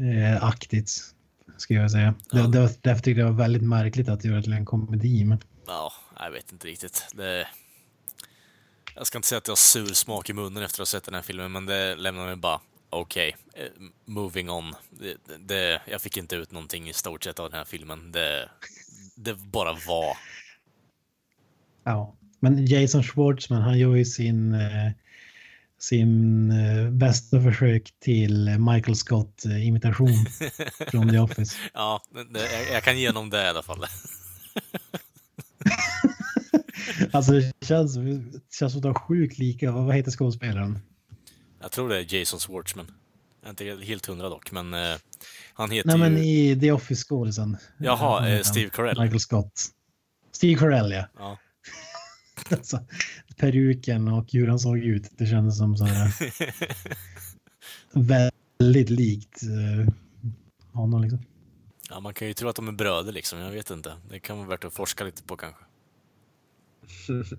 [0.00, 1.14] eh, aktigt.
[1.56, 2.14] Skulle jag säga.
[2.30, 2.38] Ja.
[2.38, 5.24] Det, det, därför tyckte jag det var väldigt märkligt att göra det till en komedi.
[5.24, 7.06] Men, Ja, jag vet inte riktigt.
[7.14, 7.46] Det...
[8.94, 11.04] Jag ska inte säga att jag har sur smak i munnen efter att ha sett
[11.04, 12.60] den här filmen, men det lämnar mig bara
[12.90, 13.64] okej, eh,
[14.04, 14.74] moving on.
[14.90, 18.12] Det, det, jag fick inte ut någonting i stort sett av den här filmen.
[18.12, 18.48] Det,
[19.16, 20.16] det bara var.
[21.84, 22.14] ja.
[22.40, 24.90] men Jason Schwartzman, han gör ju sin, eh,
[25.82, 30.26] sin eh, bästa försök till Michael Scott-imitation
[30.90, 31.56] från The Office.
[31.74, 33.84] Ja, jag, jag kan ge honom det i alla fall.
[37.12, 39.72] Alltså det känns, det känns som att de är sjukt lika.
[39.72, 40.78] Vad vad heter skådespelaren?
[41.60, 42.90] Jag tror det är Jason Schwartzman.
[43.40, 44.96] Jag är inte helt hundra dock, men eh,
[45.54, 46.22] han heter Nej men ju...
[46.22, 47.56] i The Office-skådisen.
[47.78, 48.44] Jaha, han?
[48.44, 49.00] Steve Carell.
[49.00, 49.66] Michael Scott.
[50.32, 51.04] Steve Carell ja.
[51.18, 51.38] Ja.
[52.50, 52.80] Alltså,
[53.40, 55.10] peruken och hur han såg ut.
[55.18, 56.12] Det kändes som så här,
[58.58, 59.94] väldigt likt eh,
[60.72, 61.22] honom liksom.
[61.90, 63.38] ja, man kan ju tro att de är bröder liksom.
[63.38, 63.92] Jag vet inte.
[64.10, 65.64] Det kan vara värt att forska lite på kanske.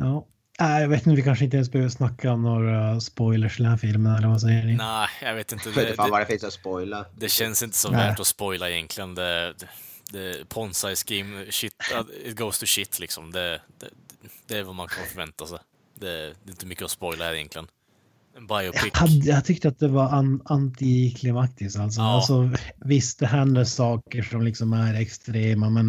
[0.00, 0.26] Ja.
[0.60, 3.70] Nej, jag vet inte, vi kanske inte ens behöver snacka om några spoilers i den
[3.70, 4.76] här filmen eller vad säger ni?
[4.76, 5.70] Nej, jag vet inte.
[5.70, 7.06] Det, det, det finns att spoila.
[7.16, 8.08] det känns inte så Nej.
[8.08, 9.14] värt att spoila egentligen.
[9.14, 9.54] Det,
[10.12, 11.74] det, Ponzi scheme, shit,
[12.24, 13.32] it goes to shit liksom.
[13.32, 13.88] Det, det,
[14.46, 15.58] det är vad man kan förvänta sig.
[15.94, 17.66] Det, det är inte mycket att spoila här egentligen.
[18.36, 18.90] En biopic.
[18.92, 22.00] Jag, hade, jag tyckte att det var an, antiklimaktiskt alltså.
[22.00, 22.14] Ja.
[22.16, 22.50] alltså.
[22.84, 25.88] Visst, det händer saker som liksom är extrema, men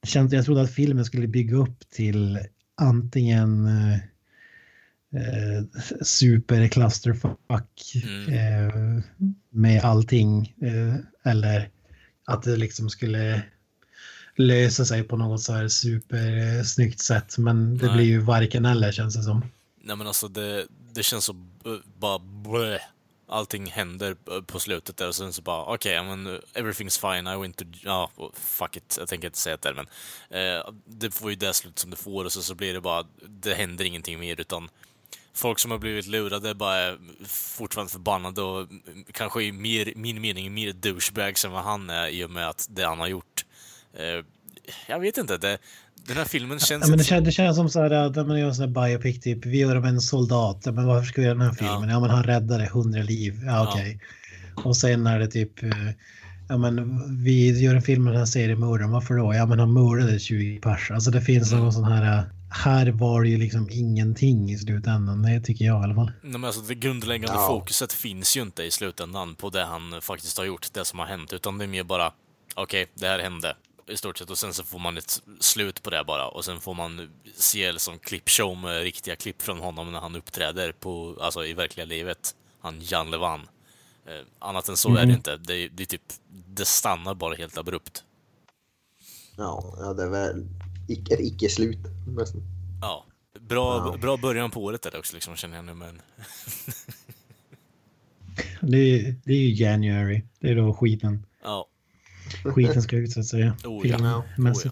[0.00, 2.38] det känns, jag trodde att filmen skulle bygga upp till
[2.76, 3.94] antingen eh,
[5.20, 5.64] eh,
[6.02, 8.28] super clusterfuck Mm.
[8.32, 9.02] eh,
[9.50, 10.96] med allting eh,
[11.32, 11.70] eller
[12.24, 13.42] att det liksom skulle
[14.36, 17.38] lösa sig på något så här supersnyggt sätt.
[17.38, 17.96] Men det Nej.
[17.96, 19.44] blir ju varken eller känns det som.
[19.82, 21.32] Nej men alltså det, det känns så
[21.98, 22.80] bara bleh.
[23.28, 27.36] Allting händer på slutet där och sen så bara okej, men uh, everything's fine, I
[27.36, 27.64] went to...
[27.82, 29.86] Ja, oh, fuck it, jag tänker inte säga det men
[30.40, 33.06] eh, det får ju det slut som det får och så, så blir det bara,
[33.26, 34.68] det händer ingenting mer utan
[35.34, 36.96] folk som har blivit lurade bara är
[37.26, 42.08] fortfarande förbannade och mm, kanske i mer, min mening mer douchebags än vad han är
[42.08, 43.44] i och med att det han har gjort.
[43.98, 44.24] Eh,
[44.88, 45.58] jag vet inte, det,
[46.06, 48.38] den här filmen känns Ja, men det, känns, det känns som så här att man
[48.40, 49.46] gör en sån här biopic typ.
[49.46, 50.60] Vi gör om en soldat.
[50.64, 51.88] Ja, Men varför ska vi göra den här filmen?
[51.88, 53.40] Ja, men han räddade hundra liv.
[53.46, 53.70] Ja, Ja.
[53.72, 54.00] okej.
[54.64, 55.62] Och sen är det typ.
[55.62, 55.70] eh,
[56.48, 58.90] Ja, men vi gör en film med den här seriemördaren.
[58.90, 59.34] Varför då?
[59.34, 60.90] Ja, men han mördade 20 pers.
[60.90, 62.24] Alltså det finns någon sån här.
[62.56, 65.22] Här var det ju liksom ingenting i slutändan.
[65.22, 66.12] Det tycker jag i alla fall.
[66.22, 67.46] Nej, men alltså det grundläggande Ja.
[67.48, 71.06] fokuset finns ju inte i slutändan på det han faktiskt har gjort, det som har
[71.06, 72.12] hänt, utan det är mer bara
[72.54, 73.56] okej, det här hände
[73.88, 76.60] i stort sett och sen så får man ett slut på det bara och sen
[76.60, 81.44] får man se liksom klippshow med riktiga klipp från honom när han uppträder på, alltså
[81.46, 82.34] i verkliga livet.
[82.60, 83.40] Han Jan Levan.
[84.06, 85.14] Eh, annat än så är det Mhm.
[85.14, 85.36] inte.
[85.36, 86.02] Det, är- det är typ,
[86.48, 88.04] det stannar bara helt abrupt.
[89.36, 90.46] Ja, ja, det är väl
[90.88, 91.78] ett icke-slut.
[92.80, 93.06] Ja.
[93.40, 93.98] Bra, Ja.
[94.00, 96.00] bra början på året är det också liksom, känner jag nu men...
[98.60, 100.22] Det är, det är ju January.
[100.40, 101.26] Det är då skiten.
[101.42, 101.68] Ja.
[102.44, 103.56] Skiten ska ut så att säga.
[103.64, 104.22] Oh, ja.
[104.38, 104.70] Oh,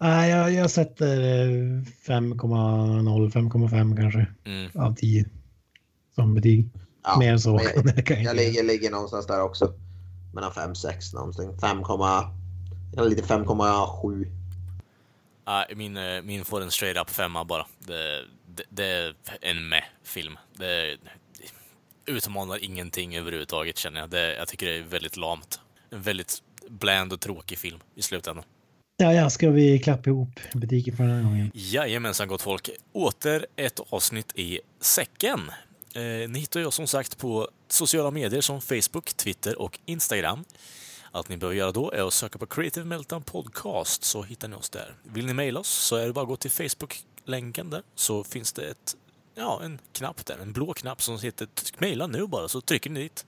[0.00, 4.26] Nej, jag, jag sätter eh, 5,0, 5,5 kanske.
[4.44, 4.70] Mm.
[4.74, 5.24] Av 10.
[6.14, 6.68] Som betyg.
[7.04, 9.74] Ja, Mer än så jag, jag Jag ligger någonstans där också.
[10.34, 11.58] Mellan 5-6 någonting.
[11.58, 11.82] 5,
[12.96, 14.26] eller lite 5,7.
[15.46, 17.66] Nej, min, eh, min får en straight up femma bara.
[17.78, 20.38] Det, det, det är en med film.
[20.52, 20.96] Det
[22.06, 24.10] utmanar ingenting överhuvudtaget känner jag.
[24.10, 25.60] Det, jag tycker det är väldigt lamt.
[25.90, 28.44] En väldigt bland och tråkig film i slutändan.
[28.96, 31.50] Ja, ja, ska vi klappa ihop butiken för den här gången?
[31.54, 32.70] Jajamensan gott folk.
[32.92, 35.40] Åter ett avsnitt i säcken.
[35.94, 40.44] Eh, ni hittar ju oss som sagt på sociala medier som Facebook, Twitter och Instagram.
[41.14, 44.56] Allt ni behöver göra då är att söka på Creative Meltdown Podcast så hittar ni
[44.56, 44.94] oss där.
[45.02, 48.52] Vill ni mejla oss så är det bara att gå till Facebook-länken där så finns
[48.52, 48.96] det ett,
[49.34, 53.02] ja, en knapp där, en blå knapp som heter mejla nu bara så trycker ni
[53.02, 53.26] dit.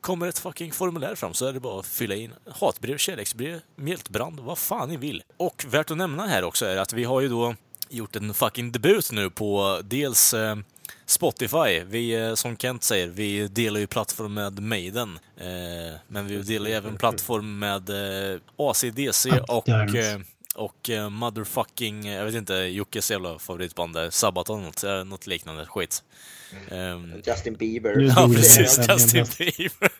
[0.00, 4.40] kommer ett fucking formulär fram så är det bara att fylla in hatbrev, kärleksbrev, mjältbrand,
[4.40, 5.22] vad fan ni vill.
[5.36, 7.54] Och värt att nämna här också är att vi har ju då
[7.88, 10.56] gjort en fucking debut nu på dels eh,
[11.06, 11.80] Spotify.
[11.86, 15.18] Vi, eh, som Kent säger, vi delar ju plattform med Maiden.
[15.36, 20.20] Eh, men vi delar ju även plattform med eh, ACDC och, eh,
[20.54, 25.66] och eh, motherfucking, jag vet inte, Jockes jävla favoritband där, Sabaton, något, eh, något liknande
[25.66, 26.02] skit.
[26.70, 28.00] Ehm, Justin Bieber.
[28.00, 28.78] Ja, precis.
[28.88, 29.90] Justin Bieber.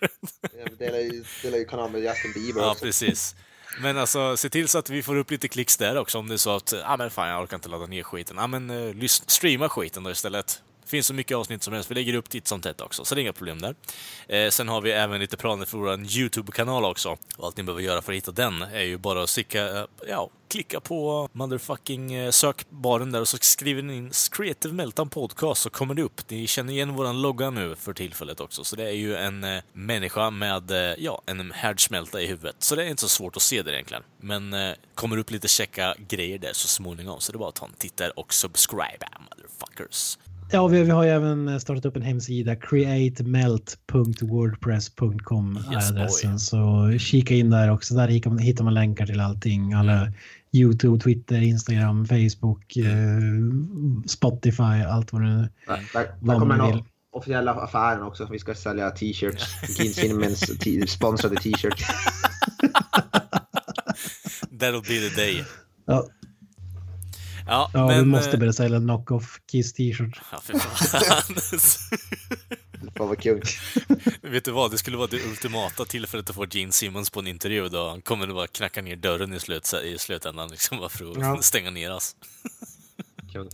[0.58, 2.84] Jag delar ju, delar ju kanal med Justin Bieber Ja, också.
[2.84, 3.34] precis.
[3.80, 6.34] Men alltså, se till så att vi får upp lite klicks där också om det
[6.34, 8.36] är så att, ja ah, men fan jag orkar inte ladda ner skiten.
[8.36, 10.62] Ja ah, men uh, streama skiten då istället.
[10.88, 13.14] Det finns så mycket avsnitt som helst, vi lägger upp titt som tätt också, så
[13.14, 13.74] det är inga problem där.
[14.28, 17.16] Eh, sen har vi även lite planer för vår YouTube-kanal också.
[17.36, 19.84] Och allt ni behöver göra för att hitta den är ju bara att sicka, eh,
[20.08, 25.70] ja, klicka på motherfucking-sökbaren eh, där och så skriver ni in Creative Meltdown Podcast så
[25.70, 26.30] kommer det upp.
[26.30, 29.62] Ni känner igen våran logga nu för tillfället också, så det är ju en eh,
[29.72, 32.56] människa med, eh, ja, en härdsmälta i huvudet.
[32.58, 34.02] Så det är inte så svårt att se det egentligen.
[34.20, 37.54] Men eh, kommer upp lite checka grejer där så småningom, så det är bara att
[37.54, 40.18] ta en titt där och subscribe, motherfuckers.
[40.50, 46.00] Ja, vi, vi har ju även startat upp en hemsida, createmelt.wordpress.com är Yes, boy.
[46.00, 46.38] adressen.
[46.38, 47.94] Så kika in där också.
[47.94, 49.72] Där hittar man, hittar man länkar till allting.
[49.72, 50.12] Alla
[50.52, 52.86] YouTube, Twitter, Instagram, Facebook, eh,
[54.06, 56.84] Spotify, allt vad det nu Där, där, kommer man den vill.
[57.12, 58.28] officiella affären också.
[58.30, 59.44] Vi ska sälja t-shirts.
[60.02, 61.84] Gene t- sponsrade t-shirt.
[64.60, 65.44] That'll be the day.
[65.86, 66.06] Ja,
[67.48, 67.98] Ja, ja men...
[67.98, 70.20] vi måste eh, börja sälja knock-off Kiss t-shirt.
[70.32, 71.36] Ja, för fan.
[72.82, 73.42] Det var vara kung.
[74.22, 77.26] Vet du vad, det skulle vara det ultimata tillfället att få Gene Simmons på en
[77.26, 77.88] intervju då.
[77.88, 81.18] Han kommer att bara knacka ner dörren i, slut, i slutändan liksom bara för att
[81.20, 81.42] Ja.
[81.42, 82.16] stänga ner oss.
[83.32, 83.48] kung.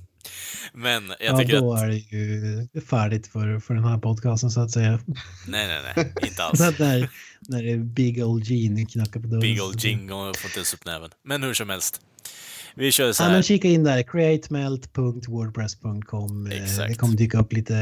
[0.72, 1.82] Men jag Ja, tycker då att...
[1.82, 4.98] är det ju färdigt för, för den här podcasten så att säga.
[5.46, 6.12] Nej, nej, nej.
[6.28, 6.60] Inte alls.
[6.60, 7.10] när,
[7.48, 9.40] när det är Big Old Gene knackar på dörren.
[9.40, 11.10] Big old Gene och får inte ens upp näven.
[11.24, 12.00] Men hur som helst.
[12.76, 13.42] Vi kör så Ja, men här.
[13.42, 16.46] kika in där, createmelt.wordpress.com.
[16.46, 16.88] Eh, Exakt.
[16.88, 17.76] Det kommer dyka upp lite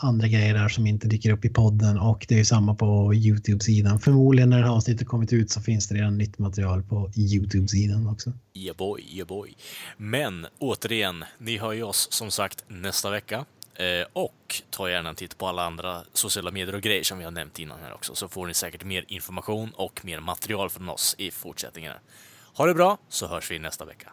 [0.00, 4.00] andra grejer där som inte dyker upp i podden och det är samma på YouTube-sidan.
[4.00, 8.06] Förmodligen när det här avsnittet kommit ut så finns det redan nytt material på YouTube-sidan
[8.08, 8.32] också.
[8.54, 9.54] Yeah boy, yeah boy.
[9.96, 13.44] Men återigen, ni hör ju oss som sagt nästa vecka.
[13.76, 17.24] Eh, och ta gärna en titt på alla andra sociala medier och grejer som vi
[17.24, 20.88] har nämnt innan här också, så får ni säkert mer information och mer material från
[20.88, 21.92] oss i fortsättningen.
[22.54, 24.12] Ha det bra, så hörs vi nästa vecka.